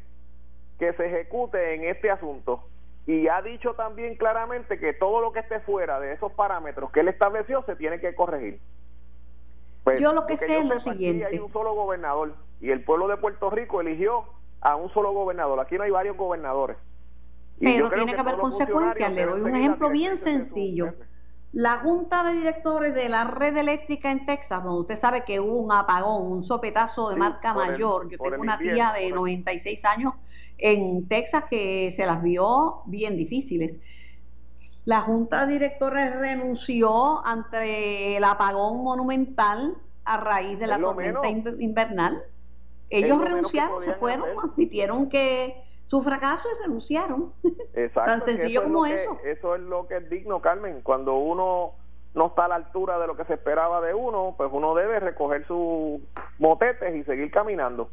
que 0.79 0.93
se 0.93 1.05
ejecute 1.05 1.75
en 1.75 1.83
este 1.83 2.09
asunto 2.09 2.63
y 3.05 3.27
ha 3.27 3.41
dicho 3.41 3.75
también 3.75 4.15
claramente 4.15 4.79
que 4.79 4.93
todo 4.93 5.21
lo 5.21 5.31
que 5.33 5.39
esté 5.39 5.59
fuera 5.59 5.99
de 5.99 6.13
esos 6.13 6.31
parámetros 6.33 6.91
que 6.91 7.01
él 7.01 7.09
estableció 7.09 7.63
se 7.63 7.75
tiene 7.75 7.99
que 7.99 8.15
corregir. 8.15 8.59
Pues, 9.84 9.99
yo 9.99 10.13
lo 10.13 10.25
que 10.25 10.38
sé 10.38 10.59
es 10.59 10.65
lo 10.65 10.79
siguiente. 10.79 11.25
Hay 11.25 11.39
un 11.39 11.51
solo 11.51 11.73
gobernador 11.73 12.36
y 12.59 12.69
el 12.69 12.84
pueblo 12.84 13.07
de 13.07 13.17
Puerto 13.17 13.49
Rico 13.49 13.82
eligió 13.82 14.25
a 14.61 14.75
un 14.75 14.91
solo 14.93 15.11
gobernador. 15.11 15.59
Aquí 15.59 15.77
no 15.77 15.84
hay 15.84 15.91
varios 15.91 16.17
gobernadores. 16.17 16.77
Pero 17.59 17.89
tiene 17.89 18.13
que 18.13 18.19
haber 18.19 18.38
consecuencias. 18.38 19.11
Le 19.11 19.25
doy 19.25 19.41
un 19.41 19.55
ejemplo 19.55 19.89
bien 19.89 20.17
sencillo 20.17 20.93
la 21.53 21.79
junta 21.79 22.23
de 22.23 22.34
directores 22.34 22.95
de 22.95 23.09
la 23.09 23.25
red 23.25 23.57
eléctrica 23.57 24.11
en 24.11 24.25
Texas, 24.25 24.63
donde 24.63 24.82
usted 24.82 24.95
sabe 24.95 25.25
que 25.25 25.39
hubo 25.39 25.59
un 25.59 25.71
apagón, 25.71 26.32
un 26.32 26.43
sopetazo 26.43 27.09
de 27.09 27.17
marca 27.17 27.53
mayor. 27.53 28.09
Yo 28.09 28.17
tengo 28.17 28.41
una 28.41 28.57
tía 28.57 28.93
de 28.93 29.11
96 29.11 29.84
años 29.86 30.13
en 30.57 31.07
Texas 31.07 31.45
que 31.49 31.91
se 31.91 32.05
las 32.05 32.23
vio 32.23 32.84
bien 32.86 33.17
difíciles. 33.17 33.79
La 34.86 35.01
junta 35.01 35.45
de 35.45 35.53
directores 35.53 36.15
renunció 36.15 37.25
ante 37.25 38.17
el 38.17 38.23
apagón 38.23 38.84
monumental 38.84 39.75
a 40.05 40.17
raíz 40.17 40.57
de 40.59 40.67
la 40.67 40.79
tormenta 40.79 41.27
invernal. 41.29 42.23
Ellos 42.89 43.21
renunciaron, 43.21 43.84
se 43.84 43.93
fueron, 43.93 44.27
admitieron 44.43 45.07
que 45.07 45.63
su 45.88 46.01
fracaso 46.03 46.47
y 46.49 46.63
renunciaron. 46.63 47.32
Exacto, 47.73 48.11
Tan 48.11 48.25
sencillo 48.25 48.63
como 48.63 48.86
eso. 48.86 49.17
eso 49.23 49.55
es 49.55 49.61
lo 49.61 49.88
que 49.88 49.97
es 49.97 50.09
digno, 50.09 50.41
Carmen. 50.41 50.82
Cuando 50.82 51.15
uno 51.15 51.73
no 52.13 52.27
está 52.27 52.45
a 52.45 52.47
la 52.49 52.55
altura 52.55 52.97
de 52.97 53.07
lo 53.07 53.15
que 53.15 53.25
se 53.25 53.36
esperaba 53.36 53.82
de 53.82 53.93
uno, 53.93 54.34
pues 54.36 54.49
uno 54.51 54.73
debe 54.73 54.99
recoger 54.99 55.45
sus 55.47 56.01
motetes 56.39 56.95
y 56.95 57.03
seguir 57.03 57.32
caminando. 57.32 57.89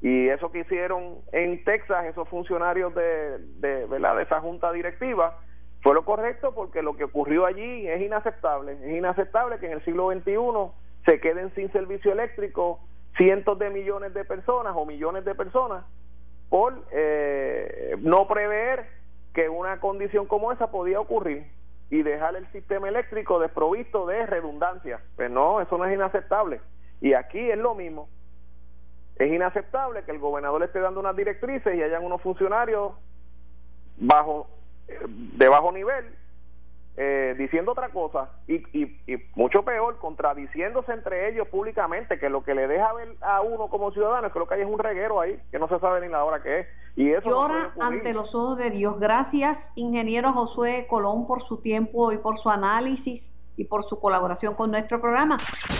Y 0.00 0.28
eso 0.28 0.52
que 0.52 0.60
hicieron 0.60 1.16
en 1.32 1.64
Texas 1.64 2.06
esos 2.06 2.28
funcionarios 2.28 2.94
de, 2.94 3.38
de, 3.38 3.86
¿verdad? 3.86 4.16
de 4.16 4.22
esa 4.22 4.40
junta 4.40 4.72
directiva 4.72 5.38
fue 5.80 5.94
lo 5.94 6.04
correcto 6.04 6.54
porque 6.54 6.82
lo 6.82 6.96
que 6.96 7.04
ocurrió 7.04 7.46
allí 7.46 7.86
es 7.86 8.00
inaceptable. 8.00 8.72
Es 8.72 8.96
inaceptable 8.96 9.58
que 9.58 9.66
en 9.66 9.72
el 9.72 9.84
siglo 9.84 10.10
XXI 10.10 10.72
se 11.06 11.20
queden 11.20 11.54
sin 11.54 11.70
servicio 11.72 12.12
eléctrico 12.12 12.80
cientos 13.16 13.58
de 13.58 13.70
millones 13.70 14.14
de 14.14 14.24
personas 14.24 14.74
o 14.76 14.84
millones 14.84 15.24
de 15.24 15.34
personas 15.34 15.84
por 16.48 16.84
eh, 16.92 17.96
no 18.00 18.26
prever 18.26 18.86
que 19.34 19.48
una 19.48 19.80
condición 19.80 20.26
como 20.26 20.52
esa 20.52 20.70
podía 20.70 21.00
ocurrir 21.00 21.46
y 21.90 22.02
dejar 22.02 22.36
el 22.36 22.50
sistema 22.52 22.88
eléctrico 22.88 23.38
desprovisto 23.38 24.06
de 24.06 24.26
redundancia. 24.26 25.00
Pues 25.16 25.30
no, 25.30 25.60
eso 25.60 25.78
no 25.78 25.84
es 25.84 25.94
inaceptable. 25.94 26.60
Y 27.00 27.14
aquí 27.14 27.50
es 27.50 27.58
lo 27.58 27.74
mismo. 27.74 28.08
Es 29.16 29.32
inaceptable 29.32 30.04
que 30.04 30.12
el 30.12 30.18
gobernador 30.18 30.62
esté 30.62 30.80
dando 30.80 31.00
unas 31.00 31.16
directrices 31.16 31.74
y 31.74 31.82
hayan 31.82 32.04
unos 32.04 32.20
funcionarios 32.22 32.92
bajo 33.96 34.48
de 35.08 35.48
bajo 35.48 35.72
nivel 35.72 36.14
eh, 37.00 37.36
diciendo 37.38 37.70
otra 37.70 37.90
cosa 37.90 38.28
y, 38.48 38.56
y, 38.72 38.98
mucho 39.36 39.62
peor, 39.62 39.98
contradiciéndose 39.98 40.92
entre 40.92 41.28
ellos 41.28 41.46
públicamente, 41.46 42.18
que 42.18 42.28
lo 42.28 42.42
que 42.42 42.56
le 42.56 42.66
deja 42.66 42.92
ver 42.92 43.14
a 43.20 43.40
uno 43.40 43.68
como 43.68 43.92
ciudadano 43.92 44.30
creo 44.30 44.48
que 44.48 44.54
hay 44.54 44.62
es 44.62 44.66
un 44.66 44.80
reguero 44.80 45.20
ahí, 45.20 45.40
que 45.52 45.60
no 45.60 45.68
se 45.68 45.78
sabe 45.78 46.00
ni 46.00 46.08
la 46.08 46.24
hora 46.24 46.42
que 46.42 46.58
es. 46.58 46.66
Y 46.96 47.12
eso 47.12 47.30
Llora 47.30 47.72
ante 47.80 48.12
los 48.12 48.34
ojos 48.34 48.58
de 48.58 48.70
Dios. 48.70 48.98
Gracias, 48.98 49.72
ingeniero 49.76 50.32
Josué 50.32 50.88
Colón, 50.90 51.28
por 51.28 51.44
su 51.44 51.58
tiempo 51.58 52.10
y 52.10 52.18
por 52.18 52.36
su 52.38 52.50
análisis 52.50 53.32
y 53.56 53.62
por 53.62 53.84
su 53.84 54.00
colaboración 54.00 54.54
con 54.54 54.72
nuestro 54.72 55.00
programa. 55.00 55.36